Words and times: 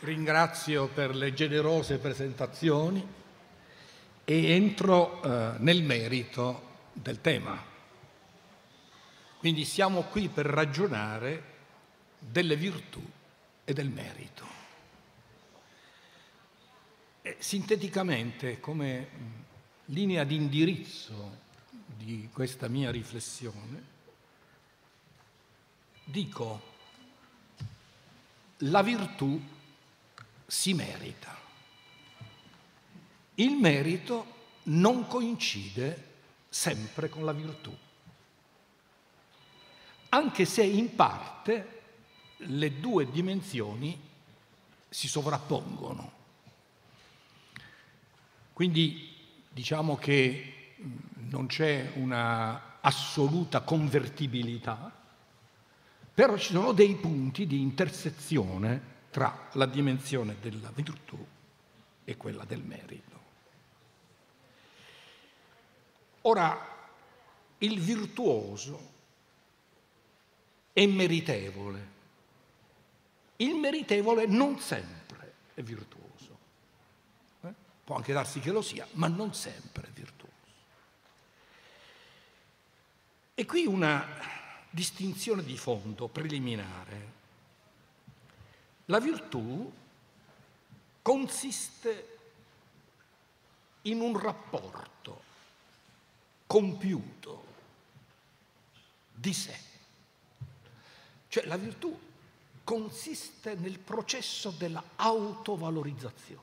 ringrazio 0.00 0.88
per 0.88 1.14
le 1.14 1.32
generose 1.32 1.98
presentazioni 1.98 3.06
e 4.24 4.50
entro 4.50 5.22
eh, 5.22 5.54
nel 5.58 5.82
merito 5.82 6.74
del 6.92 7.20
tema. 7.20 7.74
Quindi 9.38 9.64
siamo 9.64 10.02
qui 10.02 10.28
per 10.28 10.46
ragionare 10.46 11.54
delle 12.18 12.56
virtù 12.56 13.02
e 13.64 13.72
del 13.72 13.88
merito. 13.88 14.44
E, 17.22 17.36
sinteticamente, 17.38 18.60
come 18.60 19.08
linea 19.86 20.24
di 20.24 20.34
indirizzo 20.34 21.44
di 21.70 22.28
questa 22.32 22.68
mia 22.68 22.90
riflessione, 22.90 23.94
dico 26.04 26.74
la 28.58 28.82
virtù 28.82 29.40
si 30.46 30.74
merita. 30.74 31.34
Il 33.34 33.56
merito 33.56 34.34
non 34.64 35.06
coincide 35.06 36.14
sempre 36.48 37.08
con 37.08 37.24
la 37.24 37.32
virtù, 37.32 37.76
anche 40.10 40.44
se 40.44 40.62
in 40.62 40.94
parte 40.94 41.82
le 42.38 42.80
due 42.80 43.10
dimensioni 43.10 44.00
si 44.88 45.08
sovrappongono. 45.08 46.12
Quindi 48.52 49.14
diciamo 49.50 49.96
che 49.96 50.74
non 51.28 51.46
c'è 51.46 51.92
una 51.96 52.78
assoluta 52.80 53.60
convertibilità, 53.60 54.90
però 56.14 56.38
ci 56.38 56.52
sono 56.52 56.72
dei 56.72 56.94
punti 56.94 57.46
di 57.46 57.60
intersezione 57.60 58.94
tra 59.16 59.48
la 59.52 59.64
dimensione 59.64 60.36
della 60.42 60.70
virtù 60.74 61.24
e 62.04 62.16
quella 62.18 62.44
del 62.44 62.60
merito. 62.62 63.20
Ora, 66.20 66.58
il 67.56 67.80
virtuoso 67.80 68.92
è 70.74 70.84
meritevole 70.84 71.94
il 73.36 73.54
meritevole 73.54 74.26
non 74.26 74.58
sempre 74.60 75.32
è 75.54 75.62
virtuoso. 75.62 76.38
Eh? 77.42 77.52
Può 77.84 77.96
anche 77.96 78.12
darsi 78.12 78.40
che 78.40 78.50
lo 78.50 78.60
sia, 78.62 78.86
ma 78.92 79.08
non 79.08 79.34
sempre 79.34 79.88
è 79.88 79.90
virtuoso. 79.90 80.32
E 83.34 83.44
qui 83.44 83.66
una 83.66 84.06
distinzione 84.70 85.42
di 85.42 85.56
fondo 85.58 86.08
preliminare. 86.08 87.15
La 88.86 89.00
virtù 89.00 89.72
consiste 91.02 92.18
in 93.82 94.00
un 94.00 94.18
rapporto 94.18 95.22
compiuto 96.46 97.44
di 99.12 99.32
sé. 99.32 99.58
Cioè 101.28 101.46
la 101.46 101.56
virtù 101.56 101.98
consiste 102.62 103.54
nel 103.54 103.78
processo 103.78 104.50
della 104.50 104.82
autovalorizzazione, 104.96 106.42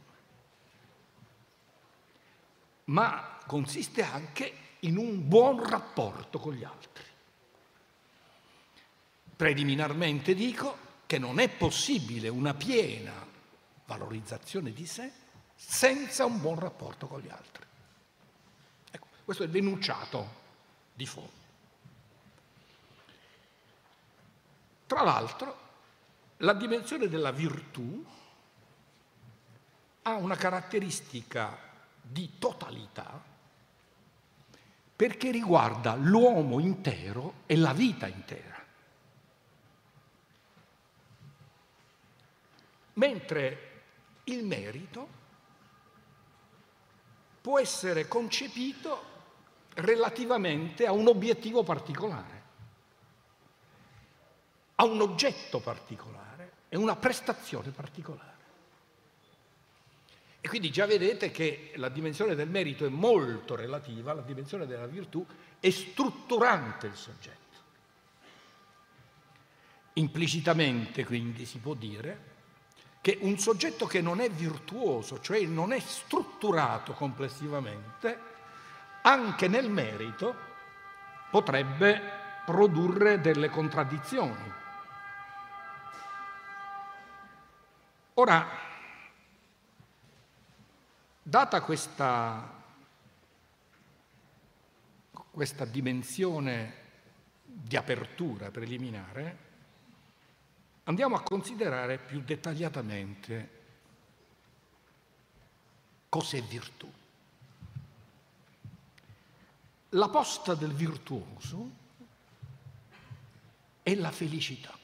ma 2.85 3.39
consiste 3.45 4.03
anche 4.03 4.57
in 4.80 4.97
un 4.97 5.28
buon 5.28 5.67
rapporto 5.67 6.39
con 6.39 6.53
gli 6.53 6.63
altri. 6.63 7.03
Preliminarmente 9.35 10.33
dico 10.33 10.91
che 11.14 11.19
non 11.19 11.38
è 11.38 11.47
possibile 11.47 12.28
una 12.28 12.56
piena 12.56 13.13
valorizzazione 13.85 14.74
di 14.74 14.88
sé 14.88 15.12
senza 15.53 16.25
un 16.25 16.41
buon 16.41 16.57
rapporto 16.57 17.06
con 17.06 17.19
gli 17.19 17.29
altri. 17.29 17.63
Ecco, 18.90 19.06
questo 19.24 19.44
è 19.44 19.46
l'enunciato 19.46 20.28
di 20.91 21.06
fondo. 21.06 21.31
Tra 24.88 25.03
l'altro, 25.03 25.57
la 26.38 26.53
dimensione 26.53 27.07
della 27.07 27.31
virtù 27.31 28.03
ha 30.01 30.16
una 30.16 30.35
caratteristica 30.35 31.56
di 32.01 32.40
totalità 32.40 33.24
perché 34.95 35.30
riguarda 35.30 35.94
l'uomo 35.94 36.59
intero 36.59 37.44
e 37.45 37.56
la 37.56 37.74
vita 37.74 38.07
intera. 38.07 38.53
Mentre 42.94 43.72
il 44.26 44.44
merito 44.44 45.22
può 47.42 47.59
essere 47.59 48.08
concepito 48.08 49.12
relativamente 49.76 50.86
a 50.86 50.92
un 50.92 51.08
obiettivo 51.08 51.64
particolare, 51.64 52.42
a 54.76 54.86
un 54.86 55.02
oggetto 55.02 55.59
particolare 55.59 56.52
è 56.70 56.76
una 56.76 56.96
prestazione 56.96 57.70
particolare. 57.72 58.31
E 60.42 60.48
quindi 60.50 60.72
già 60.72 60.86
vedete 60.86 61.31
che 61.31 61.72
la 61.75 61.90
dimensione 61.90 62.36
del 62.36 62.50
merito 62.50 62.86
è 62.86 62.90
molto 62.90 63.56
relativa, 63.56 64.14
la 64.14 64.22
dimensione 64.22 64.66
della 64.66 64.88
virtù 64.88 65.25
è 65.60 65.70
strutturante 65.70 66.88
il 66.88 66.96
soggetto. 66.96 67.42
Implicitamente 69.94 71.06
quindi 71.06 71.46
si 71.46 71.60
può 71.60 71.74
dire 71.75 72.31
che 73.03 73.18
un 73.19 73.38
soggetto 73.38 73.86
che 73.86 74.00
non 74.00 74.22
è 74.22 74.30
virtuoso, 74.30 75.19
cioè 75.19 75.46
non 75.46 75.74
è 75.74 75.80
strutturato 75.81 76.94
complessivamente, 76.94 78.18
anche 79.02 79.50
nel 79.50 79.69
merito 79.69 80.34
potrebbe 81.30 82.02
produrre 82.46 83.19
delle 83.19 83.50
contraddizioni. 83.50 84.53
Ora, 88.13 88.47
data 91.22 91.59
questa, 91.59 92.63
questa 95.12 95.66
dimensione 95.66 96.75
di 97.44 97.75
apertura 97.75 98.50
preliminare, 98.50 99.43
andiamo 100.83 101.16
a 101.16 101.21
considerare 101.21 101.97
più 101.97 102.21
dettagliatamente 102.21 103.61
cos'è 106.09 106.41
virtù. 106.44 106.91
La 109.89 110.09
posta 110.09 110.55
del 110.55 110.73
virtuoso 110.73 111.71
è 113.83 113.94
la 113.95 114.11
felicità. 114.11 114.75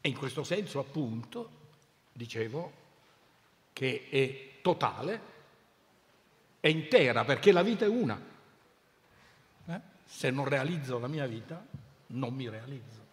E 0.00 0.08
in 0.08 0.16
questo 0.16 0.44
senso, 0.44 0.78
appunto, 0.78 1.50
dicevo, 2.12 2.84
che 3.72 4.06
è 4.08 4.62
totale, 4.62 5.20
è 6.60 6.68
intera, 6.68 7.24
perché 7.24 7.52
la 7.52 7.62
vita 7.62 7.84
è 7.84 7.88
una. 7.88 8.20
Eh? 9.66 9.80
Se 10.04 10.30
non 10.30 10.46
realizzo 10.46 10.98
la 10.98 11.08
mia 11.08 11.26
vita, 11.26 11.64
non 12.08 12.34
mi 12.34 12.48
realizzo. 12.48 13.04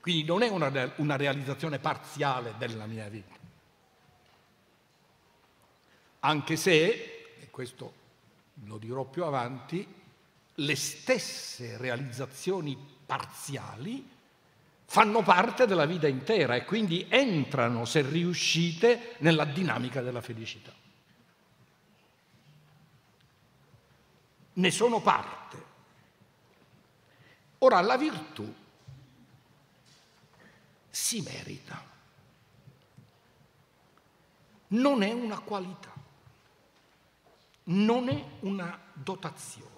Quindi 0.00 0.24
non 0.24 0.42
è 0.42 0.50
una, 0.50 0.92
una 0.96 1.16
realizzazione 1.16 1.78
parziale 1.78 2.54
della 2.58 2.86
mia 2.86 3.08
vita. 3.08 3.34
Anche 6.20 6.56
se, 6.56 7.36
e 7.40 7.50
questo 7.50 8.02
lo 8.64 8.78
dirò 8.78 9.04
più 9.04 9.24
avanti, 9.24 9.86
le 10.54 10.76
stesse 10.76 11.76
realizzazioni 11.76 12.76
parziali 13.04 14.10
fanno 14.84 15.22
parte 15.22 15.66
della 15.66 15.86
vita 15.86 16.06
intera 16.06 16.54
e 16.54 16.64
quindi 16.64 17.06
entrano, 17.08 17.84
se 17.84 18.02
riuscite, 18.02 19.16
nella 19.18 19.44
dinamica 19.44 20.02
della 20.02 20.20
felicità. 20.20 20.72
Ne 24.52 24.70
sono 24.70 25.00
parte. 25.00 25.72
Ora, 27.64 27.80
la 27.80 27.96
virtù 27.96 28.52
si 30.90 31.22
merita. 31.22 31.92
Non 34.68 35.02
è 35.02 35.12
una 35.12 35.38
qualità, 35.38 35.92
non 37.64 38.08
è 38.08 38.24
una 38.40 38.78
dotazione, 38.92 39.70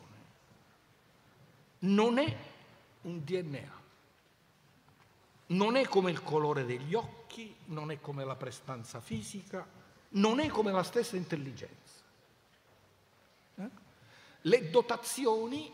non 1.80 2.18
è 2.18 2.36
un 3.02 3.24
DNA 3.24 3.84
non 5.48 5.76
è 5.76 5.86
come 5.86 6.10
il 6.10 6.22
colore 6.22 6.64
degli 6.64 6.94
occhi, 6.94 7.54
non 7.66 7.90
è 7.92 8.00
come 8.00 8.24
la 8.24 8.34
prestanza 8.34 9.00
fisica, 9.00 9.64
non 10.10 10.40
è 10.40 10.48
come 10.48 10.72
la 10.72 10.82
stessa 10.82 11.16
intelligenza. 11.16 12.02
Eh? 13.56 13.68
Le 14.40 14.70
dotazioni 14.70 15.72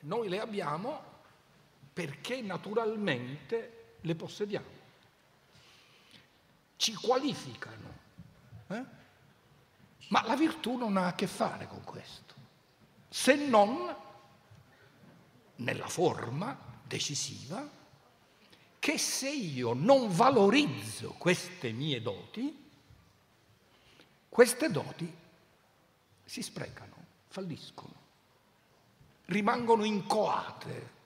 noi 0.00 0.28
le 0.28 0.40
abbiamo 0.40 1.08
perché 1.92 2.40
naturalmente 2.40 3.96
le 4.00 4.14
possediamo, 4.14 4.78
ci 6.76 6.94
qualificano. 6.94 7.98
Eh? 8.68 8.84
Ma 10.08 10.26
la 10.26 10.36
virtù 10.36 10.76
non 10.76 10.96
ha 10.96 11.08
a 11.08 11.14
che 11.14 11.26
fare 11.26 11.66
con 11.66 11.84
questo, 11.84 12.34
se 13.08 13.34
non 13.34 13.94
nella 15.56 15.88
forma 15.88 16.58
decisiva 16.84 17.78
che 18.78 18.96
se 18.96 19.28
io 19.28 19.74
non 19.74 20.10
valorizzo 20.10 21.10
queste 21.18 21.70
mie 21.70 22.00
doti, 22.00 22.70
queste 24.28 24.70
doti 24.70 25.12
si 26.24 26.42
sprecano, 26.42 26.94
falliscono, 27.28 27.92
rimangono 29.30 29.84
incoate. 29.84 30.98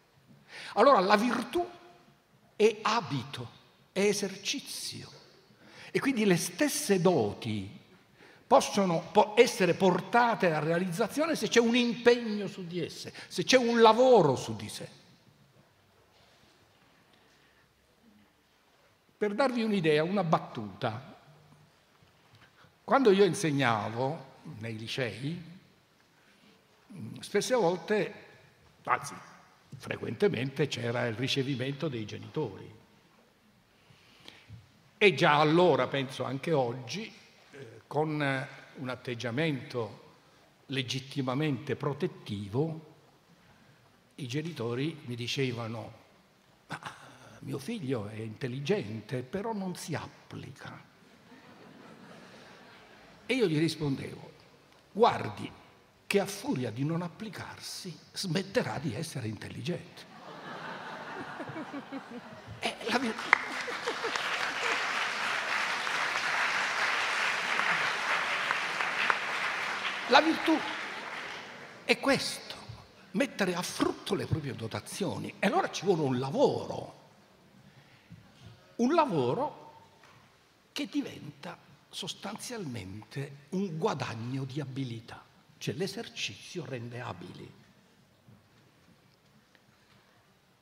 Allora 0.74 1.00
la 1.00 1.16
virtù 1.16 1.66
è 2.56 2.78
abito, 2.82 3.48
è 3.92 4.00
esercizio 4.00 5.10
e 5.90 6.00
quindi 6.00 6.24
le 6.24 6.36
stesse 6.36 7.00
doti 7.00 7.82
possono 8.46 9.10
essere 9.36 9.74
portate 9.74 10.52
a 10.52 10.58
realizzazione 10.58 11.36
se 11.36 11.48
c'è 11.48 11.60
un 11.60 11.76
impegno 11.76 12.46
su 12.46 12.66
di 12.66 12.80
esse, 12.80 13.12
se 13.28 13.44
c'è 13.44 13.56
un 13.56 13.80
lavoro 13.80 14.36
su 14.36 14.56
di 14.56 14.68
sé. 14.68 14.88
Per 19.16 19.34
darvi 19.34 19.62
un'idea, 19.62 20.02
una 20.02 20.24
battuta. 20.24 21.12
Quando 22.82 23.10
io 23.10 23.24
insegnavo 23.24 24.32
nei 24.58 24.76
licei, 24.76 25.52
spesse 27.20 27.54
volte, 27.54 28.14
anzi 28.84 29.14
frequentemente 29.76 30.66
c'era 30.68 31.06
il 31.06 31.14
ricevimento 31.14 31.88
dei 31.88 32.04
genitori. 32.04 32.72
E 34.96 35.14
già 35.14 35.38
allora, 35.38 35.86
penso 35.86 36.24
anche 36.24 36.52
oggi, 36.52 37.12
eh, 37.50 37.80
con 37.86 38.10
un 38.76 38.88
atteggiamento 38.88 40.02
legittimamente 40.66 41.76
protettivo, 41.76 42.92
i 44.16 44.26
genitori 44.26 44.96
mi 45.04 45.14
dicevano, 45.14 45.92
ma 46.68 46.80
mio 47.40 47.58
figlio 47.58 48.08
è 48.08 48.20
intelligente, 48.20 49.22
però 49.22 49.52
non 49.52 49.74
si 49.76 49.94
applica. 49.94 50.82
E 53.26 53.34
io 53.34 53.46
gli 53.46 53.58
rispondevo, 53.58 54.32
guardi 54.92 55.50
che 56.14 56.20
a 56.20 56.26
furia 56.26 56.70
di 56.70 56.84
non 56.84 57.02
applicarsi 57.02 57.92
smetterà 58.12 58.78
di 58.78 58.94
essere 58.94 59.26
intelligente. 59.26 60.02
È 62.60 62.76
la 62.86 63.00
La 70.06 70.20
virtù 70.20 70.56
è 71.82 71.98
questo, 71.98 72.54
mettere 73.10 73.56
a 73.56 73.62
frutto 73.62 74.14
le 74.14 74.26
proprie 74.26 74.54
dotazioni. 74.54 75.34
E 75.40 75.48
allora 75.48 75.68
ci 75.72 75.84
vuole 75.84 76.02
un 76.02 76.20
lavoro, 76.20 76.94
un 78.76 78.94
lavoro 78.94 79.72
che 80.70 80.86
diventa 80.86 81.58
sostanzialmente 81.88 83.46
un 83.48 83.76
guadagno 83.76 84.44
di 84.44 84.60
abilità, 84.60 85.32
cioè 85.64 85.72
l'esercizio 85.76 86.62
rende 86.66 87.00
abili. 87.00 87.50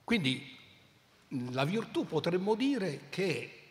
Quindi 0.05 0.57
la 1.51 1.65
virtù 1.65 2.07
potremmo 2.07 2.55
dire 2.55 3.09
che 3.09 3.71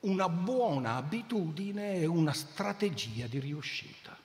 una 0.00 0.28
buona 0.28 0.94
abitudine 0.94 1.94
è 1.94 2.04
una 2.04 2.32
strategia 2.32 3.26
di 3.26 3.40
riuscita. 3.40 4.16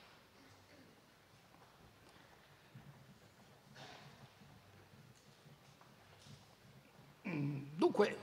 Dunque, 7.24 8.18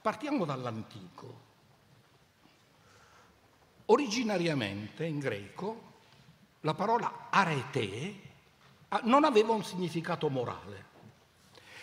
partiamo 0.00 0.44
dall'antico. 0.44 1.48
Originariamente 3.86 5.04
in 5.04 5.18
greco 5.18 5.88
la 6.60 6.74
parola 6.74 7.28
arete 7.30 8.28
non 9.02 9.24
aveva 9.24 9.52
un 9.52 9.64
significato 9.64 10.28
morale, 10.28 10.84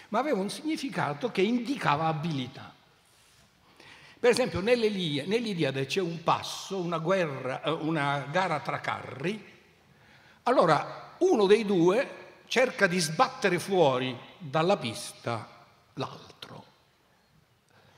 ma 0.09 0.19
aveva 0.19 0.39
un 0.39 0.49
significato 0.49 1.31
che 1.31 1.41
indicava 1.41 2.07
abilità. 2.07 2.73
Per 4.19 4.29
esempio 4.31 4.61
nell'Iliade 4.61 5.85
c'è 5.85 6.01
un 6.01 6.23
passo, 6.23 6.79
una, 6.79 6.97
guerra, 6.97 7.61
eh, 7.61 7.71
una 7.71 8.27
gara 8.31 8.59
tra 8.59 8.79
carri, 8.79 9.55
allora 10.43 11.15
uno 11.19 11.45
dei 11.45 11.65
due 11.65 12.25
cerca 12.47 12.87
di 12.87 12.99
sbattere 12.99 13.59
fuori 13.59 14.17
dalla 14.37 14.77
pista 14.77 15.65
l'altro. 15.93 16.65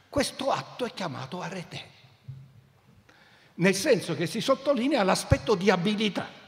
Questo 0.09 0.51
atto 0.51 0.85
è 0.85 0.93
chiamato 0.93 1.41
arete 1.41 1.97
nel 3.59 3.75
senso 3.75 4.15
che 4.15 4.25
si 4.25 4.41
sottolinea 4.41 5.03
l'aspetto 5.03 5.55
di 5.55 5.69
abilità. 5.69 6.38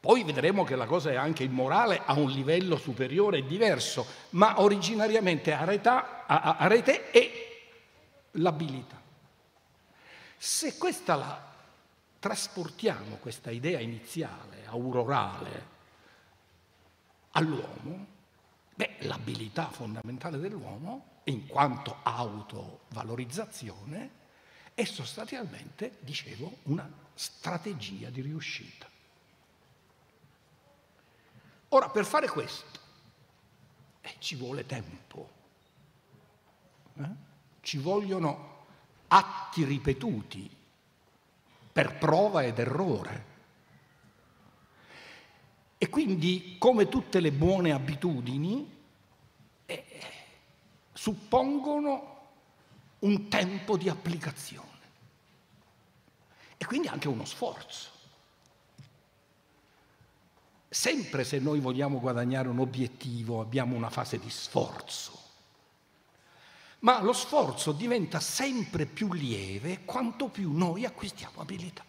Poi 0.00 0.24
vedremo 0.24 0.64
che 0.64 0.76
la 0.76 0.86
cosa 0.86 1.10
è 1.10 1.16
anche 1.16 1.44
immorale 1.44 2.00
a 2.02 2.14
un 2.14 2.30
livello 2.30 2.78
superiore 2.78 3.36
e 3.38 3.46
diverso, 3.46 4.06
ma 4.30 4.62
originariamente 4.62 5.52
areta, 5.52 6.24
arete 6.26 7.10
è 7.10 7.30
l'abilità. 8.32 8.98
Se 10.38 10.78
questa 10.78 11.16
la 11.16 11.48
trasportiamo, 12.18 13.16
questa 13.16 13.50
idea 13.50 13.78
iniziale, 13.78 14.64
aurorale, 14.66 15.66
all'uomo, 17.32 18.06
beh, 18.74 18.96
l'abilità 19.00 19.68
fondamentale 19.68 20.38
dell'uomo, 20.38 21.18
in 21.24 21.46
quanto 21.46 21.98
autovalorizzazione, 22.02 24.10
è 24.72 24.84
sostanzialmente, 24.84 25.98
dicevo, 26.00 26.60
una 26.64 26.90
strategia 27.12 28.08
di 28.08 28.22
riuscita. 28.22 28.88
Ora, 31.72 31.88
per 31.88 32.04
fare 32.04 32.28
questo 32.28 32.78
eh, 34.00 34.14
ci 34.18 34.34
vuole 34.34 34.66
tempo, 34.66 35.30
eh? 36.94 37.08
ci 37.60 37.78
vogliono 37.78 38.64
atti 39.06 39.64
ripetuti 39.64 40.50
per 41.72 41.96
prova 41.96 42.42
ed 42.42 42.58
errore. 42.58 43.28
E 45.78 45.88
quindi, 45.88 46.56
come 46.58 46.88
tutte 46.88 47.20
le 47.20 47.30
buone 47.30 47.72
abitudini, 47.72 48.78
eh, 49.66 49.84
suppongono 50.92 52.18
un 53.00 53.28
tempo 53.28 53.76
di 53.76 53.88
applicazione 53.88 54.68
e 56.56 56.66
quindi 56.66 56.88
anche 56.88 57.08
uno 57.08 57.24
sforzo. 57.24 57.99
Sempre 60.72 61.24
se 61.24 61.40
noi 61.40 61.58
vogliamo 61.58 61.98
guadagnare 61.98 62.46
un 62.46 62.60
obiettivo 62.60 63.40
abbiamo 63.40 63.74
una 63.74 63.90
fase 63.90 64.20
di 64.20 64.30
sforzo, 64.30 65.18
ma 66.80 67.02
lo 67.02 67.12
sforzo 67.12 67.72
diventa 67.72 68.20
sempre 68.20 68.86
più 68.86 69.12
lieve 69.12 69.84
quanto 69.84 70.28
più 70.28 70.56
noi 70.56 70.84
acquistiamo 70.84 71.40
abilità. 71.40 71.84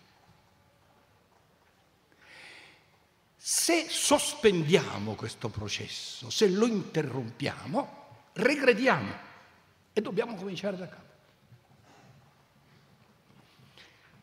Se 3.38 3.88
sospendiamo 3.88 5.14
questo 5.14 5.50
processo, 5.50 6.32
se 6.32 6.50
lo 6.50 6.66
interrompiamo, 6.66 8.08
regrediamo 8.34 9.14
e 9.94 10.02
dobbiamo 10.02 10.34
cominciare 10.34 10.78
da 10.78 10.88
capo. 10.88 11.10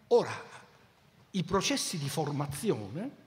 Ora, 0.09 0.35
i 1.31 1.45
processi 1.45 1.97
di 1.97 2.09
formazione 2.09 3.27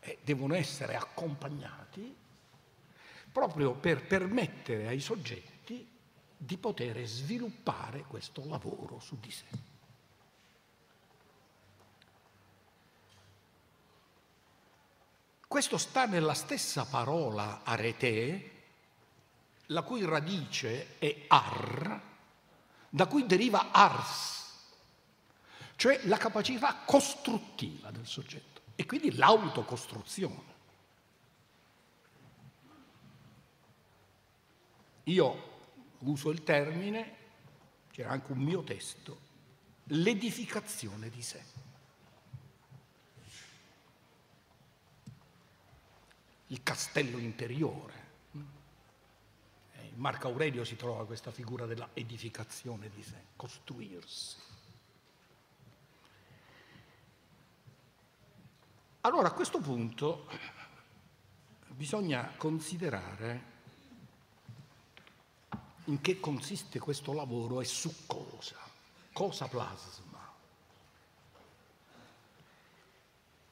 eh, 0.00 0.18
devono 0.22 0.54
essere 0.54 0.96
accompagnati 0.96 2.16
proprio 3.30 3.74
per 3.74 4.06
permettere 4.06 4.88
ai 4.88 5.00
soggetti 5.00 5.88
di 6.36 6.56
poter 6.56 7.04
sviluppare 7.04 8.04
questo 8.04 8.42
lavoro 8.46 8.98
su 8.98 9.18
di 9.20 9.30
sé. 9.30 9.44
Questo 15.46 15.78
sta 15.78 16.06
nella 16.06 16.34
stessa 16.34 16.84
parola 16.84 17.62
arete, 17.64 18.50
la 19.66 19.82
cui 19.82 20.04
radice 20.04 20.98
è 20.98 21.24
ar, 21.26 22.00
da 22.88 23.06
cui 23.06 23.26
deriva 23.26 23.70
ars, 23.70 24.38
cioè 25.76 26.00
la 26.04 26.16
capacità 26.16 26.82
costruttiva 26.84 27.90
del 27.90 28.06
soggetto 28.06 28.49
e 28.80 28.86
quindi 28.86 29.14
l'autocostruzione. 29.14 30.54
Io 35.04 35.48
uso 35.98 36.30
il 36.30 36.42
termine, 36.42 37.16
c'era 37.90 38.08
anche 38.08 38.32
un 38.32 38.38
mio 38.38 38.62
testo, 38.62 39.20
l'edificazione 39.88 41.10
di 41.10 41.20
sé. 41.20 41.44
Il 46.46 46.62
castello 46.62 47.18
interiore. 47.18 48.08
Eh, 49.74 49.88
in 49.88 49.98
Marco 49.98 50.28
Aurelio 50.28 50.64
si 50.64 50.76
trova 50.76 51.04
questa 51.04 51.30
figura 51.30 51.66
della 51.66 51.90
edificazione 51.92 52.88
di 52.88 53.02
sé, 53.02 53.24
costruirsi. 53.36 54.49
Allora 59.02 59.28
a 59.28 59.32
questo 59.32 59.60
punto 59.60 60.26
bisogna 61.68 62.34
considerare 62.36 63.48
in 65.84 66.02
che 66.02 66.20
consiste 66.20 66.78
questo 66.78 67.14
lavoro 67.14 67.62
e 67.62 67.64
su 67.64 68.04
cosa, 68.04 68.58
cosa 69.14 69.48
plasma. 69.48 70.18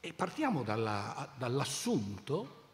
E 0.01 0.13
partiamo 0.13 0.63
dalla, 0.63 1.33
dall'assunto 1.39 2.67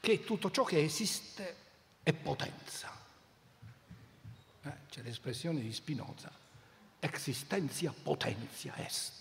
che 0.00 0.24
tutto 0.24 0.50
ciò 0.50 0.64
che 0.64 0.82
esiste 0.82 1.56
è 2.02 2.14
potenza. 2.14 2.90
Eh, 4.62 4.76
c'è 4.88 5.02
l'espressione 5.02 5.60
di 5.60 5.72
Spinoza, 5.74 6.32
existentia 6.98 7.92
potentia 7.92 8.74
est. 8.76 9.17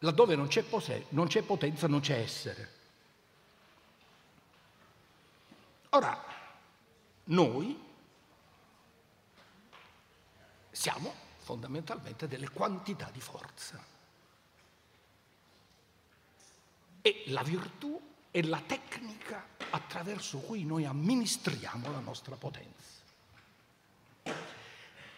Laddove 0.00 0.34
non 0.34 0.46
c'è, 0.46 0.62
pose- 0.62 1.06
non 1.10 1.26
c'è 1.26 1.42
potenza 1.42 1.86
non 1.86 2.00
c'è 2.00 2.18
essere. 2.18 2.78
Ora, 5.90 6.24
noi 7.24 7.88
siamo 10.70 11.12
fondamentalmente 11.38 12.28
delle 12.28 12.48
quantità 12.48 13.10
di 13.12 13.20
forza. 13.20 13.84
E 17.02 17.24
la 17.26 17.42
virtù 17.42 18.00
è 18.30 18.40
la 18.42 18.60
tecnica 18.60 19.48
attraverso 19.70 20.38
cui 20.38 20.64
noi 20.64 20.84
amministriamo 20.86 21.90
la 21.90 22.00
nostra 22.00 22.36
potenza. 22.36 22.98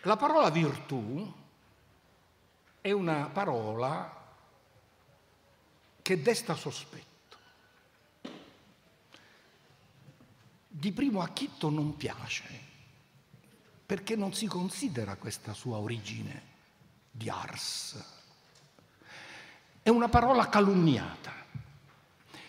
La 0.03 0.17
parola 0.17 0.51
virtù 0.51 1.33
è 2.81 2.91
una 2.91 3.29
parola 3.33 4.22
che 6.13 6.21
desta 6.21 6.55
sospetto. 6.55 7.37
Di 10.69 10.93
primo 10.93 11.23
acchitto 11.23 11.71
non 11.71 11.97
piace, 11.97 12.45
perché 13.87 14.15
non 14.15 14.35
si 14.35 14.47
considera 14.47 15.17
questa 15.17 15.55
sua 15.55 15.79
origine 15.79 16.51
di 17.11 17.31
ars. 17.31 18.05
È 19.83 19.89
una 19.89 20.09
parola 20.09 20.49
calunniata, 20.49 21.33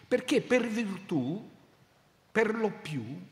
perché 0.06 0.42
per 0.42 0.68
virtù, 0.68 1.50
per 2.32 2.54
lo 2.56 2.70
più, 2.70 3.26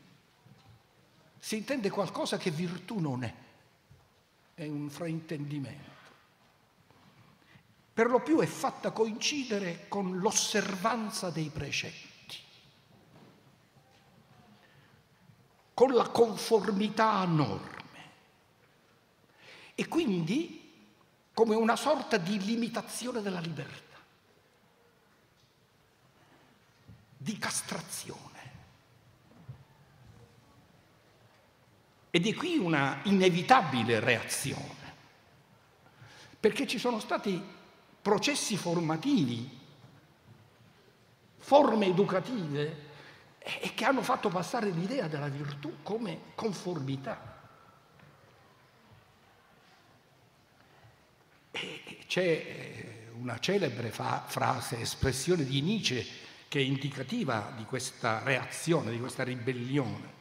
si 1.38 1.56
intende 1.56 1.90
qualcosa 1.90 2.38
che 2.38 2.50
virtù 2.50 3.00
non 3.00 3.22
è, 3.22 3.34
è 4.54 4.66
un 4.66 4.88
fraintendimento 4.88 5.91
per 7.92 8.08
lo 8.08 8.20
più 8.20 8.40
è 8.40 8.46
fatta 8.46 8.90
coincidere 8.90 9.86
con 9.88 10.18
l'osservanza 10.18 11.30
dei 11.30 11.50
precetti, 11.50 12.38
con 15.74 15.92
la 15.92 16.08
conformità 16.08 17.10
a 17.12 17.24
norme 17.26 17.70
e 19.74 19.88
quindi 19.88 20.60
come 21.34 21.54
una 21.54 21.76
sorta 21.76 22.16
di 22.16 22.38
limitazione 22.42 23.20
della 23.20 23.40
libertà, 23.40 23.98
di 27.16 27.38
castrazione. 27.38 28.30
E 32.14 32.20
di 32.20 32.34
qui 32.34 32.58
una 32.58 33.00
inevitabile 33.04 33.98
reazione, 33.98 34.94
perché 36.38 36.66
ci 36.66 36.78
sono 36.78 37.00
stati 37.00 37.42
processi 38.02 38.56
formativi, 38.56 39.48
forme 41.38 41.86
educative 41.86 42.90
e 43.38 43.72
che 43.74 43.84
hanno 43.84 44.02
fatto 44.02 44.28
passare 44.28 44.70
l'idea 44.70 45.06
della 45.06 45.28
virtù 45.28 45.78
come 45.82 46.32
conformità. 46.34 47.30
E 51.52 51.98
c'è 52.06 52.22
eh, 52.22 53.10
una 53.18 53.38
celebre 53.38 53.90
frase, 53.90 54.80
espressione 54.80 55.44
di 55.44 55.60
Nietzsche 55.60 56.04
che 56.48 56.58
è 56.58 56.62
indicativa 56.62 57.52
di 57.56 57.64
questa 57.64 58.20
reazione, 58.22 58.90
di 58.90 58.98
questa 58.98 59.22
ribellione. 59.22 60.20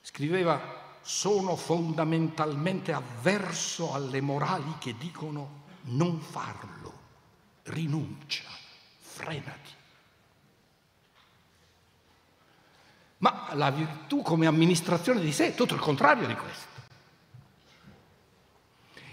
Scriveva, 0.00 0.86
sono 1.02 1.56
fondamentalmente 1.56 2.92
avverso 2.92 3.92
alle 3.92 4.20
morali 4.20 4.74
che 4.78 4.94
dicono 4.96 5.66
non 5.88 6.20
farlo, 6.20 6.92
rinuncia, 7.64 8.44
frenati. 8.98 9.76
Ma 13.18 13.48
la 13.54 13.70
virtù 13.70 14.22
come 14.22 14.46
amministrazione 14.46 15.20
di 15.20 15.32
sé 15.32 15.48
è 15.48 15.54
tutto 15.54 15.74
il 15.74 15.80
contrario 15.80 16.26
di 16.26 16.34
questo. 16.34 16.66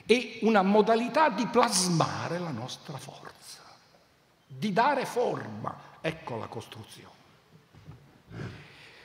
È 0.06 0.40
una 0.42 0.62
modalità 0.62 1.30
di 1.30 1.48
plasmare 1.48 2.38
la 2.38 2.52
nostra 2.52 2.98
forza, 2.98 3.64
di 4.46 4.72
dare 4.72 5.06
forma, 5.06 5.98
ecco 6.02 6.38
la 6.38 6.48
costruzione. 6.48 7.14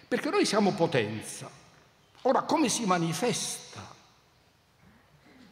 Perché 0.06 0.28
noi 0.28 0.44
siamo 0.44 0.72
potenza. 0.72 1.48
Ora, 2.22 2.42
come 2.42 2.68
si 2.68 2.84
manifesta 2.84 3.80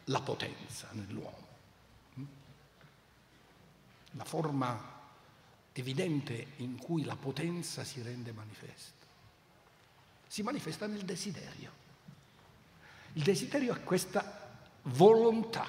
la 0.03 0.21
potenza 0.21 0.89
nell'uomo? 0.91 1.38
La 4.19 4.25
forma 4.25 4.97
evidente 5.71 6.47
in 6.57 6.77
cui 6.77 7.05
la 7.05 7.15
potenza 7.15 7.85
si 7.85 8.01
rende 8.01 8.33
manifesta. 8.33 9.05
Si 10.27 10.43
manifesta 10.43 10.87
nel 10.87 11.05
desiderio. 11.05 11.71
Il 13.13 13.23
desiderio 13.23 13.73
è 13.73 13.81
questa 13.81 14.57
volontà, 14.83 15.65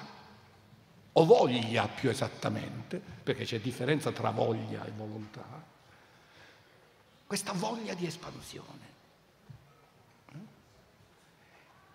o 1.13 1.25
voglia 1.25 1.87
più 1.87 2.09
esattamente, 2.09 2.99
perché 2.99 3.45
c'è 3.45 3.61
differenza 3.61 4.11
tra 4.11 4.31
voglia 4.31 4.85
e 4.85 4.91
volontà, 4.91 5.65
questa 7.25 7.53
voglia 7.53 7.93
di 7.93 8.05
espansione. 8.05 8.89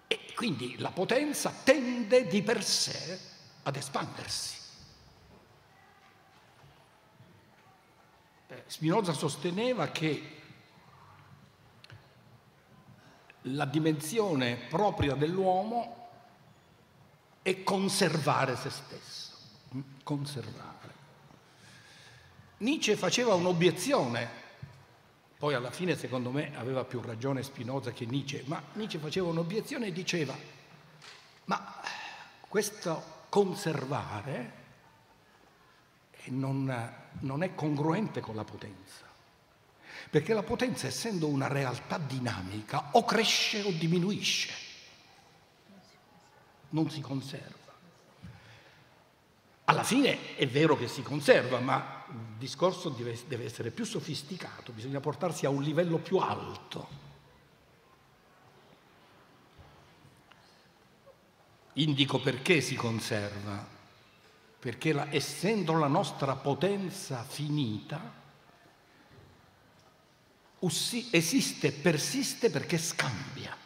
E 0.07 0.33
quindi 0.35 0.79
la 0.79 0.91
potenza 0.91 1.51
tende 1.51 2.27
di 2.27 2.41
per 2.41 2.65
sé 2.65 3.21
ad 3.63 3.77
espandersi. 3.77 4.56
Spinoza 8.67 9.12
sosteneva 9.12 9.88
che 9.88 10.37
la 13.43 13.65
dimensione 13.65 14.57
propria 14.69 15.15
dell'uomo 15.15 16.09
è 17.43 17.62
conservare 17.62 18.57
se 18.57 18.71
stesso, 18.71 19.37
mm? 19.75 19.81
conservare. 20.03 20.75
Nietzsche 22.59 22.97
faceva 22.97 23.35
un'obiezione, 23.35 24.29
poi 25.38 25.55
alla 25.55 25.71
fine 25.71 25.97
secondo 25.97 26.31
me 26.31 26.57
aveva 26.57 26.85
più 26.85 27.00
ragione 27.00 27.43
Spinoza 27.43 27.93
che 27.93 28.07
Nietzsche, 28.07 28.43
ma 28.47 28.62
Nietzsche 28.73 28.99
faceva 28.99 29.29
un'obiezione 29.29 29.87
e 29.87 29.93
diceva, 29.93 30.37
ma 31.45 31.81
questo 32.49 33.15
conservare 33.29 34.65
non, 36.30 36.92
non 37.21 37.42
è 37.42 37.54
congruente 37.54 38.21
con 38.21 38.35
la 38.35 38.45
potenza. 38.45 39.04
Perché 40.11 40.35
la 40.35 40.42
potenza, 40.42 40.87
essendo 40.87 41.26
una 41.26 41.49
realtà 41.49 41.99
dinamica, 41.99 42.90
o 42.92 43.04
cresce 43.04 43.62
o 43.62 43.71
diminuisce, 43.71 44.52
non 46.71 46.90
si 46.90 47.00
conserva. 47.00 47.54
Alla 49.64 49.83
fine 49.83 50.37
è 50.37 50.47
vero 50.47 50.76
che 50.76 50.87
si 50.87 51.02
conserva, 51.02 51.59
ma 51.59 52.04
il 52.09 52.38
discorso 52.38 52.88
deve, 52.90 53.18
deve 53.26 53.45
essere 53.45 53.71
più 53.71 53.85
sofisticato, 53.85 54.71
bisogna 54.73 55.00
portarsi 55.00 55.45
a 55.45 55.50
un 55.50 55.62
livello 55.62 55.99
più 55.99 56.18
alto. 56.18 57.04
Indico 61.75 62.21
perché 62.21 62.61
si 62.61 62.75
conserva 62.75 63.75
perché 64.59 64.93
la, 64.93 65.07
essendo 65.11 65.75
la 65.75 65.87
nostra 65.87 66.35
potenza 66.35 67.23
finita, 67.23 68.25
esiste 71.11 71.73
persiste 71.73 72.51
perché 72.51 72.79
scambia. 72.79 73.57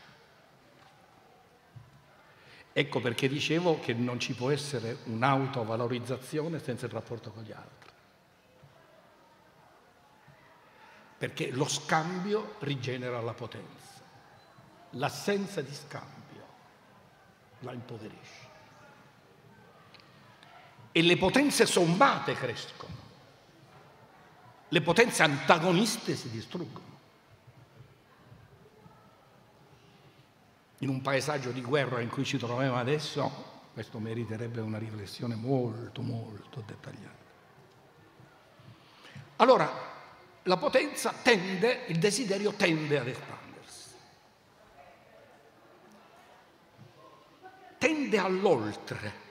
Ecco 2.73 3.01
perché 3.01 3.29
dicevo 3.29 3.81
che 3.81 3.95
non 3.95 4.21
ci 4.21 4.35
può 4.35 4.51
essere 4.51 4.99
un'autovalorizzazione 5.05 6.61
senza 6.61 6.87
il 6.87 6.93
rapporto 6.93 7.31
con 7.31 7.43
gli 7.43 7.53
altri. 7.53 7.91
Perché 11.19 11.51
lo 11.51 11.69
scambio 11.69 12.55
rigenera 12.61 13.21
la 13.21 13.35
potenza, 13.35 14.01
l'assenza 14.91 15.61
di 15.61 15.75
scambio 15.75 16.47
la 17.61 17.73
impoverisce. 17.73 18.40
E 20.93 21.03
le 21.03 21.17
potenze 21.17 21.67
sommate 21.67 22.35
crescono, 22.35 22.95
le 24.69 24.81
potenze 24.81 25.23
antagoniste 25.23 26.17
si 26.17 26.31
distruggono. 26.31 26.91
in 30.81 30.89
un 30.89 31.01
paesaggio 31.01 31.51
di 31.51 31.61
guerra 31.61 32.01
in 32.01 32.09
cui 32.09 32.25
ci 32.25 32.39
troviamo 32.39 32.77
adesso, 32.77 33.49
questo 33.73 33.99
meriterebbe 33.99 34.61
una 34.61 34.79
riflessione 34.79 35.35
molto, 35.35 36.01
molto 36.03 36.63
dettagliata. 36.67 37.29
Allora, 39.37 39.89
la 40.45 40.57
potenza 40.57 41.13
tende, 41.23 41.85
il 41.89 41.99
desiderio 41.99 42.53
tende 42.53 42.99
ad 42.99 43.09
espandersi, 43.09 43.91
tende 47.79 48.19
all'oltre, 48.19 49.29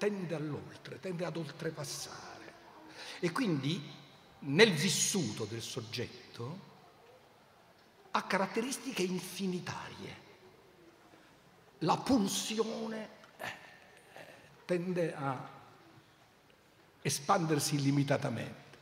tende 0.00 0.34
all'oltre, 0.34 0.98
tende 0.98 1.26
ad 1.26 1.36
oltrepassare. 1.36 2.54
E 3.20 3.30
quindi 3.32 3.78
nel 4.40 4.72
vissuto 4.72 5.44
del 5.44 5.60
soggetto 5.60 6.68
ha 8.12 8.22
caratteristiche 8.22 9.02
infinitarie 9.02 10.28
la 11.80 11.98
pulsione 11.98 13.08
eh, 13.36 13.52
tende 14.64 15.14
a 15.14 15.48
espandersi 17.02 17.74
illimitatamente. 17.74 18.78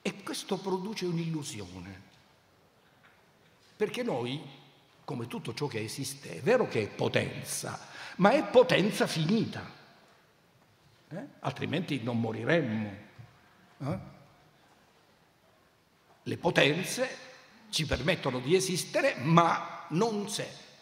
E 0.00 0.22
questo 0.22 0.56
produce 0.56 1.04
un'illusione, 1.04 2.02
perché 3.76 4.02
noi, 4.02 4.42
come 5.08 5.26
tutto 5.26 5.54
ciò 5.54 5.68
che 5.68 5.82
esiste, 5.82 6.36
è 6.36 6.40
vero 6.42 6.68
che 6.68 6.82
è 6.82 6.86
potenza, 6.86 7.80
ma 8.16 8.32
è 8.32 8.44
potenza 8.44 9.06
finita, 9.06 9.64
eh? 11.08 11.26
altrimenti 11.40 12.02
non 12.02 12.20
moriremmo. 12.20 12.96
Eh? 13.78 13.98
Le 16.24 16.36
potenze 16.36 17.08
ci 17.70 17.86
permettono 17.86 18.38
di 18.38 18.54
esistere, 18.54 19.14
ma 19.14 19.86
non 19.88 20.28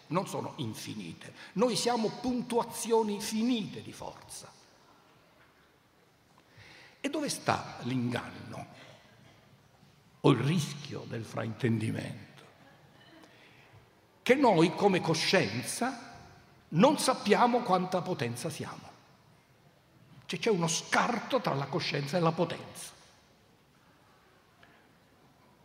non 0.09 0.26
sono 0.26 0.54
infinite. 0.56 1.33
Noi 1.52 1.76
siamo 1.76 2.09
puntuazioni 2.21 3.21
finite 3.21 3.80
di 3.80 3.92
forza. 3.92 4.52
E 7.00 7.09
dove 7.09 7.28
sta 7.28 7.76
l'inganno 7.83 8.66
o 10.23 10.30
il 10.33 10.38
rischio 10.40 11.04
del 11.06 11.25
fraintendimento? 11.25 12.35
Che 14.26 14.35
noi 14.35 14.75
come 14.75 15.00
coscienza 15.00 16.14
non 16.71 16.99
sappiamo 16.99 17.61
quanta 17.61 18.02
potenza 18.02 18.50
siamo. 18.50 18.90
Cioè 20.26 20.40
c'è 20.40 20.50
uno 20.50 20.66
scarto 20.66 21.40
tra 21.40 21.54
la 21.54 21.67
coscienza 21.67 22.17
e 22.17 22.21
la 22.21 22.32
potenza. 22.32 22.91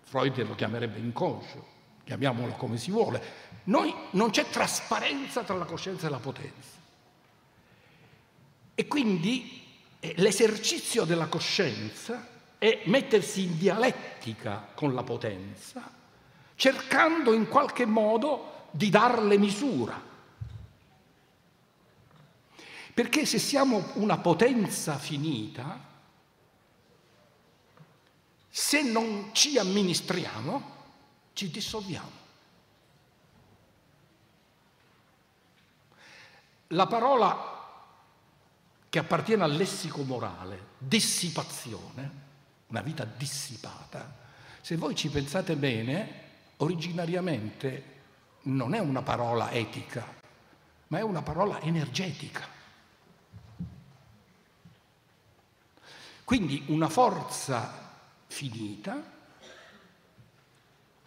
Freud 0.04 0.47
lo 0.47 0.54
chiamerebbe 0.54 1.00
inconscio, 1.00 1.65
chiamiamolo 2.04 2.54
come 2.54 2.78
si 2.78 2.91
vuole. 2.91 3.24
Noi 3.63 3.91
non 4.12 4.30
c'è 4.30 4.47
trasparenza 4.47 5.41
tra 5.41 5.56
la 5.56 5.65
coscienza 5.65 6.06
e 6.06 6.12
la 6.12 6.19
potenza. 6.19 6.78
E 8.76 8.86
quindi 8.86 9.63
eh, 10.00 10.13
l'esercizio 10.17 11.04
della 11.06 11.26
coscienza 11.26 12.28
è 12.60 12.84
mettersi 12.86 13.41
in 13.41 13.58
dialettica 13.58 14.67
con 14.76 14.93
la 14.93 15.02
potenza, 15.02 16.00
cercando 16.62 17.34
in 17.34 17.47
qualche 17.47 17.88
modo 17.88 18.67
di 18.69 18.91
darle 18.91 19.39
misura. 19.39 20.00
Perché 22.93 23.26
se 23.26 23.39
siamo 23.39 23.84
una 23.95 24.19
potenza 24.19 25.00
finita, 25.00 25.80
se 28.47 28.84
non 28.84 29.32
ci 29.34 29.58
amministriamo, 29.58 30.76
ci 31.34 31.50
dissolviamo. 31.50 32.12
La 36.67 36.86
parola 36.86 37.60
che 38.88 39.00
appartiene 39.00 39.45
al 39.45 39.56
lessico 39.56 40.04
morale, 40.04 40.67
dissipazione, 40.78 42.12
una 42.67 42.82
vita 42.82 43.04
dissipata, 43.04 44.15
se 44.62 44.76
voi 44.76 44.93
ci 44.93 45.10
pensate 45.10 45.56
bene, 45.56 46.30
originariamente 46.62 48.00
non 48.43 48.74
è 48.74 48.80
una 48.80 49.02
parola 49.02 49.52
etica, 49.52 50.06
ma 50.88 50.97
è 50.97 51.02
una 51.02 51.21
parola 51.21 51.60
energetica. 51.62 52.47
Quindi 56.24 56.63
una 56.67 56.89
forza 56.89 57.89
finita, 58.28 59.19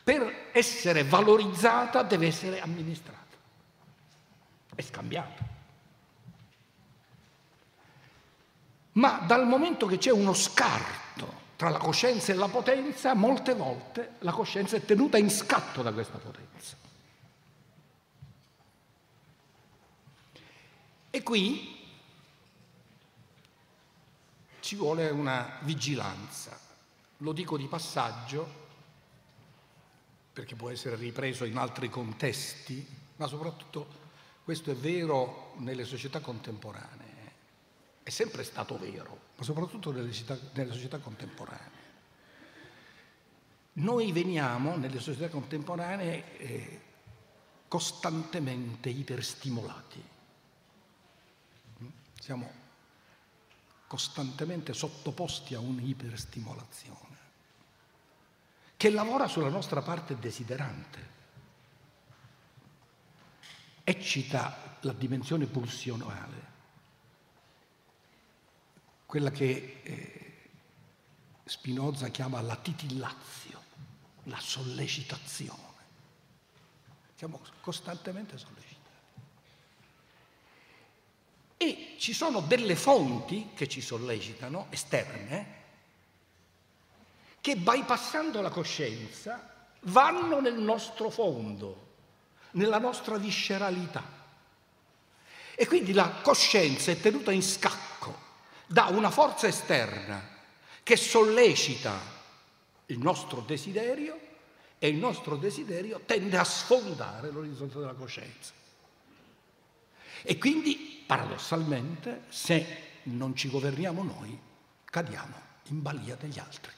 per 0.05 0.51
essere 0.53 1.03
valorizzata 1.03 2.03
deve 2.03 2.27
essere 2.27 2.61
amministrata 2.61 3.37
e 4.75 4.83
scambiata. 4.83 5.53
Ma 8.93 9.25
dal 9.27 9.47
momento 9.47 9.87
che 9.87 9.99
c'è 9.99 10.11
uno 10.11 10.35
scarto 10.35 11.04
tra 11.57 11.69
la 11.69 11.79
coscienza 11.79 12.33
e 12.33 12.37
la 12.37 12.49
potenza, 12.49 13.14
molte 13.14 13.55
volte 13.55 14.14
la 14.21 14.33
coscienza 14.33 14.77
è 14.77 14.85
tenuta 14.85 15.19
in 15.19 15.31
scatto 15.31 15.83
da 15.83 15.93
questa 15.93 16.19
potenza. 16.19 16.77
E 21.11 21.23
qui 21.23 21.83
ci 24.61 24.77
vuole 24.77 25.11
una 25.11 25.59
vigilanza 25.61 26.64
lo 27.19 27.33
dico 27.33 27.57
di 27.57 27.67
passaggio 27.67 28.62
perché 30.33 30.57
può 30.57 30.71
essere 30.71 30.97
ripreso 30.97 31.45
in 31.45 31.57
altri 31.57 31.88
contesti, 31.88 32.87
ma 33.17 33.27
soprattutto 33.27 34.03
questo 34.43 34.71
è 34.73 34.75
vero 34.75 35.55
nelle 35.59 35.85
società 35.85 36.21
contemporanee. 36.21 37.12
È 38.03 38.11
sempre 38.11 38.43
stato 38.43 38.77
vero, 38.77 39.24
ma 39.37 39.42
soprattutto 39.42 39.90
nelle, 39.90 40.12
città, 40.12 40.38
nelle 40.53 40.73
società 40.73 40.99
contemporanee. 40.99 41.83
Noi 43.75 44.12
veniamo 44.12 44.77
nelle 44.77 45.01
società 45.01 45.29
contemporanee 45.29 46.38
eh, 46.38 46.81
costantemente 47.66 48.88
iperstimolati. 48.88 50.03
Siamo 52.20 52.62
costantemente 53.87 54.73
sottoposti 54.73 55.55
a 55.55 55.61
un'iperstimolazione 55.61 57.14
che 58.77 58.90
lavora 58.90 59.27
sulla 59.27 59.49
nostra 59.49 59.81
parte 59.81 60.18
desiderante, 60.18 61.11
eccita 63.83 64.77
la 64.81 64.92
dimensione 64.92 65.47
pulsionale, 65.47 66.53
quella 69.14 69.31
che 69.31 69.81
eh, 69.85 70.33
Spinoza 71.44 72.09
chiama 72.09 72.40
la 72.40 72.57
titillazio, 72.57 73.62
la 74.24 74.40
sollecitazione. 74.40 75.62
Siamo 77.14 77.40
costantemente 77.61 78.37
sollecitati. 78.37 78.81
E 81.59 81.94
ci 81.96 82.12
sono 82.12 82.40
delle 82.40 82.74
fonti 82.74 83.50
che 83.55 83.68
ci 83.68 83.81
sollecitano, 83.81 84.66
esterne, 84.70 85.62
che 87.40 87.55
bypassando 87.55 88.40
la 88.40 88.50
coscienza 88.50 89.68
vanno 89.83 90.40
nel 90.40 90.59
nostro 90.59 91.09
fondo, 91.09 91.94
nella 92.53 92.79
nostra 92.79 93.16
visceralità. 93.16 94.03
E 95.55 95.66
quindi 95.68 95.92
la 95.92 96.11
coscienza 96.20 96.90
è 96.90 96.98
tenuta 96.98 97.31
in 97.31 97.44
scacco 97.44 97.93
da 98.66 98.87
una 98.87 99.11
forza 99.11 99.46
esterna 99.46 100.22
che 100.83 100.96
sollecita 100.96 101.98
il 102.87 102.98
nostro 102.98 103.40
desiderio 103.40 104.18
e 104.79 104.88
il 104.88 104.96
nostro 104.96 105.37
desiderio 105.37 106.00
tende 106.05 106.37
a 106.37 106.44
sfondare 106.44 107.31
l'orizzonte 107.31 107.79
della 107.79 107.94
coscienza. 107.94 108.53
E 110.22 110.38
quindi, 110.38 111.05
paradossalmente, 111.07 112.24
se 112.29 112.83
non 113.05 113.35
ci 113.35 113.48
governiamo 113.48 114.03
noi, 114.03 114.38
cadiamo. 114.85 115.42
in 115.68 115.81
balia 115.81 116.14
degli 116.16 116.38
altri 116.38 116.72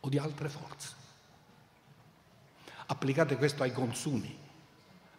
o 0.00 0.08
di 0.08 0.16
altre 0.16 0.48
forze. 0.48 0.94
Applicate 2.86 3.36
questo 3.36 3.62
ai 3.62 3.72
consumi, 3.72 4.34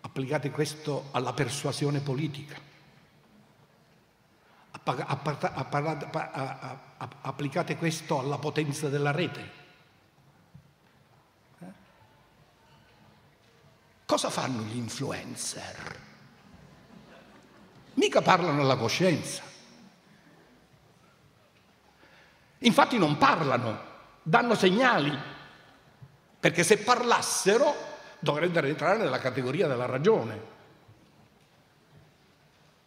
applicate 0.01 0.49
questo 0.49 1.09
alla 1.11 1.33
persuasione 1.33 1.99
politica, 1.99 2.59
applicate 7.21 7.77
questo 7.77 8.19
alla 8.19 8.37
potenza 8.37 8.89
della 8.89 9.11
rete. 9.11 9.51
Eh? 11.59 11.71
Cosa 14.05 14.29
fanno 14.29 14.63
gli 14.63 14.77
influencer? 14.77 15.99
Mica 17.93 18.21
parlano 18.21 18.61
alla 18.61 18.77
coscienza. 18.77 19.43
Infatti 22.59 22.97
non 22.97 23.17
parlano, 23.17 23.79
danno 24.21 24.55
segnali, 24.55 25.17
perché 26.39 26.63
se 26.63 26.77
parlassero 26.77 27.73
dovrebbero 28.19 28.67
entrare 28.67 28.97
nella 28.97 29.19
categoria 29.19 29.67
della 29.67 29.87
ragione. 29.87 30.50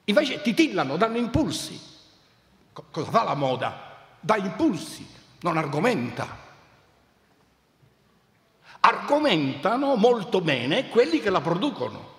Invece 0.05 0.43
titillano, 0.43 0.97
danno 0.97 1.19
impulsi. 1.19 1.81
Cosa 2.73 3.11
fa 3.11 3.23
la 3.23 3.35
moda? 3.35 3.97
Dà 4.21 4.37
impulsi, 4.37 5.07
non 5.41 5.57
argomenta. 5.57 6.43
Argomentano 8.81 9.97
molto 9.97 10.41
bene 10.41 10.89
quelli 10.89 11.21
che 11.21 11.31
la 11.31 11.41
producono. 11.41 12.13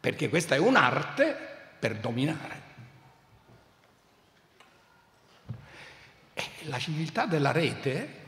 Perché 0.00 0.28
questa 0.28 0.54
è 0.54 0.58
un'arte 0.58 1.36
per 1.78 1.98
dominare. 1.98 2.60
la 6.64 6.78
civiltà 6.78 7.26
della 7.26 7.52
rete 7.52 8.19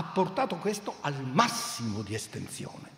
ha 0.00 0.02
portato 0.02 0.56
questo 0.56 0.96
al 1.02 1.22
massimo 1.22 2.00
di 2.00 2.14
estensione, 2.14 2.88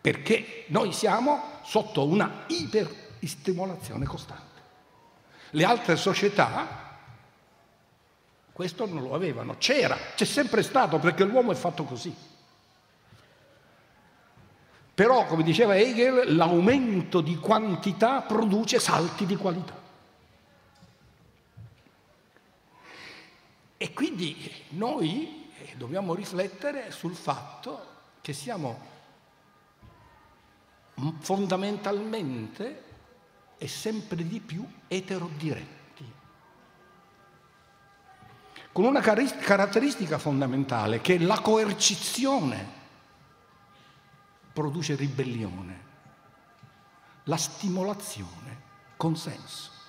perché 0.00 0.66
noi 0.68 0.92
siamo 0.92 1.58
sotto 1.64 2.06
una 2.06 2.44
iperstimolazione 2.46 4.06
costante. 4.06 4.60
Le 5.50 5.64
altre 5.64 5.96
società 5.96 6.88
questo 8.52 8.86
non 8.86 9.02
lo 9.02 9.14
avevano, 9.14 9.56
c'era, 9.58 9.96
c'è 10.14 10.24
sempre 10.24 10.62
stato 10.62 10.98
perché 10.98 11.24
l'uomo 11.24 11.50
è 11.50 11.56
fatto 11.56 11.84
così. 11.84 12.14
Però, 14.94 15.24
come 15.24 15.42
diceva 15.42 15.76
Hegel, 15.76 16.36
l'aumento 16.36 17.20
di 17.20 17.36
quantità 17.36 18.20
produce 18.20 18.78
salti 18.78 19.24
di 19.24 19.34
qualità. 19.34 19.74
E 23.82 23.94
quindi 23.94 24.36
noi 24.72 25.50
eh, 25.56 25.74
dobbiamo 25.78 26.14
riflettere 26.14 26.90
sul 26.90 27.14
fatto 27.14 27.86
che 28.20 28.34
siamo 28.34 28.78
fondamentalmente 31.20 32.84
e 33.56 33.66
sempre 33.66 34.26
di 34.26 34.38
più 34.40 34.70
eterodiretti, 34.86 36.12
con 38.70 38.84
una 38.84 39.00
caratteristica 39.00 40.18
fondamentale 40.18 41.00
che 41.00 41.18
la 41.18 41.40
coercizione 41.40 42.68
produce 44.52 44.94
ribellione, 44.94 45.84
la 47.24 47.38
stimolazione 47.38 48.60
consenso. 48.98 49.79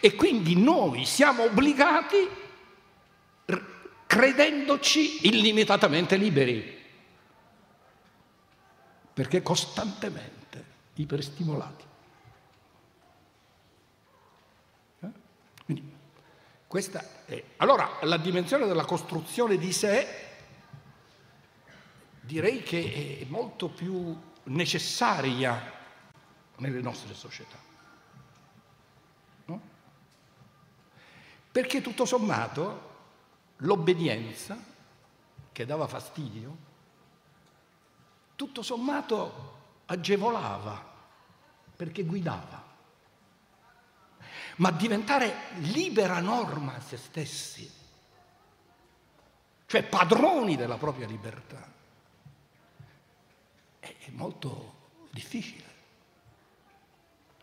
E 0.00 0.14
quindi 0.14 0.56
noi 0.56 1.04
siamo 1.04 1.44
obbligati, 1.44 2.28
credendoci 4.06 5.26
illimitatamente 5.28 6.16
liberi, 6.16 6.78
perché 9.12 9.42
costantemente 9.42 10.64
iperstimolati. 10.94 11.84
Eh? 15.00 15.08
Quindi, 15.64 15.92
questa 16.66 17.24
è. 17.26 17.42
Allora, 17.58 17.98
la 18.02 18.16
dimensione 18.16 18.66
della 18.66 18.84
costruzione 18.84 19.56
di 19.58 19.72
sé 19.72 20.28
direi 22.20 22.62
che 22.62 23.18
è 23.20 23.24
molto 23.28 23.68
più 23.68 24.16
necessaria 24.44 25.78
nelle 26.56 26.80
nostre 26.80 27.14
società. 27.14 27.69
Perché 31.50 31.80
tutto 31.80 32.04
sommato 32.04 32.88
l'obbedienza, 33.58 34.56
che 35.52 35.66
dava 35.66 35.86
fastidio, 35.86 36.68
tutto 38.36 38.62
sommato 38.62 39.58
agevolava, 39.86 40.82
perché 41.76 42.04
guidava. 42.04 42.68
Ma 44.56 44.70
diventare 44.70 45.34
libera 45.58 46.20
norma 46.20 46.76
a 46.76 46.80
se 46.80 46.96
stessi, 46.96 47.70
cioè 49.66 49.82
padroni 49.82 50.56
della 50.56 50.76
propria 50.76 51.06
libertà, 51.06 51.70
è 53.78 54.10
molto 54.10 54.74
difficile, 55.10 55.64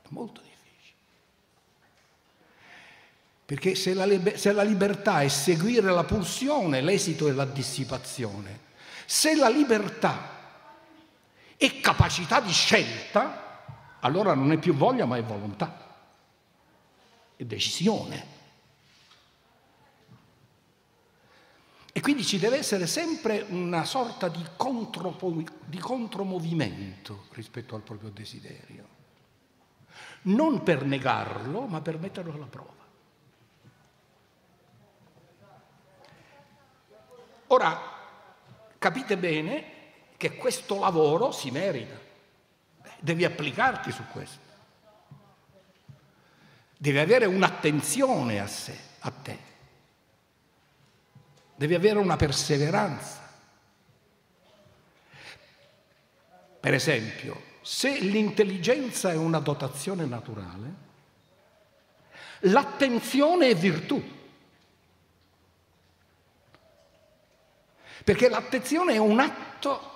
è 0.01 0.07
molto 0.09 0.41
difficile. 0.41 0.46
Perché 3.47 3.75
se 3.75 3.93
la, 3.93 4.05
se 4.35 4.51
la 4.51 4.61
libertà 4.61 5.21
è 5.21 5.29
seguire 5.29 5.89
la 5.89 6.03
pulsione, 6.03 6.81
l'esito 6.81 7.29
è 7.29 7.31
la 7.31 7.45
dissipazione. 7.45 8.59
Se 9.05 9.37
la 9.37 9.47
libertà 9.47 10.35
è 11.55 11.79
capacità 11.79 12.41
di 12.41 12.51
scelta, 12.51 13.95
allora 14.01 14.33
non 14.33 14.51
è 14.51 14.57
più 14.57 14.73
voglia 14.73 15.05
ma 15.05 15.15
è 15.15 15.23
volontà, 15.23 15.95
è 17.37 17.45
decisione. 17.45 18.25
E 21.93 22.01
quindi 22.01 22.25
ci 22.25 22.39
deve 22.39 22.57
essere 22.57 22.85
sempre 22.85 23.45
una 23.47 23.85
sorta 23.85 24.27
di, 24.27 24.45
di 25.63 25.77
contromovimento 25.77 27.27
rispetto 27.31 27.75
al 27.75 27.81
proprio 27.81 28.09
desiderio, 28.09 28.87
non 30.23 30.63
per 30.63 30.83
negarlo, 30.83 31.61
ma 31.61 31.79
per 31.79 31.97
metterlo 31.97 32.33
alla 32.33 32.47
prova. 32.47 32.86
Ora, 37.47 37.79
capite 38.77 39.17
bene 39.17 39.75
che 40.17 40.35
questo 40.35 40.79
lavoro 40.79 41.31
si 41.31 41.51
merita, 41.51 41.95
devi 42.99 43.23
applicarti 43.23 43.91
su 43.91 44.03
questo, 44.11 44.39
devi 46.75 46.97
avere 46.97 47.25
un'attenzione 47.25 48.39
a 48.39 48.47
sé, 48.47 48.77
a 48.99 49.11
te, 49.11 49.37
devi 51.55 51.73
avere 51.73 51.99
una 51.99 52.17
perseveranza. 52.17 53.25
Per 56.59 56.73
esempio, 56.73 57.41
se 57.61 57.99
l'intelligenza 57.99 59.11
è 59.11 59.15
una 59.15 59.39
dotazione 59.39 60.05
naturale, 60.05 60.85
l'attenzione 62.41 63.49
è 63.49 63.55
virtù. 63.55 64.15
Perché 68.03 68.29
l'attenzione 68.29 68.93
è 68.93 68.97
un 68.97 69.19
atto 69.19 69.95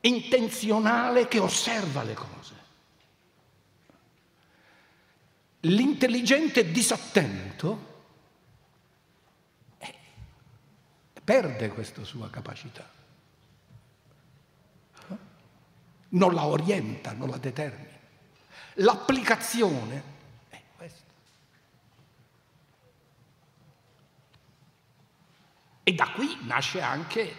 intenzionale 0.00 1.28
che 1.28 1.38
osserva 1.38 2.02
le 2.02 2.14
cose. 2.14 2.54
L'intelligente 5.60 6.70
disattento 6.70 7.90
eh, 9.78 9.94
perde 11.22 11.68
questa 11.68 12.02
sua 12.02 12.28
capacità. 12.30 12.90
Non 16.14 16.34
la 16.34 16.44
orienta, 16.44 17.12
non 17.12 17.30
la 17.30 17.38
determina. 17.38 17.98
L'applicazione 18.74 20.11
E 25.84 25.94
da 25.94 26.10
qui 26.10 26.38
nasce 26.42 26.80
anche 26.80 27.20
eh, 27.20 27.36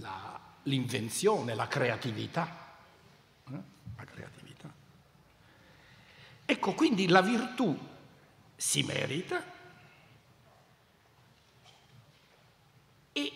la, 0.00 0.40
l'invenzione, 0.64 1.54
la 1.54 1.66
creatività. 1.66 2.76
Eh? 3.50 3.62
La 3.96 4.04
creatività. 4.04 4.72
Ecco, 6.44 6.74
quindi 6.74 7.08
la 7.08 7.22
virtù 7.22 7.76
si 8.54 8.82
merita 8.82 9.42
e 13.12 13.32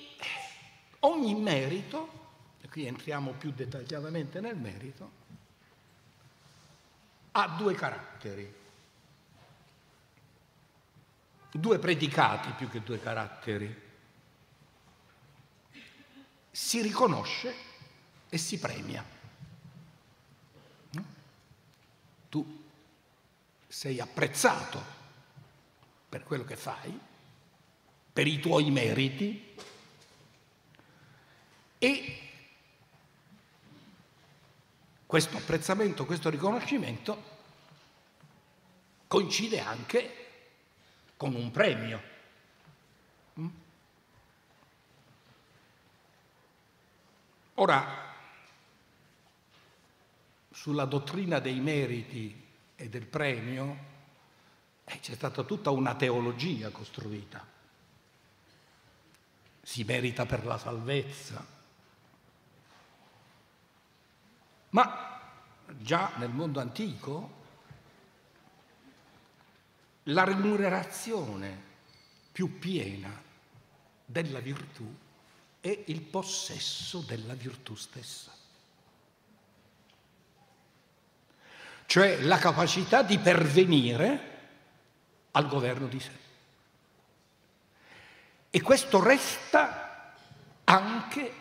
ogni 1.00 1.34
merito, 1.34 2.18
e 2.60 2.68
qui 2.68 2.86
entriamo 2.86 3.32
più 3.32 3.52
dettagliatamente 3.52 4.40
nel 4.40 4.56
merito, 4.56 5.18
ha 7.32 7.48
due 7.48 7.74
caratteri, 7.74 8.59
due 11.50 11.78
predicati 11.78 12.50
più 12.52 12.68
che 12.68 12.82
due 12.82 13.00
caratteri. 13.00 13.88
Si 16.50 16.82
riconosce 16.82 17.54
e 18.28 18.38
si 18.38 18.58
premia. 18.58 19.04
Tu 22.28 22.64
sei 23.66 24.00
apprezzato 24.00 24.98
per 26.08 26.22
quello 26.22 26.44
che 26.44 26.56
fai, 26.56 26.98
per 28.12 28.26
i 28.26 28.38
tuoi 28.40 28.70
meriti 28.70 29.54
e 31.78 32.18
questo 35.06 35.36
apprezzamento, 35.36 36.04
questo 36.04 36.30
riconoscimento 36.30 37.38
coincide 39.08 39.58
anche 39.58 40.19
con 41.20 41.34
un 41.34 41.50
premio. 41.50 42.02
Mm? 43.38 43.48
Ora, 47.56 48.14
sulla 50.50 50.86
dottrina 50.86 51.38
dei 51.38 51.60
meriti 51.60 52.42
e 52.74 52.88
del 52.88 53.04
premio 53.04 53.76
eh, 54.84 54.98
c'è 55.00 55.14
stata 55.14 55.42
tutta 55.42 55.68
una 55.68 55.94
teologia 55.94 56.70
costruita. 56.70 57.46
Si 59.60 59.84
merita 59.84 60.24
per 60.24 60.46
la 60.46 60.56
salvezza, 60.56 61.46
ma 64.70 65.20
già 65.76 66.12
nel 66.16 66.30
mondo 66.30 66.60
antico 66.60 67.39
la 70.04 70.24
remunerazione 70.24 71.68
più 72.32 72.58
piena 72.58 73.10
della 74.04 74.40
virtù 74.40 74.92
è 75.60 75.84
il 75.86 76.00
possesso 76.00 77.00
della 77.00 77.34
virtù 77.34 77.74
stessa. 77.74 78.32
Cioè 81.86 82.22
la 82.22 82.38
capacità 82.38 83.02
di 83.02 83.18
pervenire 83.18 84.38
al 85.32 85.48
governo 85.48 85.86
di 85.86 86.00
sé. 86.00 86.18
E 88.50 88.60
questo 88.62 89.02
resta 89.02 90.14
anche 90.64 91.32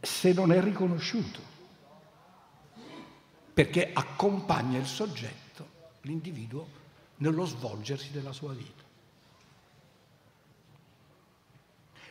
se 0.00 0.32
non 0.32 0.52
è 0.52 0.60
riconosciuto 0.62 1.50
perché 3.52 3.90
accompagna 3.92 4.78
il 4.78 4.86
soggetto, 4.86 5.68
l'individuo, 6.02 6.79
nello 7.20 7.44
svolgersi 7.44 8.10
della 8.10 8.32
sua 8.32 8.52
vita. 8.52 8.82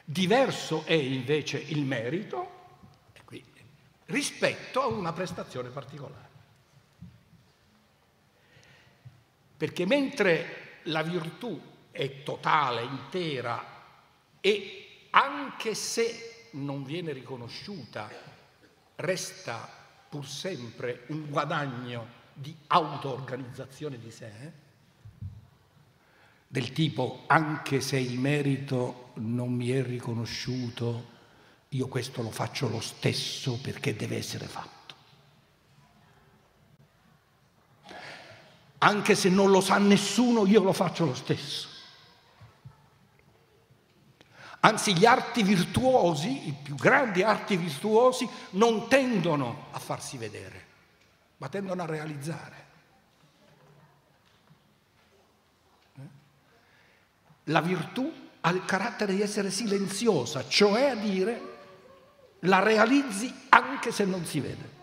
Diverso 0.04 0.86
è 0.86 0.94
invece 0.94 1.60
il 1.60 1.84
merito 1.84 2.58
qui, 3.26 3.44
rispetto 4.06 4.82
a 4.82 4.88
una 4.88 5.14
prestazione 5.14 5.70
particolare. 5.70 6.28
Perché 9.56 9.86
mentre 9.86 10.80
la 10.84 11.04
virtù 11.04 11.60
è 11.92 12.24
totale, 12.24 12.84
intera 12.84 13.78
e 14.40 15.08
anche 15.12 15.76
se 15.76 16.48
non 16.52 16.84
viene 16.84 17.12
riconosciuta, 17.12 18.10
resta 18.96 19.70
pur 20.10 20.26
sempre 20.26 21.04
un 21.08 21.30
guadagno 21.30 22.18
di 22.34 22.56
auto-organizzazione 22.68 24.00
di 24.00 24.12
sé, 24.12 24.59
del 26.52 26.72
tipo 26.72 27.26
anche 27.28 27.80
se 27.80 27.98
il 27.98 28.18
merito 28.20 29.12
non 29.16 29.54
mi 29.54 29.70
è 29.70 29.84
riconosciuto, 29.84 31.18
io 31.70 31.88
questo 31.88 32.24
lo 32.24 32.32
faccio 32.32 32.68
lo 32.68 32.82
stesso 32.82 33.60
perché 33.62 33.96
deve 33.96 34.18
essere 34.18 34.48
fatto. 34.48 34.96
Anche 38.80 39.14
se 39.14 39.30
non 39.30 39.52
lo 39.52 39.62
sa 39.62 39.78
nessuno, 39.78 40.48
io 40.48 40.64
lo 40.64 40.74
faccio 40.74 41.06
lo 41.06 41.14
stesso. 41.14 41.68
Anzi, 44.62 44.94
gli 44.96 45.06
arti 45.06 45.44
virtuosi, 45.44 46.48
i 46.50 46.52
più 46.52 46.76
grandi 46.76 47.22
arti 47.22 47.56
virtuosi, 47.56 48.28
non 48.52 48.90
tendono 48.90 49.68
a 49.72 49.80
farsi 49.80 50.18
vedere, 50.18 50.66
ma 51.38 51.48
tendono 51.48 51.84
a 51.84 51.86
realizzare. 51.86 52.66
Eh? 55.96 56.08
La 57.50 57.62
virtù 57.62 58.12
ha 58.42 58.50
il 58.52 58.64
carattere 58.66 59.14
di 59.14 59.22
essere 59.22 59.52
silenziosa, 59.52 60.48
cioè 60.48 60.90
a 60.90 60.96
dire 60.96 61.58
la 62.42 62.60
realizzi 62.60 63.34
anche 63.50 63.92
se 63.92 64.06
non 64.06 64.26
si 64.26 64.40
vede. 64.40 64.78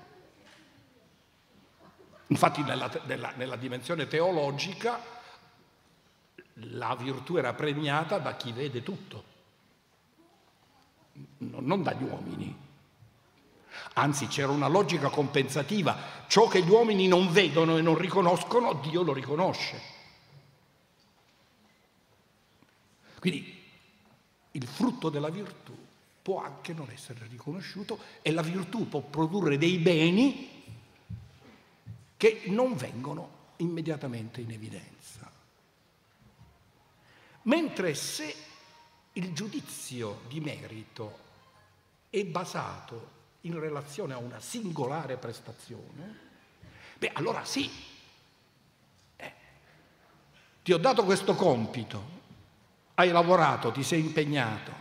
Infatti 2.29 2.62
nella, 2.62 2.90
nella, 3.07 3.33
nella 3.37 3.57
dimensione 3.57 4.07
teologica 4.09 5.00
la 6.55 6.94
virtù 6.96 7.37
era 7.37 7.55
premiata 7.55 8.18
da 8.18 8.35
chi 8.35 8.52
vede 8.52 8.83
tutto 8.83 9.35
non 11.38 11.83
dagli 11.83 12.02
uomini. 12.02 12.64
Anzi, 13.94 14.26
c'era 14.26 14.50
una 14.50 14.68
logica 14.68 15.09
compensativa. 15.09 15.96
Ciò 16.26 16.48
che 16.48 16.62
gli 16.62 16.70
uomini 16.70 17.09
non 17.09 17.31
vedono 17.31 17.76
e 17.76 17.83
non 17.83 17.96
riconoscono, 17.96 18.74
Dio 18.74 19.02
lo 19.02 19.12
riconosce. 19.12 19.94
Quindi 23.18 23.64
il 24.52 24.66
frutto 24.66 25.09
della 25.11 25.31
virtù 25.31 25.76
può 26.22 26.42
anche 26.42 26.72
non 26.72 26.90
essere 26.90 27.26
riconosciuto 27.29 27.98
e 28.22 28.33
la 28.33 28.42
virtù 28.42 28.88
può 28.88 29.00
produrre 29.00 29.59
dei 29.59 29.79
beni 29.79 30.64
che 32.16 32.42
non 32.46 32.74
vengono 32.74 33.44
immediatamente 33.59 34.40
in 34.40 34.50
evidenza. 34.50 35.31
Mentre 37.42 37.94
se 37.94 38.35
il 39.12 39.33
giudizio 39.33 40.22
di 40.26 40.40
merito 40.40 41.18
è 42.11 42.24
basato 42.24 43.14
in 43.42 43.59
relazione 43.59 44.14
a 44.14 44.18
una 44.18 44.40
singolare 44.40 45.16
prestazione, 45.16 46.18
beh 46.98 47.11
allora 47.12 47.44
sì, 47.44 47.70
eh, 49.16 49.33
ti 50.62 50.72
ho 50.72 50.79
dato 50.79 51.05
questo 51.05 51.35
compito, 51.35 52.24
hai 52.98 53.11
lavorato, 53.11 53.72
ti 53.72 53.82
sei 53.82 54.00
impegnato, 54.00 54.72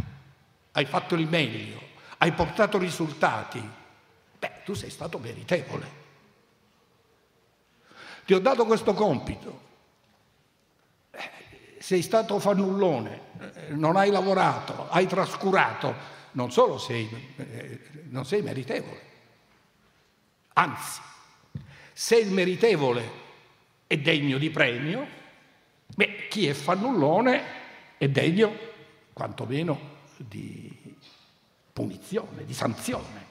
hai 0.71 0.85
fatto 0.85 1.15
il 1.15 1.27
meglio, 1.27 1.81
hai 2.19 2.31
portato 2.31 2.77
risultati, 2.77 3.61
beh 4.39 4.63
tu 4.63 4.73
sei 4.73 4.89
stato 4.89 5.19
meritevole. 5.19 6.03
Ti 8.25 8.33
ho 8.33 8.39
dato 8.39 8.65
questo 8.65 8.93
compito, 8.93 9.61
sei 11.77 12.01
stato 12.01 12.39
fannullone, 12.39 13.21
eh, 13.39 13.73
non 13.73 13.97
hai 13.97 14.09
lavorato, 14.09 14.87
hai 14.89 15.07
trascurato, 15.07 15.93
non 16.31 16.51
solo 16.51 16.77
sei, 16.77 17.33
eh, 17.35 17.79
non 18.09 18.25
sei 18.25 18.41
meritevole, 18.41 19.01
anzi, 20.53 21.01
se 21.91 22.17
il 22.17 22.31
meritevole 22.31 23.23
è 23.87 23.97
degno 23.97 24.37
di 24.37 24.49
premio, 24.49 25.05
beh, 25.93 26.27
chi 26.29 26.47
è 26.47 26.53
fannullone 26.53 27.63
è 27.97 28.09
degno 28.09 28.53
quantomeno 29.13 29.93
di 30.17 30.97
punizione, 31.71 32.45
di 32.45 32.53
sanzione, 32.53 33.25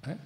eh? 0.00 0.16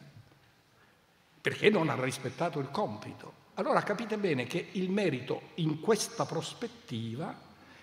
perché 1.41 1.71
non 1.71 1.89
ha 1.89 2.01
rispettato 2.01 2.59
il 2.61 2.71
compito. 2.71 3.41
Allora 3.55 3.83
capite 3.83 4.17
bene 4.17 4.47
che 4.47 4.71
il 4.73 4.91
merito 4.91 5.51
in 5.57 5.81
questa 5.81 6.25
prospettiva 6.25 7.37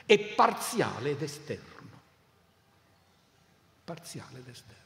è 0.05 0.17
parziale 0.17 1.12
ed 1.12 1.21
esterno. 1.21 1.77
Parziale 3.83 4.39
ed 4.39 4.47
esterno. 4.47 4.77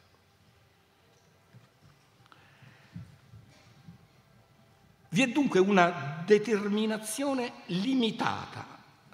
Vi 5.09 5.21
è 5.21 5.27
dunque 5.27 5.59
una 5.59 6.23
determinazione 6.25 7.53
limitata 7.67 8.65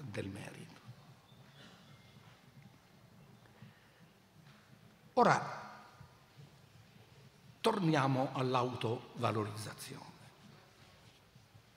del 0.02 0.28
merito. 0.28 0.59
Ora, 5.20 5.84
torniamo 7.60 8.30
all'autovalorizzazione. 8.32 10.06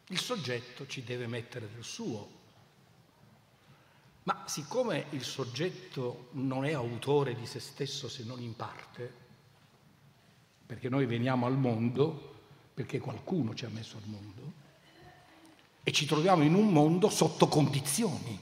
Il 0.06 0.20
soggetto 0.20 0.86
ci 0.86 1.02
deve 1.02 1.26
mettere 1.26 1.68
del 1.68 1.82
suo. 1.82 2.40
Ma 4.22 4.44
siccome 4.46 5.06
il 5.10 5.24
soggetto 5.24 6.28
non 6.34 6.64
è 6.64 6.72
autore 6.72 7.34
di 7.34 7.44
se 7.44 7.58
stesso 7.58 8.08
se 8.08 8.22
non 8.22 8.40
in 8.40 8.54
parte, 8.54 9.12
perché 10.64 10.88
noi 10.88 11.06
veniamo 11.06 11.46
al 11.46 11.56
mondo 11.56 12.34
perché 12.72 13.00
qualcuno 13.00 13.56
ci 13.56 13.64
ha 13.64 13.70
messo 13.70 13.96
al 13.96 14.06
mondo, 14.06 14.52
e 15.82 15.90
ci 15.90 16.06
troviamo 16.06 16.44
in 16.44 16.54
un 16.54 16.68
mondo 16.68 17.10
sotto 17.10 17.48
condizioni. 17.48 18.38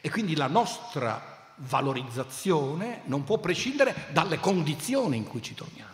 E 0.00 0.10
quindi 0.10 0.34
la 0.34 0.48
nostra 0.48 1.31
valorizzazione 1.56 3.02
non 3.04 3.24
può 3.24 3.38
prescindere 3.38 4.08
dalle 4.10 4.38
condizioni 4.38 5.16
in 5.16 5.26
cui 5.26 5.42
ci 5.42 5.54
troviamo. 5.54 5.90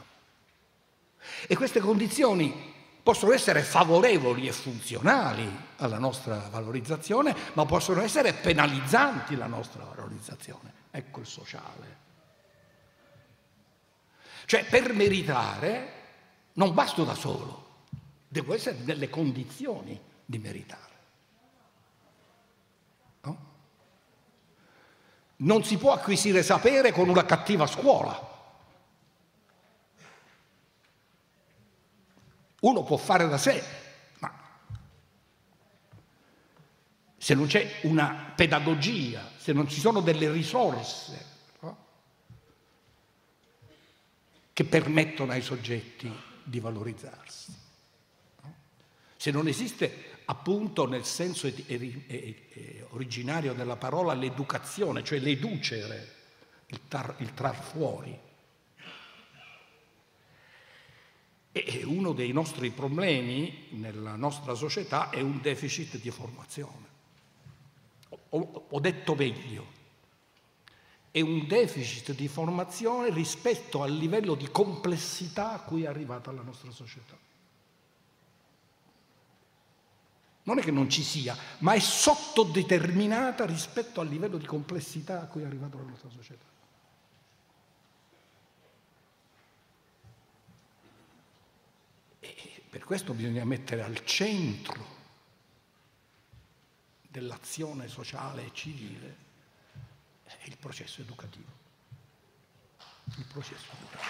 E 1.46 1.56
queste 1.56 1.80
condizioni 1.80 2.74
possono 3.02 3.32
essere 3.32 3.62
favorevoli 3.62 4.46
e 4.46 4.52
funzionali 4.52 5.48
alla 5.76 5.98
nostra 5.98 6.48
valorizzazione, 6.50 7.34
ma 7.54 7.64
possono 7.64 8.02
essere 8.02 8.32
penalizzanti 8.32 9.36
la 9.36 9.46
nostra 9.46 9.84
valorizzazione. 9.84 10.72
Ecco 10.90 11.20
il 11.20 11.26
sociale. 11.26 11.96
Cioè 14.44 14.64
per 14.64 14.92
meritare 14.92 15.96
non 16.54 16.74
basto 16.74 17.04
da 17.04 17.14
solo, 17.14 17.66
devo 18.28 18.52
essere 18.54 18.78
nelle 18.84 19.08
condizioni 19.08 19.98
di 20.24 20.38
meritare. 20.38 20.82
No? 23.22 23.38
Non 25.40 25.62
si 25.62 25.76
può 25.76 25.92
acquisire 25.92 26.42
sapere 26.42 26.90
con 26.92 27.08
una 27.08 27.24
cattiva 27.24 27.66
scuola. 27.66 28.36
Uno 32.60 32.82
può 32.82 32.96
fare 32.96 33.28
da 33.28 33.38
sé, 33.38 33.62
ma 34.18 34.34
se 37.16 37.34
non 37.34 37.46
c'è 37.46 37.80
una 37.82 38.32
pedagogia, 38.34 39.30
se 39.36 39.52
non 39.52 39.68
ci 39.68 39.78
sono 39.78 40.00
delle 40.00 40.28
risorse 40.32 41.26
no? 41.60 41.76
che 44.52 44.64
permettono 44.64 45.30
ai 45.30 45.42
soggetti 45.42 46.12
di 46.42 46.58
valorizzarsi, 46.58 47.54
no? 48.42 48.54
se 49.16 49.30
non 49.30 49.46
esiste 49.46 50.07
appunto 50.30 50.86
nel 50.86 51.04
senso 51.04 51.50
originario 52.90 53.54
della 53.54 53.76
parola 53.76 54.12
l'educazione, 54.14 55.02
cioè 55.02 55.18
l'educere, 55.18 56.14
il, 56.66 56.80
tar, 56.88 57.14
il 57.18 57.32
trar 57.34 57.56
fuori, 57.56 58.26
E 61.50 61.82
uno 61.84 62.12
dei 62.12 62.30
nostri 62.30 62.70
problemi 62.70 63.66
nella 63.70 64.14
nostra 64.14 64.54
società 64.54 65.10
è 65.10 65.20
un 65.20 65.40
deficit 65.40 65.98
di 65.98 66.10
formazione. 66.10 66.86
Ho, 68.30 68.66
ho 68.68 68.80
detto 68.80 69.14
meglio, 69.14 69.66
è 71.10 71.20
un 71.20 71.46
deficit 71.48 72.12
di 72.12 72.28
formazione 72.28 73.10
rispetto 73.10 73.82
al 73.82 73.92
livello 73.92 74.34
di 74.34 74.48
complessità 74.50 75.52
a 75.52 75.60
cui 75.60 75.82
è 75.82 75.86
arrivata 75.86 76.30
la 76.30 76.42
nostra 76.42 76.70
società. 76.70 77.16
Non 80.48 80.60
è 80.60 80.62
che 80.62 80.70
non 80.70 80.88
ci 80.88 81.02
sia, 81.02 81.36
ma 81.58 81.74
è 81.74 81.78
sottodeterminata 81.78 83.44
rispetto 83.44 84.00
al 84.00 84.08
livello 84.08 84.38
di 84.38 84.46
complessità 84.46 85.20
a 85.20 85.26
cui 85.26 85.42
è 85.42 85.44
arrivata 85.44 85.76
la 85.76 85.82
nostra 85.82 86.08
società. 86.08 86.46
Per 92.70 92.82
questo 92.82 93.12
bisogna 93.12 93.44
mettere 93.44 93.82
al 93.82 94.02
centro 94.06 94.96
dell'azione 97.10 97.86
sociale 97.88 98.46
e 98.46 98.50
civile 98.54 99.16
il 100.44 100.56
processo 100.56 101.02
educativo. 101.02 101.50
Il 103.18 103.26
processo 103.30 103.66
educativo. 103.76 104.07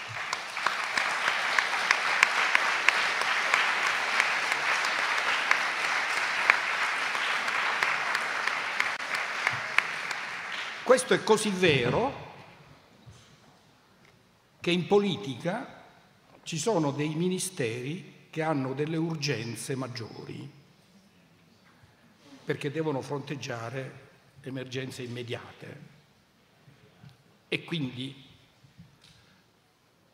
Questo 10.89 11.13
è 11.13 11.23
così 11.23 11.51
vero 11.51 12.11
che 14.59 14.71
in 14.71 14.87
politica 14.87 15.83
ci 16.41 16.57
sono 16.57 16.89
dei 16.89 17.09
ministeri 17.09 18.25
che 18.31 18.41
hanno 18.41 18.73
delle 18.73 18.97
urgenze 18.97 19.75
maggiori 19.75 20.51
perché 22.43 22.71
devono 22.71 23.01
fronteggiare 23.01 24.07
emergenze 24.41 25.03
immediate. 25.03 25.81
E 27.49 27.63
quindi 27.65 28.25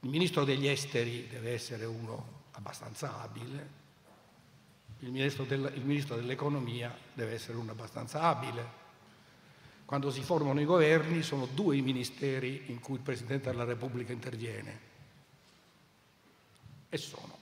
il 0.02 0.10
ministro 0.10 0.44
degli 0.44 0.68
esteri 0.68 1.30
deve 1.30 1.54
essere 1.54 1.86
uno 1.86 2.48
abbastanza 2.52 3.22
abile, 3.22 3.70
il 5.00 5.10
ministro, 5.10 5.46
del, 5.46 5.72
il 5.74 5.86
ministro 5.86 6.18
dell'economia 6.18 6.94
deve 7.14 7.36
essere 7.36 7.58
uno 7.58 7.72
abbastanza 7.72 8.24
abile. 8.24 8.84
Quando 9.86 10.10
si 10.10 10.24
formano 10.24 10.60
i 10.60 10.66
governi 10.66 11.22
sono 11.22 11.46
due 11.46 11.78
i 11.78 11.82
ministeri 11.82 12.64
in 12.68 12.80
cui 12.80 12.96
il 12.96 13.02
Presidente 13.02 13.52
della 13.52 13.66
Repubblica 13.66 14.12
interviene 14.12 14.80
e 16.90 16.98
sono 16.98 17.38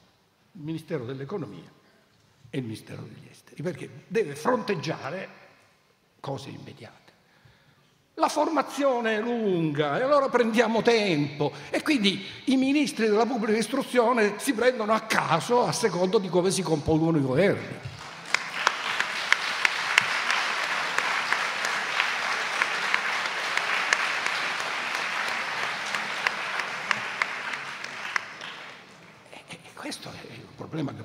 il 0.52 0.62
Ministero 0.62 1.06
dell'Economia 1.06 1.72
e 2.50 2.58
il 2.58 2.64
Ministero 2.64 3.02
degli 3.04 3.28
Esteri, 3.32 3.64
perché 3.64 3.90
deve 4.08 4.36
fronteggiare 4.36 5.30
cose 6.20 6.50
immediate. 6.50 7.02
La 8.16 8.28
formazione 8.28 9.16
è 9.16 9.22
lunga 9.22 9.98
e 9.98 10.04
allora 10.04 10.30
prendiamo 10.30 10.82
tempo 10.82 11.52
e 11.70 11.82
quindi 11.82 12.24
i 12.46 12.58
ministri 12.58 13.08
della 13.08 13.26
pubblica 13.26 13.58
istruzione 13.58 14.38
si 14.38 14.54
prendono 14.54 14.94
a 14.94 15.00
caso 15.02 15.64
a 15.64 15.72
secondo 15.72 16.20
di 16.20 16.30
come 16.30 16.52
si 16.52 16.62
compongono 16.62 17.18
i 17.18 17.22
governi. 17.22 17.92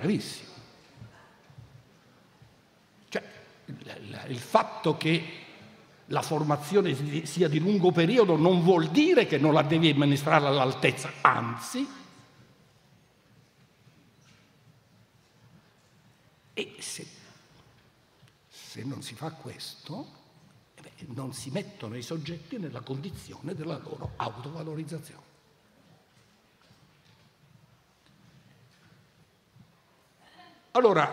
Problema 0.09 0.16
gravissimo. 0.18 0.53
Cioè, 3.09 3.23
il 4.29 4.38
fatto 4.38 4.97
che 4.97 5.44
la 6.07 6.23
formazione 6.23 7.27
sia 7.27 7.49
di 7.49 7.59
lungo 7.59 7.92
periodo 7.92 8.37
non 8.37 8.62
vuol 8.62 8.88
dire 8.88 9.27
che 9.27 9.37
non 9.37 9.53
la 9.53 9.62
devi 9.62 9.90
amministrare 9.90 10.47
all'altezza, 10.47 11.12
anzi, 11.21 11.87
e 16.55 16.75
se, 16.79 17.07
se 18.49 18.83
non 18.85 19.03
si 19.03 19.14
fa 19.14 19.31
questo, 19.33 20.16
eh 20.75 21.07
non 21.09 21.33
si 21.33 21.51
mettono 21.51 21.97
i 21.97 22.03
soggetti 22.03 22.59
nella 22.59 22.81
condizione 22.81 23.55
della 23.55 23.79
loro 23.79 24.12
autovalorizzazione. 24.16 25.27
Allora, 30.72 31.12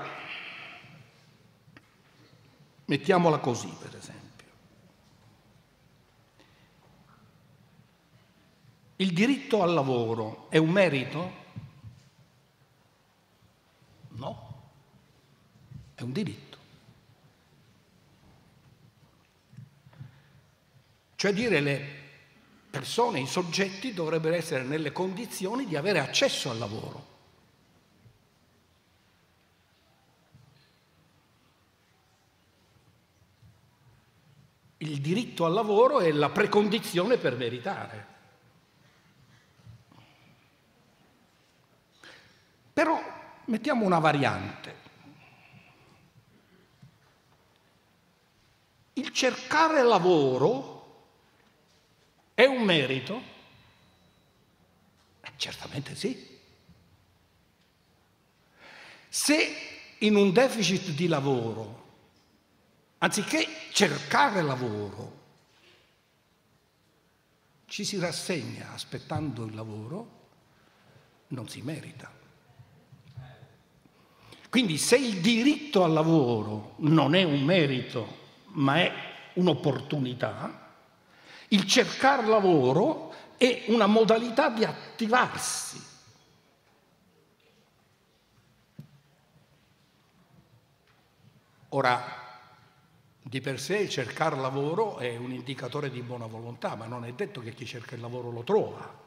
mettiamola 2.85 3.37
così 3.37 3.73
per 3.79 3.95
esempio. 3.95 4.23
Il 8.97 9.11
diritto 9.11 9.61
al 9.61 9.73
lavoro 9.73 10.47
è 10.49 10.57
un 10.57 10.69
merito? 10.69 11.43
No, 14.09 14.63
è 15.95 16.01
un 16.01 16.11
diritto. 16.11 16.57
Cioè 21.15 21.33
dire 21.33 21.59
le 21.59 22.03
persone, 22.69 23.19
i 23.19 23.27
soggetti 23.27 23.93
dovrebbero 23.93 24.35
essere 24.35 24.63
nelle 24.63 24.91
condizioni 24.91 25.65
di 25.65 25.75
avere 25.75 25.99
accesso 25.99 26.49
al 26.49 26.57
lavoro. 26.57 27.13
Diritto 35.05 35.45
al 35.45 35.53
lavoro 35.53 35.99
è 35.99 36.11
la 36.11 36.29
precondizione 36.29 37.17
per 37.17 37.35
meritare. 37.35 38.13
Però 42.73 42.99
mettiamo 43.45 43.85
una 43.85 43.99
variante. 43.99 44.83
Il 48.93 49.11
cercare 49.11 49.83
lavoro 49.83 50.73
è 52.33 52.45
un 52.45 52.63
merito? 52.63 53.21
Eh, 55.21 55.31
certamente 55.35 55.95
sì. 55.95 56.39
Se 59.07 59.55
in 59.99 60.15
un 60.15 60.31
deficit 60.31 60.89
di 60.89 61.07
lavoro 61.07 61.84
anziché 63.05 63.47
cercare 63.71 64.41
lavoro, 64.41 65.23
ci 67.67 67.83
si 67.85 67.99
rassegna 67.99 68.71
aspettando 68.73 69.45
il 69.45 69.53
lavoro, 69.53 70.29
non 71.27 71.47
si 71.47 71.61
merita. 71.61 72.11
Quindi 74.49 74.79
se 74.79 74.95
il 74.95 75.21
diritto 75.21 75.83
al 75.83 75.93
lavoro 75.93 76.73
non 76.77 77.13
è 77.13 77.21
un 77.21 77.43
merito, 77.43 78.23
ma 78.53 78.77
è 78.77 78.91
un'opportunità, 79.33 80.73
il 81.49 81.67
cercare 81.67 82.25
lavoro 82.25 83.13
è 83.37 83.65
una 83.67 83.85
modalità 83.85 84.49
di 84.49 84.63
attivarsi. 84.63 85.79
Ora, 91.69 92.23
di 93.27 93.41
per 93.41 93.59
sé 93.59 93.89
cercare 93.89 94.35
lavoro 94.35 94.97
è 94.99 95.17
un 95.17 95.31
indicatore 95.31 95.89
di 95.89 96.03
buona 96.03 96.27
volontà, 96.27 96.75
ma 96.75 96.85
non 96.85 97.05
è 97.05 97.13
detto 97.13 97.41
che 97.41 97.55
chi 97.55 97.65
cerca 97.65 97.95
il 97.95 98.01
lavoro 98.01 98.29
lo 98.29 98.43
trova. 98.43 99.03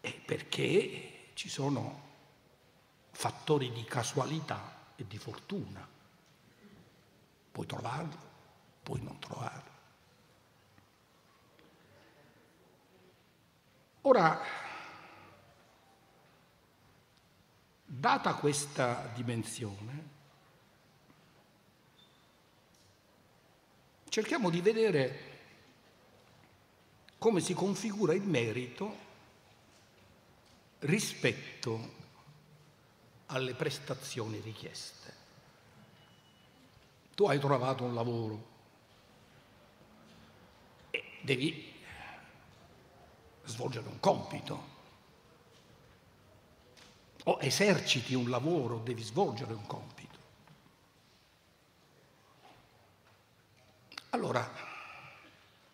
È 0.00 0.14
perché 0.14 1.30
ci 1.34 1.48
sono 1.48 2.08
fattori 3.10 3.72
di 3.72 3.82
casualità 3.82 4.92
e 4.94 5.04
di 5.08 5.18
fortuna. 5.18 5.84
Puoi 7.50 7.66
trovarlo, 7.66 8.18
puoi 8.84 9.02
non 9.02 9.18
trovarlo. 9.18 9.70
Ora, 14.02 14.40
data 17.84 18.34
questa 18.34 19.10
dimensione, 19.14 20.09
cerchiamo 24.10 24.50
di 24.50 24.60
vedere 24.60 25.28
come 27.16 27.40
si 27.40 27.54
configura 27.54 28.12
il 28.12 28.22
merito 28.22 29.08
rispetto 30.80 31.98
alle 33.26 33.54
prestazioni 33.54 34.40
richieste. 34.40 35.14
Tu 37.14 37.24
hai 37.26 37.38
trovato 37.38 37.84
un 37.84 37.94
lavoro 37.94 38.48
e 40.90 41.04
devi 41.20 41.72
svolgere 43.44 43.86
un 43.86 44.00
compito. 44.00 44.78
O 47.24 47.38
eserciti 47.40 48.14
un 48.14 48.28
lavoro, 48.28 48.78
devi 48.78 49.02
svolgere 49.02 49.52
un 49.52 49.66
compito. 49.66 50.10
Allora, 54.10 54.48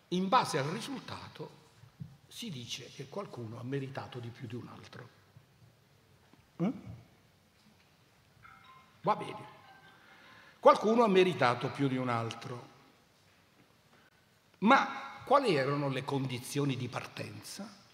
in 0.09 0.27
base 0.27 0.57
al 0.57 0.65
risultato 0.65 1.65
si 2.27 2.49
dice 2.49 2.91
che 2.95 3.07
qualcuno 3.07 3.59
ha 3.59 3.63
meritato 3.63 4.19
di 4.19 4.29
più 4.29 4.47
di 4.47 4.55
un 4.55 4.67
altro. 4.67 5.09
Eh? 6.57 6.71
Va 9.01 9.15
bene. 9.15 9.55
Qualcuno 10.59 11.03
ha 11.03 11.07
meritato 11.07 11.69
più 11.69 11.87
di 11.87 11.97
un 11.97 12.09
altro. 12.09 12.75
Ma 14.59 15.21
quali 15.25 15.55
erano 15.55 15.89
le 15.89 16.03
condizioni 16.03 16.75
di 16.75 16.87
partenza? 16.87 17.85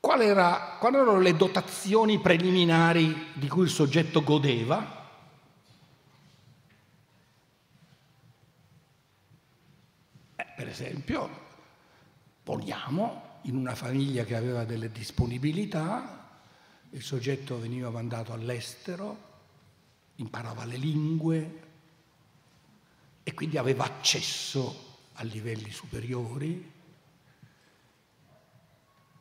Quali, 0.00 0.24
era, 0.24 0.76
quali 0.78 0.96
erano 0.96 1.20
le 1.20 1.36
dotazioni 1.36 2.18
preliminari 2.18 3.32
di 3.34 3.48
cui 3.48 3.64
il 3.64 3.70
soggetto 3.70 4.22
godeva? 4.22 4.99
Per 10.60 10.68
esempio, 10.68 11.30
poniamo 12.42 13.38
in 13.44 13.56
una 13.56 13.74
famiglia 13.74 14.24
che 14.24 14.36
aveva 14.36 14.66
delle 14.66 14.92
disponibilità, 14.92 16.42
il 16.90 17.02
soggetto 17.02 17.58
veniva 17.58 17.88
mandato 17.88 18.34
all'estero, 18.34 19.28
imparava 20.16 20.66
le 20.66 20.76
lingue 20.76 21.62
e 23.22 23.32
quindi 23.32 23.56
aveva 23.56 23.84
accesso 23.84 24.98
a 25.14 25.22
livelli 25.22 25.70
superiori. 25.70 26.72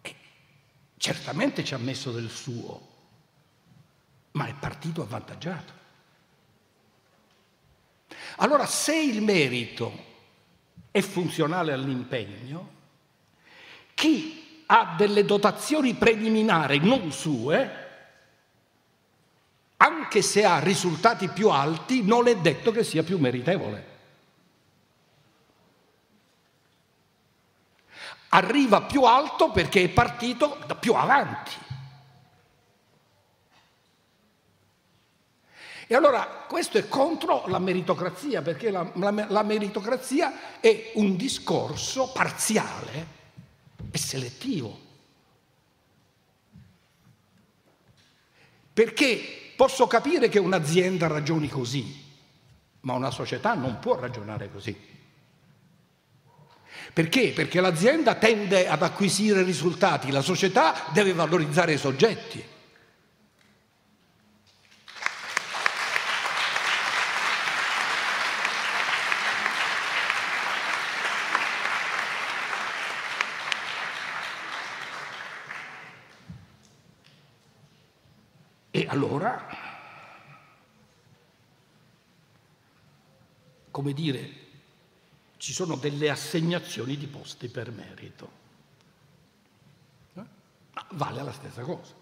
E 0.02 0.16
certamente 0.98 1.64
ci 1.64 1.74
ha 1.74 1.78
messo 1.78 2.12
del 2.12 2.30
suo, 2.30 2.88
ma 4.32 4.46
è 4.46 4.54
partito 4.56 5.04
avvantaggiato. 5.04 5.74
Allora 8.40 8.66
se 8.66 8.98
il 8.98 9.22
merito 9.22 10.08
è 10.92 11.02
funzionale 11.02 11.74
all'impegno, 11.74 12.78
chi 13.94 14.64
ha 14.66 14.96
delle 14.98 15.26
dotazioni 15.26 15.94
preliminari 15.94 16.80
non 16.80 17.12
sue, 17.12 17.88
anche 19.78 20.22
se 20.22 20.44
ha 20.44 20.60
risultati 20.60 21.28
più 21.30 21.50
alti, 21.50 22.04
non 22.04 22.28
è 22.28 22.36
detto 22.38 22.72
che 22.72 22.84
sia 22.84 23.04
più 23.04 23.18
meritevole. 23.18 23.88
Arriva 28.30 28.82
più 28.84 29.04
alto 29.04 29.52
perché 29.52 29.84
è 29.84 29.90
partito 29.90 30.60
da 30.68 30.76
più 30.76 30.94
avanti. 30.94 31.52
E 35.92 35.96
allora 35.96 36.24
questo 36.48 36.78
è 36.78 36.88
contro 36.88 37.48
la 37.48 37.58
meritocrazia, 37.58 38.44
perché 38.44 38.70
la, 38.70 38.92
la, 38.94 39.26
la 39.28 39.42
meritocrazia 39.42 40.60
è 40.60 40.92
un 40.94 41.16
discorso 41.16 42.12
parziale 42.12 43.08
e 43.90 43.98
selettivo. 43.98 44.80
Perché 48.72 49.20
posso 49.56 49.88
capire 49.88 50.30
che 50.30 50.38
un'azienda 50.38 51.08
ragioni 51.08 51.50
così, 51.50 52.06
ma 52.82 52.94
una 52.94 53.10
società 53.10 53.56
non 53.56 53.80
può 53.80 53.96
ragionare 53.96 54.52
così. 54.52 54.80
Perché? 56.94 57.32
Perché 57.32 57.62
l'azienda 57.62 58.14
tende 58.14 58.68
ad 58.68 58.84
acquisire 58.84 59.42
risultati, 59.42 60.12
la 60.12 60.22
società 60.22 60.86
deve 60.94 61.14
valorizzare 61.14 61.74
i 61.74 61.78
soggetti. 61.80 62.58
Allora, 78.90 79.46
come 83.70 83.94
dire, 83.94 84.48
ci 85.38 85.54
sono 85.54 85.76
delle 85.76 86.10
assegnazioni 86.10 86.98
di 86.98 87.06
posti 87.06 87.50
per 87.50 87.72
merito. 87.72 88.32
Eh? 90.14 90.26
Ma 90.74 90.86
vale 90.94 91.22
la 91.22 91.32
stessa 91.32 91.62
cosa. 91.62 91.94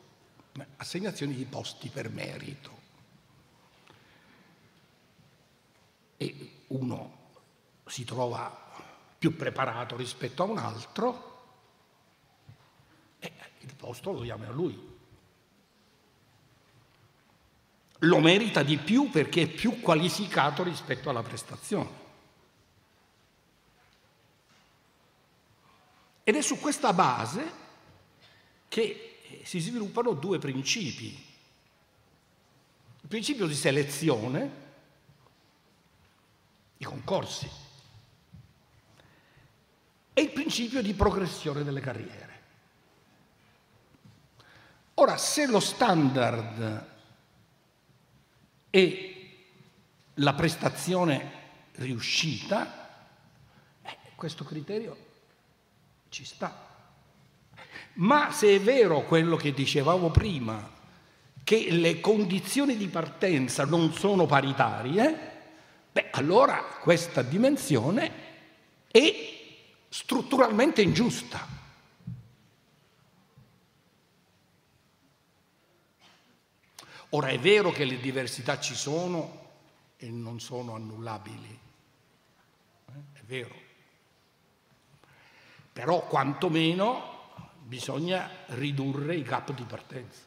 Assegnazioni 0.77 1.35
di 1.35 1.43
posti 1.43 1.89
per 1.89 2.09
merito. 2.09 2.75
E 6.15 6.51
uno 6.67 7.17
si 7.85 8.05
trova 8.05 8.65
più 9.17 9.35
preparato 9.35 9.97
rispetto 9.97 10.43
a 10.43 10.45
un 10.45 10.57
altro 10.57 11.35
e 13.19 13.31
il 13.59 13.75
posto 13.75 14.13
lo 14.13 14.21
diamo 14.21 14.45
a 14.45 14.51
lui 14.51 14.96
lo 17.99 18.19
merita 18.19 18.63
di 18.63 18.77
più 18.77 19.09
perché 19.09 19.43
è 19.43 19.47
più 19.47 19.79
qualificato 19.79 20.63
rispetto 20.63 21.09
alla 21.09 21.23
prestazione. 21.23 22.05
Ed 26.23 26.35
è 26.35 26.41
su 26.41 26.59
questa 26.59 26.93
base 26.93 27.65
che 28.67 29.41
si 29.43 29.59
sviluppano 29.59 30.11
due 30.13 30.39
principi. 30.39 31.25
Il 33.01 33.07
principio 33.07 33.47
di 33.47 33.55
selezione, 33.55 34.51
i 36.77 36.83
concorsi, 36.83 37.49
e 40.13 40.21
il 40.21 40.31
principio 40.31 40.81
di 40.81 40.93
progressione 40.93 41.63
delle 41.63 41.79
carriere. 41.79 42.41
Ora, 44.95 45.15
se 45.15 45.45
lo 45.45 45.59
standard 45.59 46.95
e 48.77 49.29
la 50.15 50.33
prestazione 50.35 51.31
riuscita, 51.77 53.07
eh, 53.81 53.97
questo 54.13 54.43
criterio 54.43 54.95
ci 56.09 56.23
sta. 56.23 56.65
Ma 57.93 58.31
se 58.31 58.53
è 58.53 58.61
vero 58.61 59.01
quello 59.01 59.35
che 59.35 59.51
dicevamo 59.51 60.11
prima, 60.11 60.75
che 61.43 61.71
le 61.71 61.99
condizioni 61.99 62.77
di 62.77 62.87
partenza 62.87 63.65
non 63.65 63.91
sono 63.93 64.27
paritarie, 64.27 65.31
beh, 65.91 66.09
allora 66.11 66.57
questa 66.79 67.23
dimensione 67.23 68.11
è 68.91 69.13
strutturalmente 69.89 70.83
ingiusta. 70.83 71.56
Ora 77.11 77.29
è 77.29 77.39
vero 77.39 77.71
che 77.71 77.85
le 77.85 77.99
diversità 77.99 78.59
ci 78.59 78.75
sono 78.75 79.45
e 79.97 80.09
non 80.09 80.41
sono 80.41 80.75
annullabili, 80.75 81.59
eh? 82.85 83.19
è 83.19 83.21
vero, 83.25 83.55
però 85.71 86.05
quantomeno 86.05 87.31
bisogna 87.63 88.29
ridurre 88.47 89.15
i 89.15 89.23
gap 89.23 89.53
di 89.53 89.63
partenza. 89.63 90.21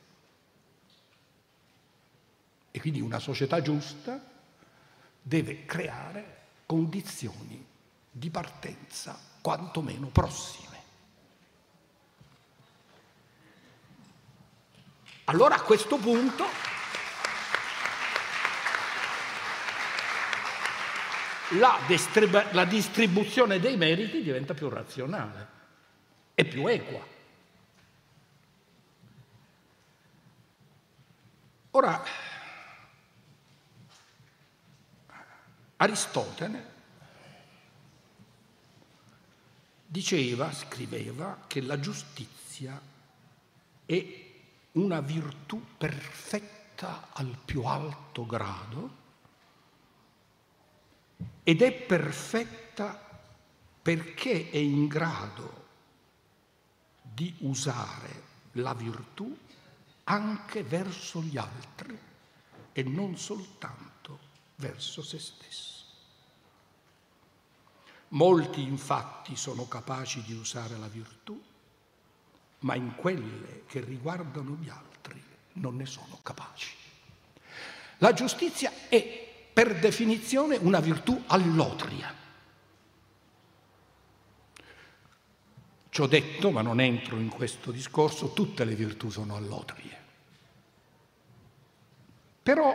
E 2.71 2.81
quindi 2.81 3.01
una 3.01 3.19
società 3.19 3.61
giusta 3.61 4.23
deve 5.21 5.67
creare 5.67 6.39
condizioni 6.65 7.67
di 8.11 8.31
partenza 8.31 9.19
quantomeno 9.41 10.07
prossime. 10.07 10.69
Allora 15.25 15.57
a 15.57 15.63
questo 15.63 15.97
punto 15.97 16.70
la, 21.59 21.81
distribu- 21.87 22.53
la 22.53 22.65
distribuzione 22.65 23.59
dei 23.59 23.77
meriti 23.77 24.23
diventa 24.23 24.55
più 24.55 24.69
razionale 24.69 25.49
e 26.35 26.45
più 26.45 26.67
equa. 26.67 27.19
Ora, 31.73 32.03
Aristotele 35.77 36.79
diceva, 39.87 40.53
scriveva, 40.53 41.45
che 41.47 41.61
la 41.63 41.81
giustizia 41.81 42.81
è 43.87 44.29
una 44.73 45.01
virtù 45.01 45.65
perfetta 45.77 47.09
al 47.13 47.37
più 47.45 47.63
alto 47.63 48.27
grado 48.27 49.00
ed 51.51 51.63
è 51.63 51.73
perfetta 51.73 52.97
perché 53.83 54.51
è 54.51 54.57
in 54.57 54.87
grado 54.87 55.67
di 57.03 57.35
usare 57.39 58.23
la 58.53 58.73
virtù 58.73 59.37
anche 60.05 60.63
verso 60.63 61.21
gli 61.21 61.37
altri 61.37 61.99
e 62.71 62.83
non 62.85 63.19
soltanto 63.19 64.21
verso 64.55 65.03
se 65.03 65.19
stesso. 65.19 65.85
Molti 68.11 68.63
infatti 68.63 69.35
sono 69.35 69.67
capaci 69.67 70.23
di 70.23 70.35
usare 70.35 70.77
la 70.77 70.87
virtù, 70.87 71.43
ma 72.61 72.77
in 72.77 72.95
quelle 72.95 73.65
che 73.67 73.81
riguardano 73.81 74.57
gli 74.61 74.69
altri 74.69 75.21
non 75.55 75.75
ne 75.75 75.87
sono 75.87 76.21
capaci. 76.23 76.77
La 77.99 78.13
giustizia 78.13 78.71
è 78.89 79.30
per 79.61 79.79
definizione 79.79 80.57
una 80.57 80.81
virtù 80.81 81.23
allotria. 81.27 82.15
Ci 85.91 86.01
ho 86.01 86.07
detto, 86.07 86.51
ma 86.51 86.63
non 86.63 86.81
entro 86.81 87.19
in 87.19 87.29
questo 87.29 87.71
discorso, 87.71 88.33
tutte 88.33 88.65
le 88.65 88.75
virtù 88.75 89.11
sono 89.11 89.37
allotrie. 89.37 89.99
Però 92.43 92.75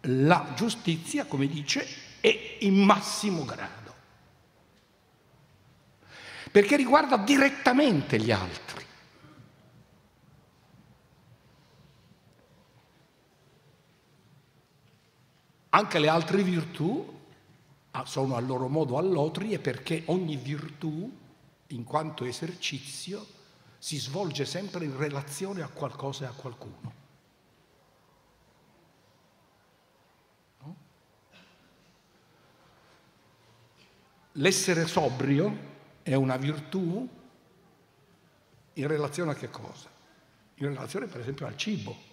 la 0.00 0.52
giustizia, 0.56 1.26
come 1.26 1.46
dice, 1.46 1.86
è 2.18 2.56
in 2.62 2.82
massimo 2.82 3.44
grado, 3.44 3.94
perché 6.50 6.74
riguarda 6.74 7.18
direttamente 7.18 8.18
gli 8.18 8.32
altri. 8.32 8.84
Anche 15.70 15.98
le 15.98 16.08
altre 16.08 16.42
virtù 16.42 17.18
ah, 17.92 18.04
sono 18.04 18.34
a 18.34 18.40
loro 18.40 18.68
modo 18.68 18.98
allotrie 18.98 19.58
perché 19.58 20.02
ogni 20.06 20.36
virtù, 20.36 21.16
in 21.68 21.84
quanto 21.84 22.24
esercizio, 22.24 23.24
si 23.78 23.98
svolge 23.98 24.44
sempre 24.44 24.84
in 24.84 24.96
relazione 24.96 25.62
a 25.62 25.68
qualcosa 25.68 26.24
e 26.24 26.26
a 26.28 26.32
qualcuno. 26.32 26.92
No? 30.58 30.76
L'essere 34.32 34.86
sobrio 34.86 35.68
è 36.02 36.14
una 36.14 36.36
virtù 36.36 37.08
in 38.74 38.86
relazione 38.86 39.30
a 39.30 39.34
che 39.34 39.50
cosa? 39.50 39.88
In 40.56 40.66
relazione 40.66 41.06
per 41.06 41.20
esempio 41.20 41.46
al 41.46 41.56
cibo. 41.56 42.09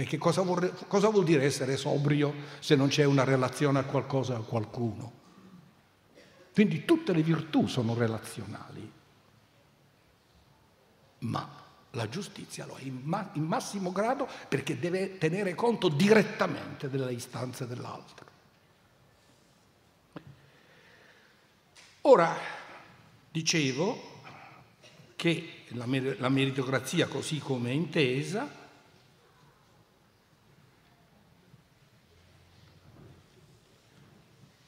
Perché 0.00 0.16
cosa, 0.16 0.40
vorre, 0.40 0.72
cosa 0.86 1.10
vuol 1.10 1.24
dire 1.24 1.44
essere 1.44 1.76
sobrio 1.76 2.32
se 2.58 2.74
non 2.74 2.88
c'è 2.88 3.04
una 3.04 3.22
relazione 3.22 3.80
a 3.80 3.84
qualcosa 3.84 4.34
a 4.34 4.40
qualcuno? 4.40 5.12
Quindi 6.54 6.86
tutte 6.86 7.12
le 7.12 7.20
virtù 7.20 7.66
sono 7.66 7.92
relazionali, 7.92 8.90
ma 11.18 11.64
la 11.90 12.08
giustizia 12.08 12.64
lo 12.64 12.76
è 12.76 12.82
in, 12.84 13.02
ma, 13.02 13.28
in 13.34 13.42
massimo 13.42 13.92
grado 13.92 14.26
perché 14.48 14.78
deve 14.78 15.18
tenere 15.18 15.54
conto 15.54 15.90
direttamente 15.90 16.88
delle 16.88 17.12
istanze 17.12 17.66
dell'altro. 17.66 18.26
Ora, 22.00 22.34
dicevo 23.30 24.22
che 25.14 25.64
la, 25.72 25.84
la 26.16 26.30
meritocrazia 26.30 27.06
così 27.06 27.38
come 27.38 27.68
è 27.68 27.74
intesa 27.74 28.59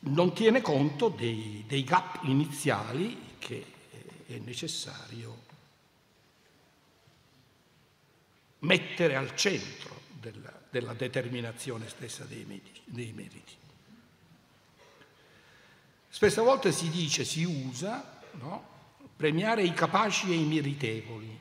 non 0.05 0.35
tiene 0.35 0.61
conto 0.61 1.09
dei, 1.09 1.65
dei 1.67 1.85
gap 1.85 2.25
iniziali 2.25 3.37
che 3.39 3.65
è 4.27 4.39
necessario 4.39 5.51
mettere 8.61 9.17
al 9.17 9.35
centro 9.37 10.01
della, 10.21 10.53
della 10.71 10.95
determinazione 10.95 11.89
stessa 11.89 12.25
dei, 12.25 12.63
dei 12.85 13.13
meriti. 13.13 13.53
Spesse 16.09 16.41
volte 16.41 16.73
si 16.73 16.91
dice, 16.91 17.25
si 17.25 17.45
usa, 17.45 18.21
no? 18.33 18.71
premiare 19.17 19.63
i 19.63 19.73
capaci 19.73 20.31
e 20.31 20.35
i 20.35 20.45
meritevoli. 20.45 21.41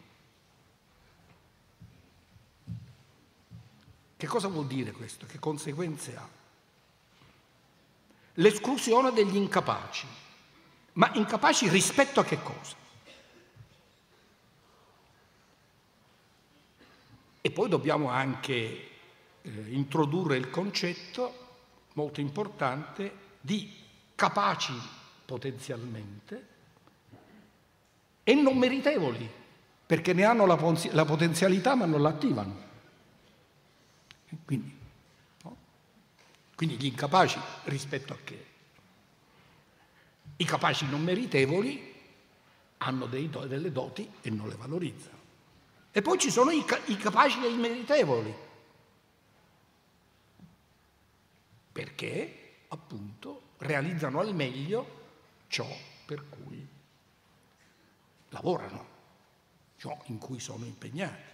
Che 4.18 4.28
cosa 4.28 4.48
vuol 4.48 4.68
dire 4.68 4.92
questo? 4.92 5.26
Che 5.26 5.40
conseguenze 5.40 6.16
ha? 6.16 6.41
L'esclusione 8.36 9.12
degli 9.12 9.36
incapaci. 9.36 10.08
Ma 10.94 11.12
incapaci 11.14 11.70
rispetto 11.70 12.20
a 12.20 12.26
che 12.26 12.42
cosa? 12.42 12.76
E 17.42 17.52
poi 17.52 17.70
dobbiamo 17.70 18.10
anche 18.10 18.54
eh, 19.42 19.50
introdurre 19.70 20.38
il 20.38 20.50
concetto 20.50 21.40
molto 21.94 22.22
importante 22.22 23.30
di 23.42 23.74
capaci 24.16 24.74
potenzialmente 25.26 26.48
e 28.24 28.36
non 28.36 28.58
meritevoli, 28.58 29.30
perché 29.86 30.14
ne 30.14 30.24
hanno 30.24 30.46
la, 30.46 30.58
la 30.92 31.06
potenzialità 31.06 31.74
ma 31.74 31.86
non 31.86 32.02
l'attivano. 32.02 32.70
Quindi 34.46 34.80
quindi 36.62 36.78
gli 36.78 36.92
incapaci 36.92 37.40
rispetto 37.64 38.14
a 38.14 38.18
che? 38.24 38.46
I 40.38 40.46
capaci 40.46 40.86
non 40.86 41.02
meritevoli 41.02 41.92
hanno 42.78 43.08
do- 43.08 43.48
delle 43.48 43.72
doti 43.72 44.08
e 44.22 44.30
non 44.30 44.48
le 44.48 44.54
valorizzano. 44.58 45.18
E 45.90 46.04
poi 46.04 46.20
ci 46.20 46.30
sono 46.30 46.52
i, 46.52 46.64
i 46.86 46.98
capaci 46.98 47.44
e 47.44 47.50
i 47.50 47.58
meritevoli, 47.58 48.32
perché 51.72 52.66
appunto 52.68 53.42
realizzano 53.58 54.20
al 54.20 54.36
meglio 54.36 55.00
ciò 55.48 55.68
per 56.06 56.30
cui 56.30 56.64
lavorano, 58.30 58.86
ciò 59.78 60.00
in 60.06 60.20
cui 60.20 60.40
sono 60.40 60.66
impegnati. 60.66 61.30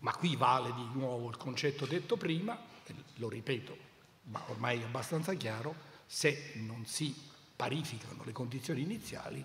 Ma 0.00 0.12
qui 0.16 0.34
vale 0.34 0.74
di 0.74 0.88
nuovo 0.94 1.28
il 1.28 1.36
concetto 1.36 1.86
detto 1.86 2.16
prima, 2.16 2.72
lo 3.16 3.28
ripeto, 3.28 3.76
ma 4.24 4.42
ormai 4.48 4.80
è 4.80 4.84
abbastanza 4.84 5.34
chiaro, 5.34 5.92
se 6.06 6.52
non 6.56 6.84
si 6.86 7.14
parificano 7.54 8.24
le 8.24 8.32
condizioni 8.32 8.82
iniziali, 8.82 9.44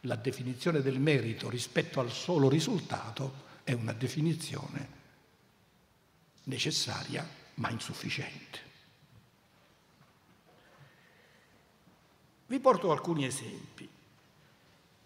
la 0.00 0.16
definizione 0.16 0.80
del 0.80 0.98
merito 0.98 1.48
rispetto 1.48 2.00
al 2.00 2.10
solo 2.10 2.48
risultato 2.48 3.42
è 3.64 3.72
una 3.72 3.92
definizione 3.92 5.02
necessaria 6.44 7.26
ma 7.54 7.70
insufficiente. 7.70 8.72
Vi 12.46 12.58
porto 12.60 12.92
alcuni 12.92 13.24
esempi, 13.24 13.88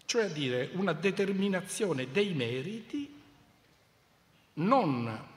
cioè 0.05 0.25
a 0.25 0.29
dire 0.29 0.71
una 0.73 0.93
determinazione 0.93 2.11
dei 2.11 2.33
meriti 2.33 3.17
non 4.55 5.27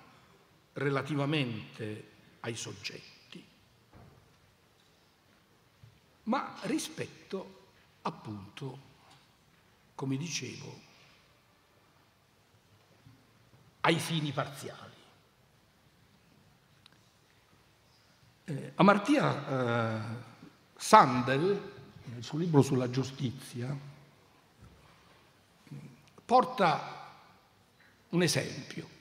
relativamente 0.72 2.10
ai 2.42 2.54
soggetti, 2.56 3.44
ma 6.24 6.56
rispetto 6.62 7.60
appunto, 8.02 8.90
come 9.94 10.16
dicevo, 10.16 10.80
ai 13.80 13.98
fini 13.98 14.32
parziali. 14.32 14.90
Eh, 18.44 18.72
Amartya 18.74 19.48
eh, 19.48 20.00
Sandel, 20.76 21.72
nel 22.04 22.22
suo 22.22 22.38
libro 22.38 22.62
sulla 22.62 22.90
giustizia, 22.90 23.76
porta 26.24 27.10
un 28.10 28.22
esempio. 28.22 29.00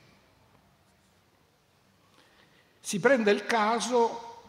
Si 2.84 2.98
prende 2.98 3.30
il 3.30 3.46
caso, 3.46 4.42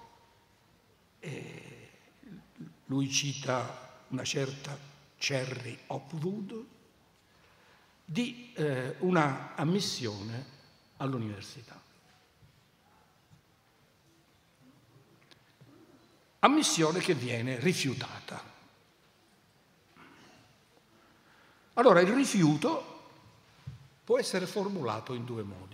lui 2.85 3.09
cita 3.09 4.01
una 4.09 4.23
certa 4.23 4.75
Cherry 5.17 5.77
Hopwood, 5.87 6.65
di 8.03 8.51
eh, 8.55 8.95
una 8.99 9.55
ammissione 9.55 10.45
all'università. 10.97 11.79
Ammissione 16.39 16.99
che 16.99 17.13
viene 17.13 17.59
rifiutata. 17.59 18.51
Allora 21.75 22.01
il 22.01 22.11
rifiuto 22.11 23.11
può 24.03 24.19
essere 24.19 24.45
formulato 24.45 25.13
in 25.13 25.23
due 25.23 25.43
modi. 25.43 25.72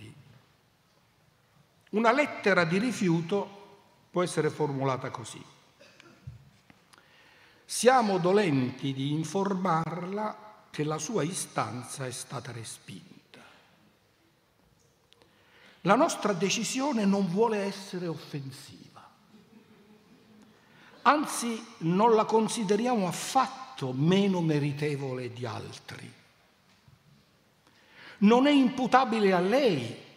Una 1.90 2.12
lettera 2.12 2.64
di 2.64 2.78
rifiuto 2.78 3.58
può 4.10 4.22
essere 4.22 4.50
formulata 4.50 5.10
così. 5.10 5.42
Siamo 7.64 8.18
dolenti 8.18 8.92
di 8.92 9.12
informarla 9.12 10.66
che 10.70 10.84
la 10.84 10.98
sua 10.98 11.22
istanza 11.22 12.06
è 12.06 12.10
stata 12.10 12.52
respinta. 12.52 13.40
La 15.82 15.94
nostra 15.94 16.32
decisione 16.32 17.04
non 17.04 17.26
vuole 17.28 17.58
essere 17.58 18.06
offensiva, 18.06 19.08
anzi 21.02 21.64
non 21.78 22.14
la 22.14 22.24
consideriamo 22.24 23.08
affatto 23.08 23.92
meno 23.92 24.40
meritevole 24.40 25.32
di 25.32 25.46
altri. 25.46 26.12
Non 28.18 28.46
è 28.46 28.50
imputabile 28.50 29.32
a 29.32 29.40
lei 29.40 30.08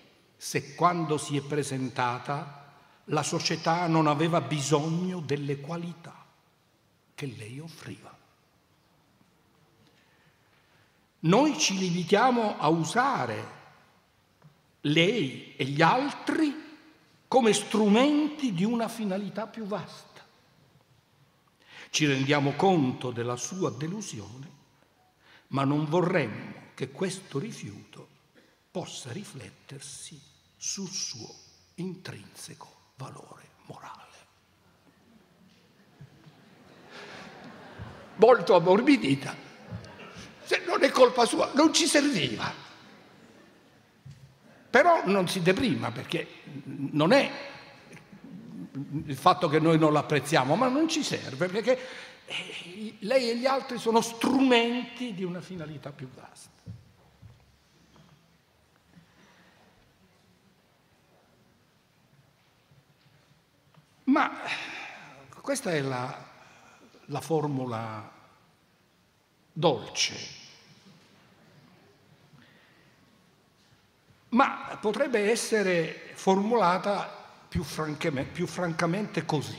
se 0.44 0.76
quando 0.76 1.18
si 1.18 1.38
è 1.38 1.42
presentata 1.42 2.74
la 3.06 3.24
società 3.24 3.88
non 3.88 4.08
aveva 4.08 4.42
bisogno 4.42 5.22
delle 5.22 5.62
qualità 5.62 6.14
che 7.16 7.26
lei 7.28 7.62
offriva. 7.62 8.14
Noi 11.20 11.58
ci 11.58 11.78
limitiamo 11.78 12.60
a 12.60 12.68
usare 12.68 13.48
lei 14.82 15.56
e 15.56 15.64
gli 15.64 15.82
altri 15.82 16.54
come 17.30 17.54
strumenti 17.54 18.52
di 18.52 18.66
una 18.66 18.90
finalità 18.90 19.48
più 19.48 19.64
vasta. 19.64 20.26
Ci 21.90 22.06
rendiamo 22.06 22.52
conto 22.58 23.12
della 23.12 23.38
sua 23.38 23.70
delusione, 23.70 24.52
ma 25.48 25.64
non 25.64 25.86
vorremmo 25.86 26.72
che 26.74 26.92
questo 26.92 27.40
rifiuto 27.40 28.08
possa 28.70 29.10
riflettersi 29.14 30.32
sul 30.66 30.90
suo 30.90 31.28
intrinseco 31.76 32.94
valore 32.96 33.50
morale. 33.66 34.12
Molto 38.16 38.56
ammorbidita, 38.56 39.36
se 40.42 40.64
non 40.66 40.82
è 40.82 40.90
colpa 40.90 41.26
sua, 41.26 41.52
non 41.54 41.74
ci 41.74 41.86
serviva. 41.86 42.50
Però 44.70 45.06
non 45.06 45.28
si 45.28 45.42
deprima 45.42 45.92
perché 45.92 46.28
non 46.64 47.12
è 47.12 47.30
il 49.06 49.18
fatto 49.18 49.50
che 49.50 49.60
noi 49.60 49.78
non 49.78 49.92
l'apprezziamo, 49.92 50.56
ma 50.56 50.70
non 50.70 50.88
ci 50.88 51.04
serve 51.04 51.50
perché 51.50 51.78
eh, 52.26 52.96
lei 53.00 53.32
e 53.32 53.38
gli 53.38 53.46
altri 53.46 53.78
sono 53.78 54.00
strumenti 54.00 55.14
di 55.14 55.26
una 55.26 55.42
finalità 55.42 55.92
più 55.92 56.08
vasta. 56.08 56.73
Ma 64.14 64.32
questa 65.42 65.72
è 65.72 65.82
la, 65.82 66.16
la 67.06 67.20
formula 67.20 68.12
dolce, 69.52 70.16
ma 74.30 74.78
potrebbe 74.80 75.32
essere 75.32 76.12
formulata 76.14 77.10
più, 77.50 77.66
più 78.32 78.46
francamente 78.46 79.26
così. 79.26 79.58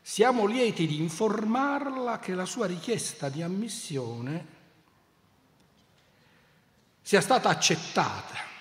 Siamo 0.00 0.46
lieti 0.46 0.86
di 0.86 1.02
informarla 1.02 2.18
che 2.18 2.32
la 2.32 2.46
sua 2.46 2.64
richiesta 2.64 3.28
di 3.28 3.42
ammissione 3.42 4.46
sia 7.02 7.20
stata 7.20 7.50
accettata 7.50 8.51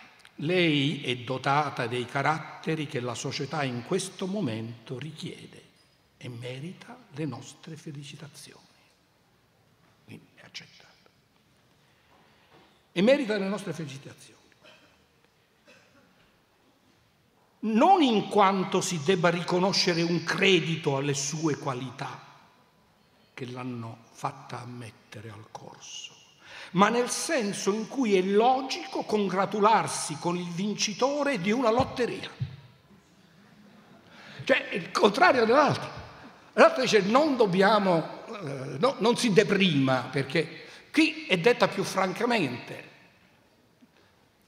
lei 0.42 1.02
è 1.04 1.18
dotata 1.18 1.88
dei 1.88 2.06
caratteri 2.06 2.88
che 2.88 3.00
la 3.00 3.14
società 3.14 3.64
in 3.64 3.84
questo 3.84 4.26
momento 4.28 4.98
richiede 4.98 5.70
e 6.18 6.30
merita 6.30 6.98
le 7.12 7.26
nostre 7.26 7.76
felicitazioni. 7.76 8.66
Quindi 10.06 10.28
è 10.36 10.42
accettata. 10.44 11.10
E 12.92 13.02
merita 13.02 13.38
le 13.38 13.48
nostre 13.48 13.74
felicitazioni. 13.74 14.40
Non 17.64 18.02
in 18.02 18.28
quanto 18.28 18.82
si 18.82 19.00
debba 19.04 19.30
riconoscere 19.30 20.02
un 20.02 20.24
credito 20.24 20.98
alle 20.98 21.14
sue 21.14 21.58
qualità 21.58 22.20
che 23.36 23.46
l'hanno 23.46 24.06
fatta 24.12 24.62
ammettere 24.62 25.30
al 25.30 25.46
corso 25.52 26.11
ma 26.72 26.90
nel 26.90 27.10
senso 27.10 27.74
in 27.74 27.88
cui 27.88 28.18
è 28.18 28.22
logico 28.22 29.04
congratularsi 29.04 30.18
con 30.20 30.38
il 30.38 30.50
vincitore 30.50 31.40
di 31.42 31.52
una 31.52 31.72
lotteria. 31.72 32.30
Cioè 34.44 34.68
il 34.72 34.92
contrario 34.92 35.46
dell'altro. 35.46 36.00
L'altro 36.54 36.82
dice 36.82 37.02
non 37.02 37.36
dobbiamo, 37.36 38.24
eh, 38.28 38.78
no, 38.80 38.96
non 39.00 39.18
si 39.18 39.34
deprima 39.34 40.08
perché 40.12 40.66
qui 40.92 41.26
è 41.28 41.38
detta 41.38 41.68
più 41.68 41.84
francamente. 41.84 42.90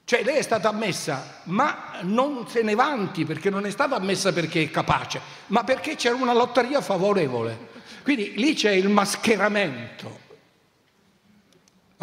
Cioè 0.05 0.23
lei 0.23 0.37
è 0.37 0.41
stata 0.41 0.69
ammessa, 0.69 1.41
ma 1.45 1.99
non 2.01 2.45
se 2.47 2.61
ne 2.61 2.75
vanti 2.75 3.25
perché 3.25 3.49
non 3.49 3.65
è 3.65 3.71
stata 3.71 3.95
ammessa 3.95 4.33
perché 4.33 4.63
è 4.63 4.69
capace, 4.71 5.21
ma 5.47 5.63
perché 5.63 5.95
c'era 5.95 6.15
una 6.15 6.33
lotteria 6.33 6.81
favorevole. 6.81 7.71
Quindi 8.03 8.33
lì 8.35 8.53
c'è 8.53 8.71
il 8.71 8.89
mascheramento 8.89 10.22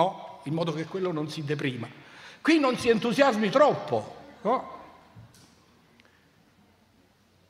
no? 0.00 0.40
in 0.44 0.54
modo 0.54 0.72
che 0.72 0.86
quello 0.86 1.12
non 1.12 1.28
si 1.28 1.44
deprima. 1.44 1.88
Qui 2.40 2.58
non 2.58 2.78
si 2.78 2.88
entusiasmi 2.88 3.50
troppo, 3.50 4.16
no? 4.42 4.78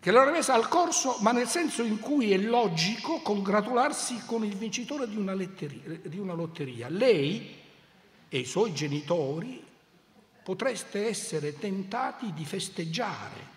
che 0.01 0.11
l'hanno 0.11 0.33
messa 0.33 0.55
al 0.55 0.67
corso, 0.67 1.19
ma 1.21 1.31
nel 1.31 1.47
senso 1.47 1.83
in 1.83 2.01
cui 2.01 2.33
è 2.33 2.39
logico 2.39 3.21
congratularsi 3.21 4.23
con 4.25 4.45
il 4.45 4.57
vincitore 4.57 5.07
di 5.07 5.17
una, 5.17 5.37
di 5.37 6.19
una 6.19 6.33
lotteria. 6.33 6.89
Lei 6.89 7.59
e 8.29 8.39
i 8.39 8.47
suoi 8.47 8.73
genitori 8.73 9.63
potreste 10.43 11.07
essere 11.07 11.59
tentati 11.59 12.33
di 12.33 12.45
festeggiare, 12.47 13.49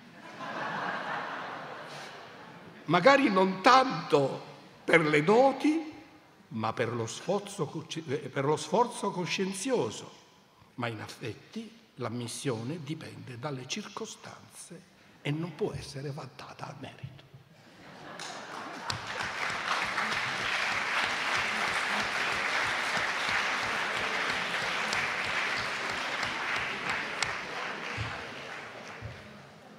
magari 2.86 3.30
non 3.30 3.62
tanto 3.62 4.52
per 4.84 5.00
le 5.02 5.24
doti, 5.24 5.93
ma 6.54 6.74
per 6.74 6.94
lo, 6.94 7.08
sforzo, 7.08 7.86
eh, 8.08 8.30
per 8.30 8.46
lo 8.46 8.56
sforzo 8.56 9.12
coscienzioso, 9.12 10.12
ma 10.76 10.88
in 10.88 11.00
effetti 11.00 11.80
l'ammissione 11.96 12.80
dipende 12.84 13.40
dalle 13.40 13.68
circostanze 13.68 14.92
e 15.22 15.32
non 15.32 15.56
può 15.56 15.72
essere 15.74 16.12
vantata 16.12 16.68
a 16.68 16.76
merito. 16.80 17.22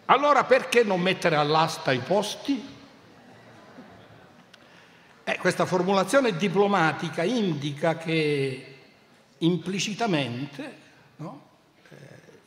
Allora 0.07 0.45
perché 0.45 0.83
non 0.83 1.01
mettere 1.01 1.37
all'asta 1.37 1.93
i 1.93 2.01
posti? 2.01 2.74
Eh, 5.27 5.39
questa 5.39 5.65
formulazione 5.65 6.37
diplomatica 6.37 7.23
indica 7.23 7.97
che 7.97 8.77
implicitamente 9.39 10.77
no, 11.17 11.47
eh, 11.89 11.97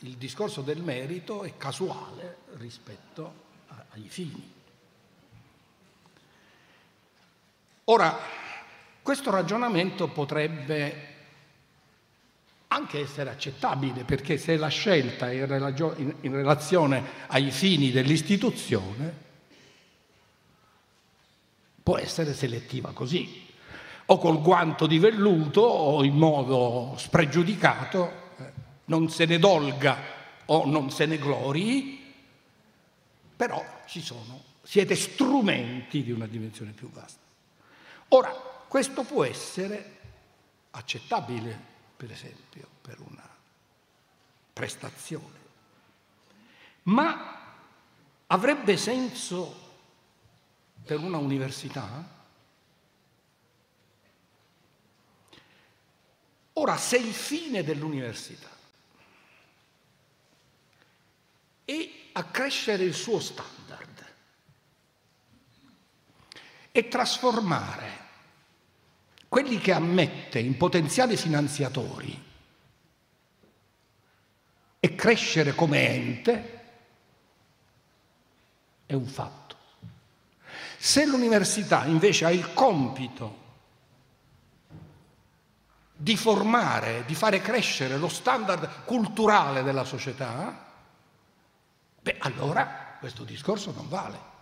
il 0.02 0.16
discorso 0.18 0.62
del 0.62 0.84
merito 0.84 1.42
è 1.42 1.58
casuale 1.58 2.38
rispetto 2.58 3.34
a, 3.70 3.86
ai 3.94 4.06
fini. 4.08 4.54
Ora, 7.86 8.16
questo 9.02 9.32
ragionamento 9.32 10.10
potrebbe 10.10 11.16
anche 12.68 13.00
essere 13.00 13.32
accettabile, 13.32 14.04
perché 14.04 14.38
se 14.38 14.56
la 14.56 14.68
scelta 14.68 15.32
è 15.32 15.34
in 15.34 16.32
relazione 16.32 17.04
ai 17.28 17.50
fini 17.50 17.90
dell'istituzione, 17.90 19.26
può 21.88 21.98
essere 21.98 22.34
selettiva 22.34 22.92
così, 22.92 23.46
o 24.08 24.18
col 24.18 24.42
guanto 24.42 24.88
di 24.88 25.00
velluto 25.00 25.62
o 25.62 26.04
in 26.04 26.16
modo 26.18 26.96
spregiudicato, 26.98 28.12
eh, 28.40 28.52
non 28.86 29.10
se 29.10 29.24
ne 29.24 29.40
dolga 29.40 29.98
o 30.48 30.66
non 30.66 30.92
se 30.92 31.06
ne 31.06 31.18
glorii, 31.18 32.14
però 33.38 33.64
ci 33.86 34.02
sono, 34.02 34.44
siete 34.64 34.96
strumenti 34.96 36.04
di 36.04 36.12
una 36.12 36.28
dimensione 36.28 36.72
più 36.72 36.92
vasta. 36.92 37.22
Ora, 38.10 38.32
questo 38.68 39.04
può 39.04 39.24
essere 39.24 40.00
accettabile, 40.72 41.58
per 41.96 42.12
esempio, 42.12 42.68
per 42.82 42.98
una 43.00 43.30
prestazione, 44.52 45.40
ma 46.84 47.56
avrebbe 48.28 48.76
senso 48.76 49.67
per 50.88 51.00
una 51.00 51.18
università? 51.18 52.16
Ora, 56.54 56.78
se 56.78 56.96
il 56.96 57.14
fine 57.14 57.62
dell'università 57.64 58.50
è 61.66 61.90
accrescere 62.14 62.84
il 62.84 62.94
suo 62.94 63.20
standard 63.20 64.06
e 66.72 66.88
trasformare 66.88 68.06
quelli 69.28 69.60
che 69.60 69.74
ammette 69.74 70.40
in 70.40 70.56
potenziali 70.56 71.18
finanziatori 71.18 72.24
e 74.80 74.96
crescere 74.96 75.54
come 75.54 75.90
ente, 75.90 76.66
è 78.86 78.94
un 78.94 79.06
fatto. 79.06 79.57
Se 80.78 81.06
l'università 81.06 81.86
invece 81.86 82.26
ha 82.26 82.32
il 82.32 82.54
compito 82.54 83.46
di 85.96 86.16
formare, 86.16 87.04
di 87.08 87.16
fare 87.16 87.42
crescere 87.42 87.98
lo 87.98 88.08
standard 88.08 88.84
culturale 88.86 89.64
della 89.64 89.84
società, 89.84 90.66
beh, 92.02 92.16
allora 92.20 92.96
questo 93.00 93.24
discorso 93.24 93.72
non 93.72 93.90
vale. 93.90 94.36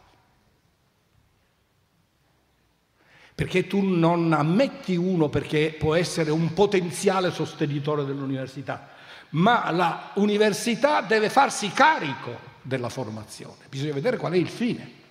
Perché 3.34 3.68
tu 3.68 3.82
non 3.82 4.32
ammetti 4.34 4.96
uno 4.96 5.30
perché 5.30 5.76
può 5.78 5.96
essere 5.96 6.32
un 6.32 6.54
potenziale 6.54 7.32
sostenitore 7.32 8.06
dell'università, 8.06 8.90
ma 9.32 10.12
l'università 10.16 11.02
deve 11.02 11.30
farsi 11.30 11.70
carico 11.72 12.54
della 12.62 12.90
formazione. 12.90 13.66
Bisogna 13.70 13.94
vedere 13.94 14.18
qual 14.18 14.34
è 14.34 14.38
il 14.38 14.50
fine. 14.50 15.04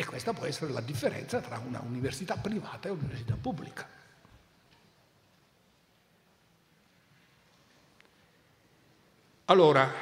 E 0.00 0.04
questa 0.06 0.32
può 0.32 0.46
essere 0.46 0.72
la 0.72 0.80
differenza 0.80 1.42
tra 1.42 1.58
una 1.58 1.78
università 1.80 2.34
privata 2.34 2.88
e 2.88 2.90
un'università 2.90 3.34
pubblica. 3.34 3.86
Allora, 9.44 9.92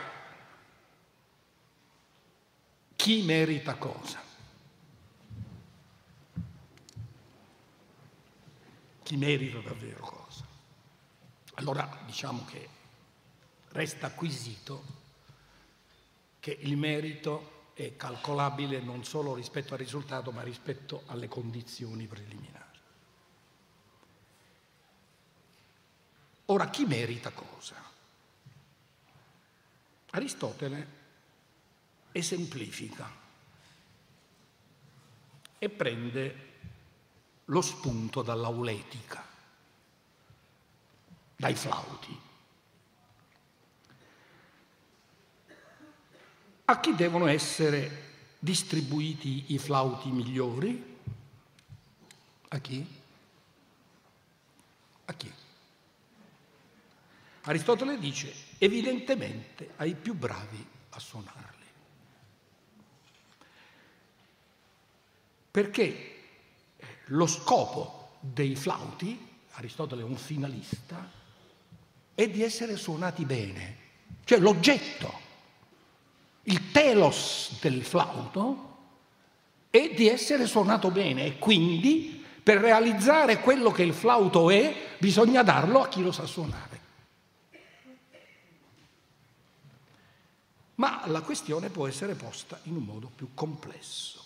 chi 2.94 3.22
merita 3.24 3.74
cosa? 3.74 4.22
Chi 9.02 9.16
merita 9.16 9.58
davvero 9.58 10.00
cosa? 10.00 10.46
Allora 11.54 12.02
diciamo 12.06 12.44
che 12.44 12.68
resta 13.70 14.06
acquisito 14.06 14.84
che 16.38 16.56
il 16.60 16.76
merito 16.76 17.57
è 17.78 17.94
calcolabile 17.94 18.80
non 18.80 19.04
solo 19.04 19.34
rispetto 19.34 19.72
al 19.72 19.78
risultato, 19.78 20.32
ma 20.32 20.42
rispetto 20.42 21.04
alle 21.06 21.28
condizioni 21.28 22.06
preliminari. 22.06 22.78
Ora, 26.46 26.70
chi 26.70 26.86
merita 26.86 27.30
cosa? 27.30 27.76
Aristotele 30.10 30.96
esemplifica 32.10 33.08
e 35.56 35.68
prende 35.68 36.46
lo 37.44 37.60
spunto 37.60 38.22
dall'auletica, 38.22 39.24
dai 41.36 41.54
flauti. 41.54 42.26
A 46.70 46.80
chi 46.80 46.94
devono 46.94 47.26
essere 47.28 48.36
distribuiti 48.38 49.54
i 49.54 49.58
flauti 49.58 50.10
migliori? 50.10 50.96
A 52.48 52.58
chi? 52.58 52.86
A 55.06 55.14
chi? 55.14 55.32
Aristotele 57.44 57.98
dice 57.98 58.34
evidentemente 58.58 59.70
ai 59.76 59.94
più 59.94 60.12
bravi 60.12 60.66
a 60.90 60.98
suonarli. 60.98 61.64
Perché 65.50 66.16
lo 67.06 67.26
scopo 67.26 68.18
dei 68.20 68.54
flauti, 68.54 69.26
Aristotele 69.52 70.02
è 70.02 70.04
un 70.04 70.18
finalista, 70.18 71.10
è 72.14 72.28
di 72.28 72.42
essere 72.42 72.76
suonati 72.76 73.24
bene, 73.24 73.76
cioè 74.24 74.38
l'oggetto 74.38 75.27
il 76.48 76.70
telos 76.70 77.58
del 77.60 77.84
flauto 77.84 78.66
è 79.70 79.92
di 79.94 80.08
essere 80.08 80.46
suonato 80.46 80.90
bene 80.90 81.26
e 81.26 81.38
quindi 81.38 82.24
per 82.42 82.58
realizzare 82.58 83.40
quello 83.40 83.70
che 83.70 83.82
il 83.82 83.92
flauto 83.92 84.48
è 84.48 84.96
bisogna 84.98 85.42
darlo 85.42 85.82
a 85.82 85.88
chi 85.88 86.02
lo 86.02 86.12
sa 86.12 86.24
suonare. 86.24 86.66
Ma 90.76 91.02
la 91.06 91.20
questione 91.22 91.68
può 91.70 91.86
essere 91.86 92.14
posta 92.14 92.58
in 92.64 92.76
un 92.76 92.84
modo 92.84 93.10
più 93.14 93.30
complesso. 93.34 94.24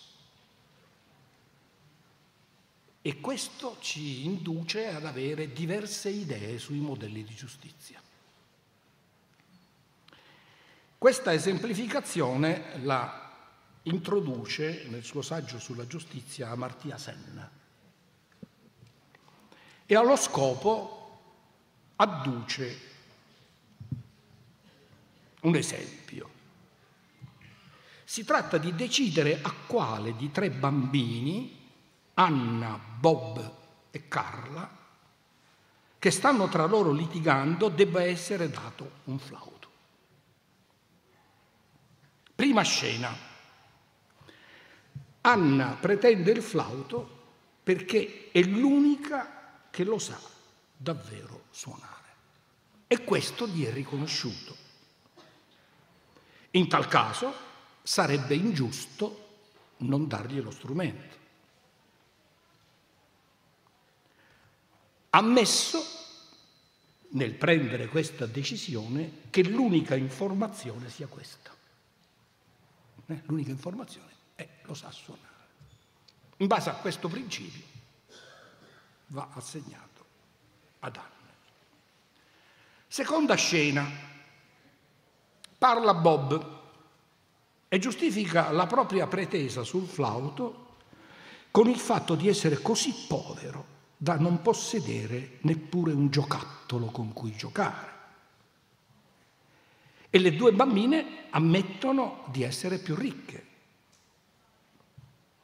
E 3.01 3.21
questo 3.21 3.79
ci 3.81 4.25
induce 4.27 4.87
ad 4.89 5.07
avere 5.07 5.53
diverse 5.53 6.11
idee 6.11 6.59
sui 6.59 6.79
modelli 6.79 7.25
di 7.25 7.35
giustizia. 7.35 8.02
Questa 11.03 11.33
esemplificazione 11.33 12.79
la 12.85 13.29
introduce 13.83 14.87
nel 14.89 15.03
suo 15.03 15.21
saggio 15.21 15.59
sulla 15.59 15.85
giustizia 15.85 16.51
Amartya 16.51 16.97
Sen 16.97 17.51
e 19.85 19.97
allo 19.97 20.15
scopo 20.15 21.23
adduce 21.97 22.81
un 25.41 25.57
esempio. 25.57 26.31
Si 28.05 28.25
tratta 28.25 28.59
di 28.59 28.73
decidere 28.73 29.41
a 29.43 29.53
quale 29.67 30.15
di 30.15 30.31
tre 30.31 30.51
bambini, 30.51 31.69
Anna, 32.15 32.79
Bob 32.79 33.55
e 33.91 34.07
Carla, 34.07 34.79
che 35.99 36.11
stanno 36.13 36.49
tra 36.49 36.67
loro 36.67 36.93
litigando, 36.93 37.69
debba 37.71 38.05
essere 38.05 38.49
dato 38.49 38.89
un 39.07 39.19
flauto. 39.19 39.52
Prima 42.43 42.63
scena. 42.63 43.17
Anna 45.21 45.77
pretende 45.81 46.33
il 46.33 46.43
flauto 46.43 47.21
perché 47.63 48.31
è 48.33 48.43
l'unica 48.43 49.61
che 49.71 49.85
lo 49.85 49.97
sa 50.01 50.19
davvero 50.77 51.45
suonare. 51.53 52.09
E 52.89 53.05
questo 53.05 53.47
gli 53.47 53.65
è 53.65 53.73
riconosciuto. 53.73 54.57
In 56.51 56.67
tal 56.67 56.89
caso 56.89 57.33
sarebbe 57.81 58.35
ingiusto 58.35 59.29
non 59.77 60.09
dargli 60.09 60.41
lo 60.41 60.51
strumento. 60.51 61.17
Ammesso 65.11 65.81
nel 67.11 67.35
prendere 67.35 67.87
questa 67.87 68.27
decisione 68.27 69.29
che 69.31 69.45
l'unica 69.45 69.95
informazione 69.95 70.91
sia 70.91 71.07
questa. 71.07 71.61
Eh, 73.07 73.23
l'unica 73.27 73.51
informazione 73.51 74.11
è 74.35 74.49
lo 74.63 74.75
sa 74.75 74.91
suonare. 74.91 75.31
In 76.39 76.47
base 76.47 76.71
a 76.71 76.75
questo 76.75 77.09
principio 77.09 77.65
va 79.09 79.29
assegnato 79.33 80.05
ad 80.81 80.97
Anne. 80.97 81.11
Seconda 82.89 83.35
scena, 83.35 83.89
parla 85.57 85.95
Bob 85.95 86.61
e 87.69 87.79
giustifica 87.79 88.51
la 88.51 88.67
propria 88.67 89.07
pretesa 89.07 89.63
sul 89.63 89.87
flauto 89.87 90.77
con 91.51 91.69
il 91.69 91.79
fatto 91.79 92.15
di 92.15 92.29
essere 92.29 92.61
così 92.61 92.93
povero 93.07 93.81
da 93.97 94.17
non 94.17 94.43
possedere 94.43 95.39
neppure 95.43 95.93
un 95.93 96.11
giocattolo 96.11 96.87
con 96.87 97.13
cui 97.13 97.37
giocare. 97.37 97.92
E 100.15 100.19
le 100.19 100.37
due 100.37 100.53
bambine 100.53 101.29
ammettono 101.31 102.25
di 102.27 102.43
essere 102.43 102.77
più 102.77 102.95
ricche. 102.95 103.47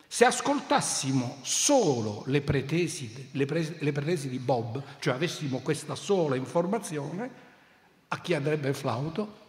Se 0.06 0.26
ascoltassimo 0.26 1.38
solo 1.40 2.22
le 2.26 2.42
pretesi, 2.42 3.30
le, 3.32 3.46
pre, 3.46 3.76
le 3.78 3.92
pretesi 3.92 4.28
di 4.28 4.38
Bob, 4.38 4.82
cioè 4.98 5.14
avessimo 5.14 5.60
questa 5.60 5.94
sola 5.94 6.36
informazione, 6.36 7.30
a 8.08 8.20
chi 8.20 8.34
andrebbe 8.34 8.68
il 8.68 8.74
flauto? 8.74 9.46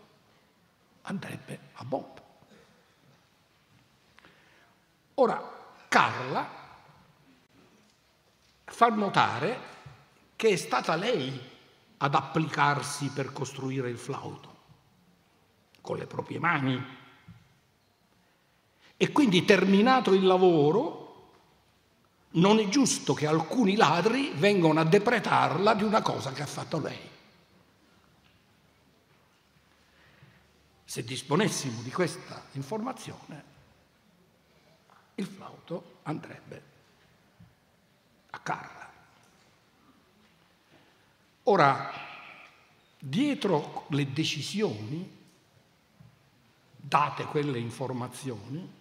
Andrebbe 1.01 1.59
a 1.73 1.83
Bob. 1.83 2.21
Ora, 5.15 5.57
Carla 5.89 6.47
fa 8.63 8.87
notare 8.87 9.59
che 10.35 10.49
è 10.49 10.55
stata 10.55 10.95
lei 10.95 11.37
ad 11.97 12.15
applicarsi 12.15 13.09
per 13.09 13.33
costruire 13.33 13.89
il 13.89 13.97
flauto, 13.97 14.58
con 15.81 15.97
le 15.97 16.05
proprie 16.05 16.39
mani. 16.39 16.97
E 18.97 19.11
quindi 19.11 19.45
terminato 19.45 20.13
il 20.13 20.25
lavoro, 20.25 21.09
non 22.31 22.59
è 22.59 22.67
giusto 22.67 23.13
che 23.13 23.25
alcuni 23.25 23.75
ladri 23.75 24.31
vengano 24.35 24.79
a 24.79 24.83
depretarla 24.83 25.73
di 25.73 25.83
una 25.83 26.01
cosa 26.01 26.31
che 26.31 26.41
ha 26.41 26.47
fatto 26.47 26.79
lei. 26.79 27.09
Se 30.83 31.03
disponessimo 31.03 31.81
di 31.81 31.91
questa 31.91 32.43
informazione, 32.53 33.43
il 35.15 35.25
flauto 35.25 35.99
andrebbe 36.03 36.63
a 38.31 38.39
Carla. 38.39 38.91
Ora, 41.43 41.91
dietro 42.97 43.85
le 43.89 44.11
decisioni, 44.11 45.17
date 46.81 47.25
quelle 47.25 47.59
informazioni, 47.59 48.77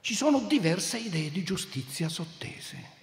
ci 0.00 0.14
sono 0.14 0.40
diverse 0.40 0.98
idee 0.98 1.30
di 1.30 1.44
giustizia 1.44 2.08
sottese. 2.08 3.00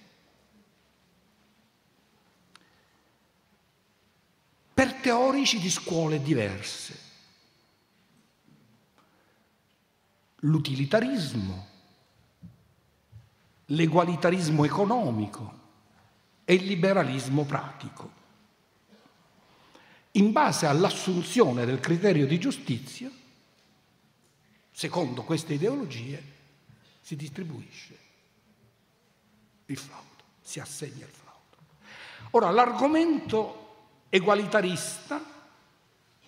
Per 4.74 4.94
teorici 4.94 5.58
di 5.58 5.70
scuole 5.70 6.20
diverse. 6.20 7.08
L'utilitarismo, 10.40 11.66
l'egualitarismo 13.66 14.64
economico 14.64 15.58
e 16.44 16.54
il 16.54 16.64
liberalismo 16.64 17.44
pratico. 17.44 18.18
In 20.12 20.32
base 20.32 20.66
all'assunzione 20.66 21.64
del 21.64 21.78
criterio 21.78 22.26
di 22.26 22.38
giustizia, 22.38 23.10
secondo 24.80 25.24
queste 25.24 25.52
ideologie, 25.52 26.22
si 27.02 27.14
distribuisce 27.14 27.98
il 29.66 29.76
flauto, 29.76 30.24
si 30.40 30.58
assegna 30.58 31.04
il 31.04 31.12
flauto. 31.12 31.58
Ora, 32.30 32.48
l'argomento 32.48 34.06
egualitarista 34.08 35.22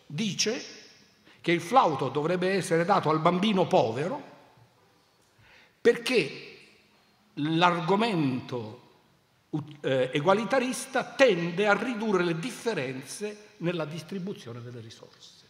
dice 0.04 0.64
che 1.40 1.50
il 1.50 1.62
flauto 1.62 2.10
dovrebbe 2.10 2.50
essere 2.50 2.84
dato 2.84 3.08
al 3.08 3.20
bambino 3.20 3.66
povero 3.66 4.22
perché 5.80 6.58
l'argomento 7.36 8.80
eh, 9.80 10.10
egualitarista 10.12 11.04
tende 11.04 11.66
a 11.66 11.72
ridurre 11.72 12.22
le 12.22 12.38
differenze 12.38 13.54
nella 13.58 13.86
distribuzione 13.86 14.60
delle 14.60 14.80
risorse. 14.80 15.40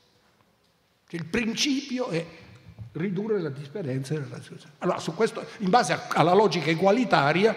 Il 1.09 1.25
principio 1.25 2.07
è 2.07 2.51
ridurre 2.93 3.41
la 3.41 3.49
differenza 3.49 4.15
nella 4.15 4.37
distribuzione. 4.37 4.77
Allora, 4.79 4.99
su 4.99 5.15
questo, 5.15 5.47
in 5.59 5.71
base 5.71 5.93
a, 5.93 6.09
alla 6.09 6.35
logica 6.35 6.71
egualitaria, 6.71 7.55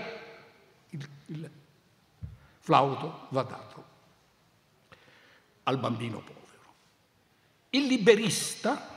il, 0.89 1.09
il 1.27 1.49
flauto 2.59 3.27
va 3.29 3.43
dato 3.43 3.83
al 5.63 5.77
bambino 5.77 6.19
povero. 6.19 6.73
Il 7.71 7.85
liberista 7.85 8.93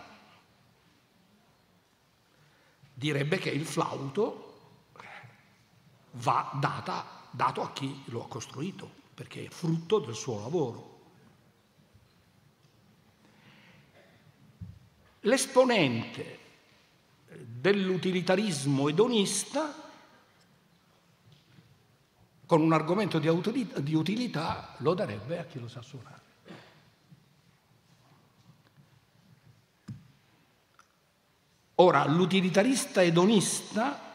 direbbe 2.94 3.38
che 3.38 3.50
il 3.50 3.64
flauto 3.64 4.44
va 6.12 6.50
data, 6.54 7.04
dato 7.30 7.62
a 7.62 7.72
chi 7.72 8.02
lo 8.06 8.24
ha 8.24 8.28
costruito, 8.28 8.90
perché 9.14 9.46
è 9.46 9.48
frutto 9.48 9.98
del 9.98 10.14
suo 10.14 10.40
lavoro. 10.40 10.97
L'esponente 15.20 16.38
dell'utilitarismo 17.44 18.88
edonista, 18.88 19.74
con 22.46 22.62
un 22.62 22.72
argomento 22.72 23.18
di 23.18 23.28
utilità, 23.28 23.80
di 23.80 23.94
utilità, 23.94 24.74
lo 24.78 24.94
darebbe 24.94 25.38
a 25.38 25.44
chi 25.44 25.60
lo 25.60 25.68
sa 25.68 25.82
suonare. 25.82 26.26
Ora, 31.80 32.04
l'utilitarista 32.06 33.02
edonista 33.02 34.08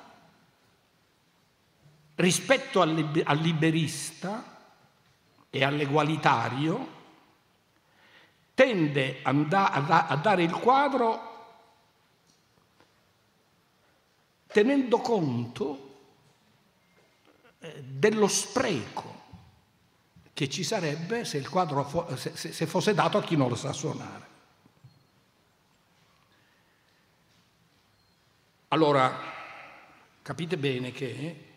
rispetto 2.15 2.81
al, 2.81 2.93
liberista 3.41 4.59
e 5.49 5.63
all'egualitario 5.63 7.01
tende 8.53 9.19
a, 9.23 10.15
dare 10.21 10.43
il 10.43 10.53
quadro 10.53 11.31
tenendo 14.47 14.99
conto 14.99 15.95
eh, 17.59 17.83
dello 17.83 18.27
spreco 18.27 19.21
che 20.33 20.49
ci 20.49 20.63
sarebbe 20.63 21.25
se 21.25 21.37
il 21.37 21.49
quadro 21.49 22.15
se 22.15 22.65
fosse 22.65 22.93
dato 22.93 23.17
a 23.17 23.23
chi 23.23 23.35
non 23.35 23.49
lo 23.49 23.55
sa 23.55 23.71
suonare. 23.71 24.31
Allora, 28.69 29.15
capite 30.23 30.57
bene 30.57 30.91
che 30.91 31.51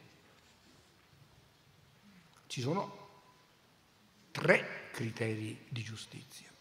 ci 2.47 2.61
sono 2.61 3.09
tre 4.30 4.90
criteri 4.92 5.64
di 5.68 5.82
giustizia. 5.82 6.55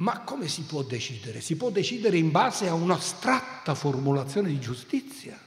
Ma 0.00 0.20
come 0.20 0.48
si 0.48 0.62
può 0.62 0.82
decidere? 0.82 1.40
Si 1.42 1.56
può 1.56 1.70
decidere 1.70 2.16
in 2.16 2.30
base 2.30 2.68
a 2.68 2.74
un'astratta 2.74 3.74
formulazione 3.74 4.48
di 4.48 4.58
giustizia 4.58 5.38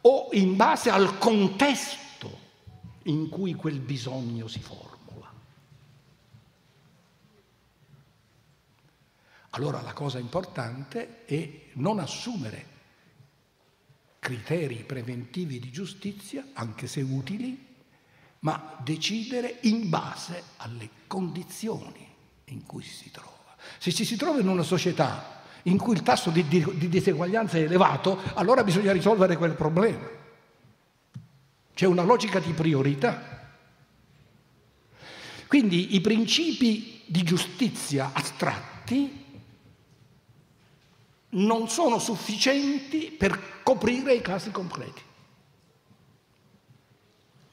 o 0.00 0.28
in 0.32 0.56
base 0.56 0.90
al 0.90 1.16
contesto 1.18 2.38
in 3.04 3.28
cui 3.28 3.54
quel 3.54 3.78
bisogno 3.78 4.48
si 4.48 4.58
formula. 4.58 5.32
Allora 9.50 9.80
la 9.80 9.92
cosa 9.92 10.18
importante 10.18 11.24
è 11.24 11.66
non 11.74 12.00
assumere 12.00 12.72
criteri 14.18 14.82
preventivi 14.82 15.60
di 15.60 15.70
giustizia, 15.70 16.48
anche 16.54 16.88
se 16.88 17.00
utili, 17.00 17.74
ma 18.40 18.76
decidere 18.82 19.58
in 19.62 19.88
base 19.88 20.42
alle 20.56 20.90
condizioni 21.06 22.13
in 22.46 22.64
cui 22.66 22.82
si 22.82 23.10
trova. 23.10 23.56
Se 23.78 23.92
ci 23.92 24.04
si 24.04 24.16
trova 24.16 24.40
in 24.40 24.48
una 24.48 24.62
società 24.62 25.42
in 25.64 25.78
cui 25.78 25.94
il 25.94 26.02
tasso 26.02 26.30
di, 26.30 26.46
di, 26.46 26.64
di 26.74 26.88
diseguaglianza 26.88 27.56
è 27.56 27.62
elevato, 27.62 28.20
allora 28.34 28.62
bisogna 28.62 28.92
risolvere 28.92 29.36
quel 29.36 29.54
problema. 29.54 30.06
C'è 31.74 31.86
una 31.86 32.02
logica 32.02 32.38
di 32.38 32.52
priorità. 32.52 33.32
Quindi 35.46 35.94
i 35.94 36.00
principi 36.00 37.02
di 37.06 37.22
giustizia 37.22 38.10
astratti 38.12 39.22
non 41.30 41.68
sono 41.68 41.98
sufficienti 41.98 43.10
per 43.10 43.62
coprire 43.62 44.14
i 44.14 44.20
casi 44.20 44.50
completi. 44.50 45.02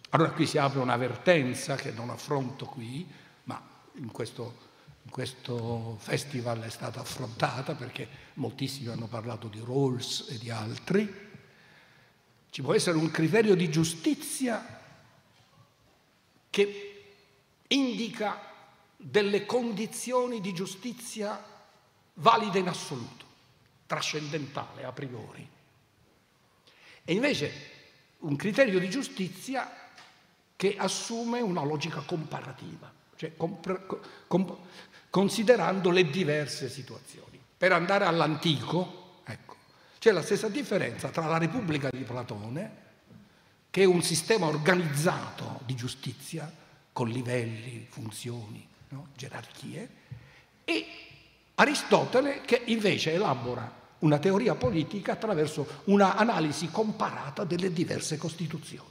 Allora 0.10 0.32
qui 0.32 0.46
si 0.46 0.58
apre 0.58 0.80
una 0.80 0.98
vertenza 0.98 1.76
che 1.76 1.92
non 1.92 2.10
affronto 2.10 2.66
qui, 2.66 3.08
ma 3.46 3.62
in 3.96 4.12
questo, 4.12 4.56
questo 5.12 5.98
festival 6.00 6.62
è 6.62 6.70
stata 6.70 7.02
affrontata 7.02 7.76
perché 7.76 8.08
moltissimi 8.36 8.88
hanno 8.88 9.08
parlato 9.08 9.48
di 9.48 9.60
Rawls 9.60 10.28
e 10.30 10.40
di 10.40 10.50
altri. 10.50 11.30
Ci 12.50 12.62
può 12.62 12.74
essere 12.74 12.98
un 12.98 13.12
criterio 13.12 13.54
di 13.56 13.70
giustizia 13.70 14.80
che 16.50 17.04
indica 17.68 18.50
delle 18.98 19.46
condizioni 19.46 20.42
di 20.42 20.54
giustizia 20.54 21.44
valide 22.16 22.60
in 22.60 22.68
assoluto, 22.68 23.26
trascendentale 23.86 24.84
a 24.84 24.92
priori. 24.92 25.48
E 27.04 27.14
invece 27.14 27.70
un 28.20 28.36
criterio 28.36 28.80
di 28.80 28.90
giustizia 28.90 29.70
che 30.56 30.76
assume 30.78 31.42
una 31.42 31.64
logica 31.64 32.02
comparativa, 32.02 32.92
cioè 33.16 33.36
comp- 33.36 34.28
comp- 34.28 34.58
considerando 35.12 35.92
le 35.92 36.10
diverse 36.10 36.68
situazioni. 36.70 37.40
Per 37.56 37.72
andare 37.72 38.06
all'antico, 38.06 39.20
ecco, 39.24 39.56
c'è 40.00 40.12
la 40.12 40.24
stessa 40.24 40.48
differenza 40.48 41.10
tra 41.10 41.28
la 41.28 41.38
Repubblica 41.38 41.90
di 41.92 42.02
Platone, 42.02 42.80
che 43.70 43.84
è 43.84 43.86
un 43.86 44.02
sistema 44.02 44.48
organizzato 44.48 45.60
di 45.66 45.76
giustizia, 45.76 46.52
con 46.92 47.08
livelli, 47.10 47.86
funzioni, 47.88 48.68
no? 48.90 49.10
gerarchie, 49.16 49.90
e 50.66 50.86
Aristotele 51.56 52.42
che 52.42 52.64
invece 52.66 53.14
elabora 53.14 53.80
una 54.00 54.18
teoria 54.18 54.56
politica 54.56 55.12
attraverso 55.12 55.82
una 55.86 56.16
analisi 56.16 56.70
comparata 56.72 57.44
delle 57.44 57.72
diverse 57.72 58.18
costituzioni. 58.18 58.90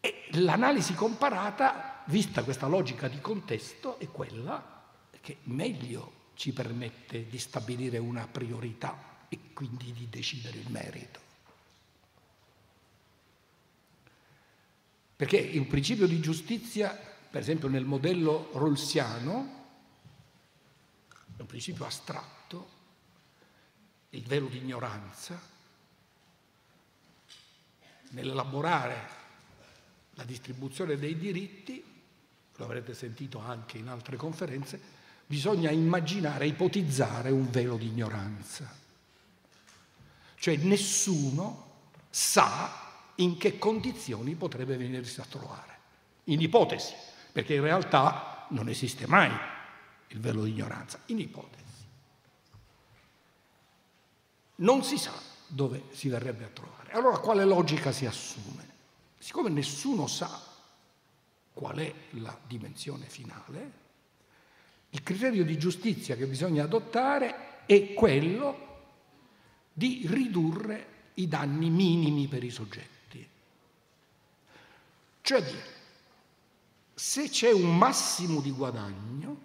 E 0.00 0.24
l'analisi 0.32 0.94
comparata, 0.94 1.89
vista 2.10 2.42
questa 2.42 2.66
logica 2.66 3.08
di 3.08 3.20
contesto, 3.20 3.98
è 3.98 4.06
quella 4.08 4.84
che 5.20 5.38
meglio 5.44 6.28
ci 6.34 6.52
permette 6.52 7.28
di 7.28 7.38
stabilire 7.38 7.98
una 7.98 8.26
priorità 8.26 9.26
e 9.28 9.52
quindi 9.52 9.92
di 9.92 10.08
decidere 10.10 10.58
il 10.58 10.70
merito. 10.70 11.20
Perché 15.14 15.36
il 15.36 15.66
principio 15.66 16.06
di 16.06 16.18
giustizia, 16.20 16.90
per 16.90 17.42
esempio 17.42 17.68
nel 17.68 17.84
modello 17.84 18.50
rolsiano, 18.54 19.58
è 21.36 21.40
un 21.40 21.46
principio 21.46 21.84
astratto, 21.84 22.78
il 24.10 24.22
velo 24.24 24.48
di 24.48 24.56
ignoranza, 24.56 25.40
nell'elaborare 28.10 29.18
la 30.14 30.24
distribuzione 30.24 30.96
dei 30.96 31.16
diritti, 31.16 31.89
lo 32.60 32.66
avrete 32.66 32.92
sentito 32.92 33.38
anche 33.38 33.78
in 33.78 33.88
altre 33.88 34.16
conferenze, 34.16 34.78
bisogna 35.26 35.70
immaginare, 35.70 36.46
ipotizzare 36.46 37.30
un 37.30 37.50
velo 37.50 37.76
di 37.76 37.86
ignoranza. 37.86 38.70
Cioè 40.34 40.56
nessuno 40.56 41.68
sa 42.10 42.88
in 43.16 43.38
che 43.38 43.58
condizioni 43.58 44.34
potrebbe 44.34 44.76
venirsi 44.76 45.20
a 45.20 45.24
trovare. 45.24 45.78
In 46.24 46.40
ipotesi, 46.40 46.92
perché 47.32 47.54
in 47.54 47.62
realtà 47.62 48.46
non 48.50 48.68
esiste 48.68 49.06
mai 49.06 49.30
il 50.08 50.20
velo 50.20 50.42
di 50.42 50.50
ignoranza, 50.50 51.00
in 51.06 51.18
ipotesi. 51.18 51.58
Non 54.56 54.84
si 54.84 54.98
sa 54.98 55.12
dove 55.46 55.84
si 55.92 56.08
verrebbe 56.08 56.44
a 56.44 56.48
trovare. 56.48 56.92
Allora 56.92 57.18
quale 57.18 57.46
logica 57.46 57.90
si 57.90 58.04
assume? 58.04 58.68
Siccome 59.18 59.48
nessuno 59.48 60.06
sa 60.06 60.48
qual 61.60 61.76
è 61.76 61.92
la 62.12 62.34
dimensione 62.46 63.04
finale, 63.04 63.72
il 64.88 65.02
criterio 65.02 65.44
di 65.44 65.58
giustizia 65.58 66.16
che 66.16 66.26
bisogna 66.26 66.64
adottare 66.64 67.66
è 67.66 67.92
quello 67.92 68.68
di 69.70 70.06
ridurre 70.06 70.86
i 71.14 71.28
danni 71.28 71.68
minimi 71.68 72.28
per 72.28 72.44
i 72.44 72.50
soggetti. 72.50 73.28
Cioè 75.20 75.42
dire, 75.42 75.64
se 76.94 77.28
c'è 77.28 77.52
un 77.52 77.76
massimo 77.76 78.40
di 78.40 78.52
guadagno, 78.52 79.40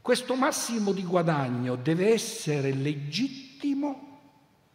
questo 0.00 0.36
massimo 0.36 0.92
di 0.92 1.02
guadagno 1.02 1.74
deve 1.74 2.12
essere 2.12 2.72
legittimo 2.72 4.20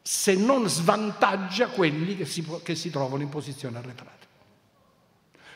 se 0.02 0.36
non 0.36 0.68
svantaggia 0.68 1.70
quelli 1.70 2.18
che 2.18 2.26
si, 2.26 2.46
che 2.62 2.76
si 2.76 2.90
trovano 2.90 3.24
in 3.24 3.30
posizione 3.30 3.78
arretrata. 3.78 4.21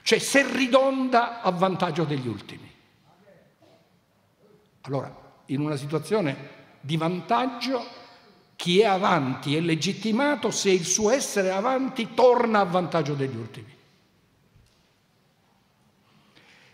Cioè 0.05 0.19
se 0.19 0.45
ridonda 0.53 1.41
a 1.41 1.49
vantaggio 1.49 2.03
degli 2.03 2.27
ultimi. 2.27 2.71
Allora, 4.81 5.41
in 5.47 5.61
una 5.61 5.77
situazione 5.77 6.37
di 6.79 6.95
vantaggio, 6.95 7.83
chi 8.55 8.81
è 8.81 8.85
avanti 8.85 9.55
è 9.55 9.59
legittimato 9.61 10.51
se 10.51 10.69
il 10.69 10.85
suo 10.85 11.09
essere 11.09 11.49
avanti 11.49 12.13
torna 12.13 12.59
a 12.59 12.65
vantaggio 12.65 13.15
degli 13.15 13.35
ultimi 13.35 13.73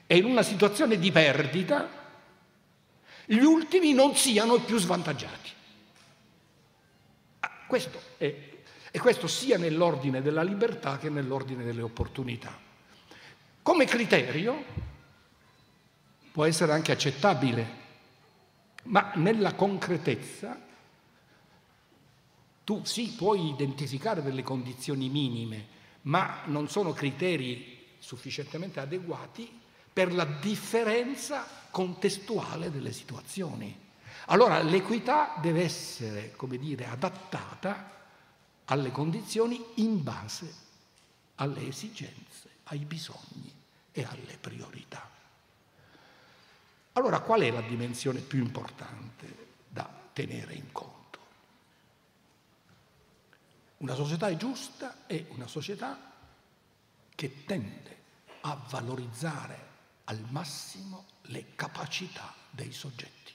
e 0.08 0.18
in 0.18 0.26
una 0.26 0.44
situazione 0.44 1.00
di 1.00 1.10
perdita 1.10 1.88
gli 3.24 3.40
ultimi 3.40 3.94
non 3.94 4.14
siano 4.14 4.60
più 4.60 4.78
svantaggiati. 4.78 5.50
Ah, 7.40 7.52
questo 7.66 8.02
è, 8.18 8.36
e 8.92 9.00
questo 9.00 9.28
sia 9.28 9.58
nell'ordine 9.58 10.22
della 10.22 10.44
libertà 10.44 10.98
che 10.98 11.10
nell'ordine 11.10 11.64
delle 11.64 11.82
opportunità. 11.82 12.70
Come 13.62 13.86
criterio 13.86 14.64
può 16.32 16.46
essere 16.46 16.72
anche 16.72 16.92
accettabile, 16.92 17.80
ma 18.84 19.12
nella 19.16 19.54
concretezza 19.54 20.60
tu 22.64 22.84
sì 22.86 23.14
puoi 23.16 23.50
identificare 23.50 24.22
delle 24.24 24.44
condizioni 24.44 25.10
minime, 25.10 25.68
ma 26.04 26.42
non 26.46 26.70
sono 26.70 26.94
criteri 26.94 27.80
sufficientemente 28.00 28.80
adeguati 28.80 29.60
per 29.92 30.14
la 30.14 30.26
differenza 30.26 31.46
contestuale 31.70 32.72
delle 32.72 32.94
situazioni. 32.94 33.78
Allora 34.28 34.62
l'equità 34.62 35.36
deve 35.42 35.64
essere, 35.64 36.34
come 36.36 36.58
dire, 36.58 36.86
adattata 36.86 38.00
alle 38.66 38.92
condizioni 38.92 39.64
in 39.76 40.02
base 40.02 40.54
alle 41.36 41.68
esigenze, 41.68 42.50
ai 42.72 42.86
bisogni 42.86 43.54
e 43.92 44.04
alle 44.04 44.38
priorità. 44.38 45.10
Allora 46.94 47.20
qual 47.20 47.42
è 47.42 47.52
la 47.52 47.62
dimensione 47.62 48.20
più 48.20 48.40
importante 48.40 49.50
da 49.68 49.90
tenere 50.14 50.54
in 50.54 50.72
conto? 50.72 51.20
Una 53.78 53.96
società 53.96 54.36
giusta 54.36 55.06
è 55.06 55.26
una 55.30 55.48
società 55.48 56.12
che 57.14 57.46
tende 57.46 58.00
a 58.42 58.56
valorizzare 58.70 59.70
al 60.06 60.24
massimo 60.30 61.06
le 61.24 61.56
capacità 61.56 62.34
dei 62.50 62.72
soggetti. 62.72 63.34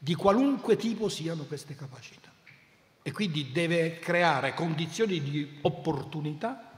Di 0.00 0.14
qualunque 0.14 0.76
tipo 0.76 1.08
siano 1.08 1.44
queste 1.44 1.74
capacità. 1.74 2.27
E 3.08 3.10
quindi 3.10 3.52
deve 3.52 3.98
creare 4.00 4.52
condizioni 4.52 5.22
di 5.22 5.60
opportunità 5.62 6.70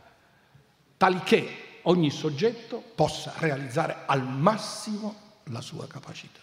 tali 0.97 1.21
che 1.25 1.81
ogni 1.83 2.09
soggetto 2.11 2.81
possa 2.95 3.35
realizzare 3.39 4.05
al 4.07 4.25
massimo 4.25 5.41
la 5.47 5.61
sua 5.61 5.89
capacità. 5.89 6.39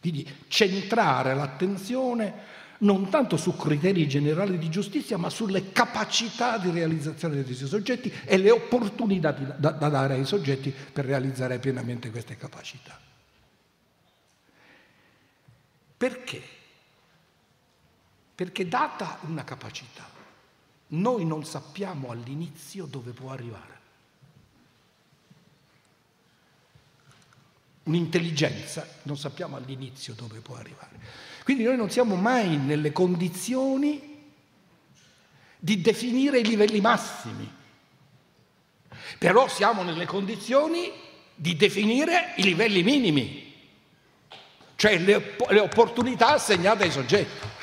Quindi 0.00 0.28
centrare 0.48 1.36
l'attenzione 1.36 2.34
non 2.78 3.10
tanto 3.10 3.36
su 3.36 3.54
criteri 3.54 4.08
generali 4.08 4.58
di 4.58 4.70
giustizia, 4.70 5.16
ma 5.16 5.30
sulle 5.30 5.70
capacità 5.70 6.58
di 6.58 6.72
realizzazione 6.72 7.36
di 7.36 7.44
questi 7.44 7.68
soggetti 7.68 8.12
e 8.24 8.38
le 8.38 8.50
opportunità 8.50 9.30
da, 9.30 9.70
da 9.70 9.88
dare 9.88 10.14
ai 10.14 10.24
soggetti 10.24 10.74
per 10.92 11.04
realizzare 11.04 11.60
pienamente 11.60 12.10
queste 12.10 12.36
capacità. 12.36 12.98
Perché? 15.96 16.58
Perché 18.40 18.66
data 18.66 19.18
una 19.26 19.44
capacità, 19.44 20.08
noi 20.86 21.26
non 21.26 21.44
sappiamo 21.44 22.10
all'inizio 22.10 22.86
dove 22.86 23.10
può 23.10 23.32
arrivare. 23.32 23.78
Un'intelligenza 27.82 28.88
non 29.02 29.18
sappiamo 29.18 29.56
all'inizio 29.56 30.14
dove 30.14 30.38
può 30.38 30.56
arrivare. 30.56 30.98
Quindi 31.44 31.64
noi 31.64 31.76
non 31.76 31.90
siamo 31.90 32.14
mai 32.14 32.56
nelle 32.56 32.92
condizioni 32.92 34.32
di 35.58 35.82
definire 35.82 36.38
i 36.38 36.46
livelli 36.46 36.80
massimi, 36.80 37.46
però 39.18 39.48
siamo 39.48 39.82
nelle 39.82 40.06
condizioni 40.06 40.90
di 41.34 41.56
definire 41.56 42.32
i 42.36 42.42
livelli 42.42 42.82
minimi, 42.82 43.54
cioè 44.76 44.96
le, 44.96 45.36
le 45.50 45.60
opportunità 45.60 46.28
assegnate 46.28 46.84
ai 46.84 46.90
soggetti. 46.90 47.58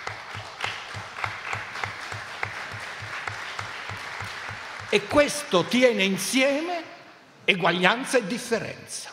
E 4.98 5.06
questo 5.06 5.64
tiene 5.66 6.04
insieme 6.04 6.84
eguaglianza 7.46 8.18
e 8.18 8.26
differenza. 8.26 9.12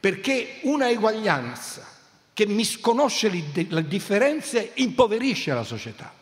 Perché 0.00 0.58
una 0.62 0.90
eguaglianza 0.90 1.86
che 2.32 2.44
misconosce 2.44 3.28
le 3.68 3.86
differenze 3.86 4.72
impoverisce 4.74 5.54
la 5.54 5.62
società. 5.62 6.12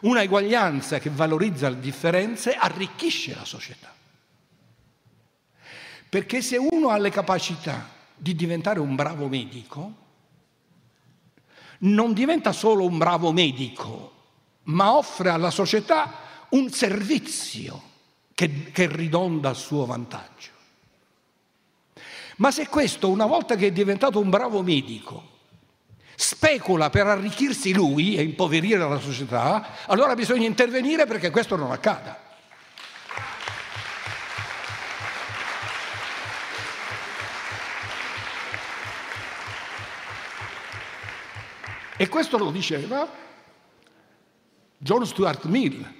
Una 0.00 0.20
eguaglianza 0.20 0.98
che 0.98 1.08
valorizza 1.08 1.70
le 1.70 1.80
differenze 1.80 2.54
arricchisce 2.54 3.34
la 3.34 3.46
società. 3.46 3.90
Perché 6.06 6.42
se 6.42 6.58
uno 6.58 6.90
ha 6.90 6.98
le 6.98 7.08
capacità 7.08 7.88
di 8.14 8.34
diventare 8.34 8.78
un 8.78 8.94
bravo 8.94 9.26
medico, 9.26 9.94
non 11.78 12.12
diventa 12.12 12.52
solo 12.52 12.84
un 12.84 12.98
bravo 12.98 13.32
medico, 13.32 14.16
ma 14.68 14.96
offre 14.96 15.30
alla 15.30 15.50
società 15.50 16.12
un 16.50 16.70
servizio 16.70 17.82
che, 18.34 18.70
che 18.72 18.86
ridonda 18.86 19.50
a 19.50 19.54
suo 19.54 19.84
vantaggio. 19.84 20.56
Ma 22.36 22.50
se 22.50 22.68
questo, 22.68 23.08
una 23.08 23.26
volta 23.26 23.56
che 23.56 23.68
è 23.68 23.72
diventato 23.72 24.20
un 24.20 24.30
bravo 24.30 24.62
medico, 24.62 25.36
specula 26.14 26.90
per 26.90 27.06
arricchirsi 27.06 27.72
lui 27.72 28.16
e 28.16 28.22
impoverire 28.22 28.88
la 28.88 29.00
società, 29.00 29.86
allora 29.86 30.14
bisogna 30.14 30.46
intervenire 30.46 31.06
perché 31.06 31.30
questo 31.30 31.56
non 31.56 31.72
accada. 31.72 32.26
E 41.96 42.08
questo 42.08 42.38
lo 42.38 42.52
diceva 42.52 43.26
John 44.78 45.04
Stuart 45.04 45.44
Mill, 45.44 45.94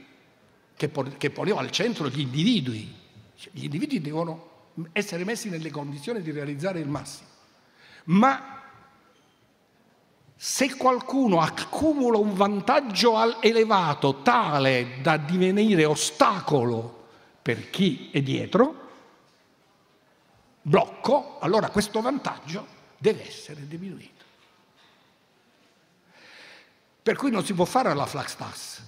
che, 0.76 0.88
poneva 1.30 1.60
al 1.60 1.70
centro 1.70 2.08
gli 2.08 2.20
individui. 2.20 2.94
Gli 3.50 3.64
individui 3.64 4.00
devono 4.00 4.46
essere 4.92 5.24
messi 5.24 5.48
nelle 5.48 5.70
condizioni 5.70 6.22
di 6.22 6.30
realizzare 6.30 6.78
il 6.78 6.88
massimo. 6.88 7.28
Ma 8.04 8.62
se 10.36 10.76
qualcuno 10.76 11.40
accumula 11.40 12.16
un 12.16 12.34
vantaggio 12.34 13.40
elevato 13.42 14.22
tale 14.22 15.00
da 15.02 15.16
divenire 15.16 15.84
ostacolo 15.84 17.08
per 17.42 17.70
chi 17.70 18.10
è 18.12 18.22
dietro, 18.22 18.86
blocco, 20.62 21.38
allora 21.40 21.70
questo 21.70 22.00
vantaggio 22.00 22.66
deve 22.98 23.26
essere 23.26 23.66
diminuito. 23.66 24.17
Per 27.08 27.16
cui 27.16 27.30
non 27.30 27.42
si 27.42 27.54
può 27.54 27.64
fare 27.64 27.94
la 27.94 28.04
flax 28.04 28.36
tax. 28.36 28.82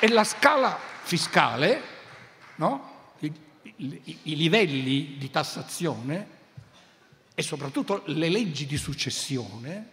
E 0.00 0.08
la 0.08 0.24
scala 0.24 0.76
fiscale, 1.02 1.82
no? 2.56 3.14
I, 3.20 3.32
i, 3.76 4.18
i 4.22 4.36
livelli 4.36 5.16
di 5.16 5.30
tassazione 5.30 6.26
e 7.36 7.42
soprattutto 7.42 8.02
le 8.06 8.28
leggi 8.28 8.66
di 8.66 8.76
successione 8.76 9.90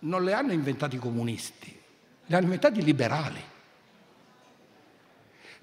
non 0.00 0.24
le 0.24 0.32
hanno 0.32 0.50
inventati 0.50 0.96
i 0.96 0.98
comunisti, 0.98 1.80
le 2.26 2.34
hanno 2.34 2.46
inventati 2.46 2.80
i 2.80 2.82
liberali 2.82 3.52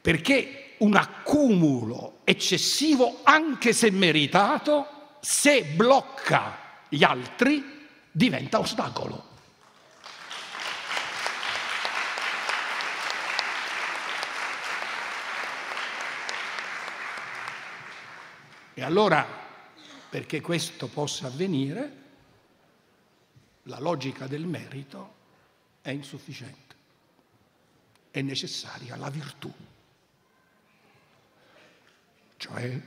perché 0.01 0.75
un 0.79 0.95
accumulo 0.95 2.21
eccessivo, 2.23 3.19
anche 3.23 3.71
se 3.71 3.91
meritato, 3.91 5.17
se 5.19 5.63
blocca 5.63 6.57
gli 6.89 7.03
altri, 7.03 7.87
diventa 8.11 8.59
ostacolo. 8.59 9.29
E 18.73 18.81
allora, 18.81 19.23
perché 20.09 20.41
questo 20.41 20.87
possa 20.87 21.27
avvenire, 21.27 21.99
la 23.63 23.79
logica 23.79 24.25
del 24.25 24.47
merito 24.47 25.13
è 25.81 25.91
insufficiente, 25.91 26.75
è 28.09 28.21
necessaria 28.21 28.95
la 28.95 29.09
virtù 29.11 29.53
cioè 32.41 32.81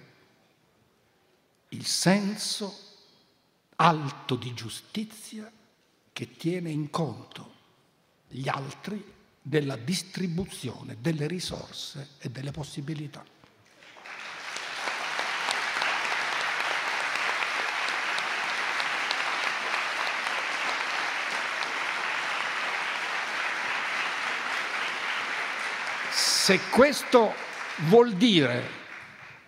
il 1.69 1.87
senso 1.87 2.77
alto 3.77 4.35
di 4.35 4.53
giustizia 4.53 5.49
che 6.13 6.37
tiene 6.37 6.71
in 6.71 6.91
conto 6.91 7.53
gli 8.27 8.49
altri 8.49 9.13
della 9.41 9.77
distribuzione 9.77 10.97
delle 11.01 11.29
risorse 11.29 12.09
e 12.19 12.31
delle 12.31 12.51
possibilità. 12.51 13.25
Se 26.11 26.59
questo 26.71 27.33
vuol 27.87 28.15
dire 28.15 28.83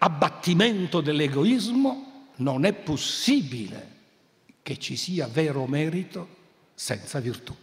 abbattimento 0.07 1.01
dell'egoismo 1.01 2.29
non 2.37 2.65
è 2.65 2.73
possibile 2.73 3.95
che 4.63 4.79
ci 4.79 4.97
sia 4.97 5.27
vero 5.27 5.67
merito 5.67 6.29
senza 6.75 7.19
virtù. 7.19 7.55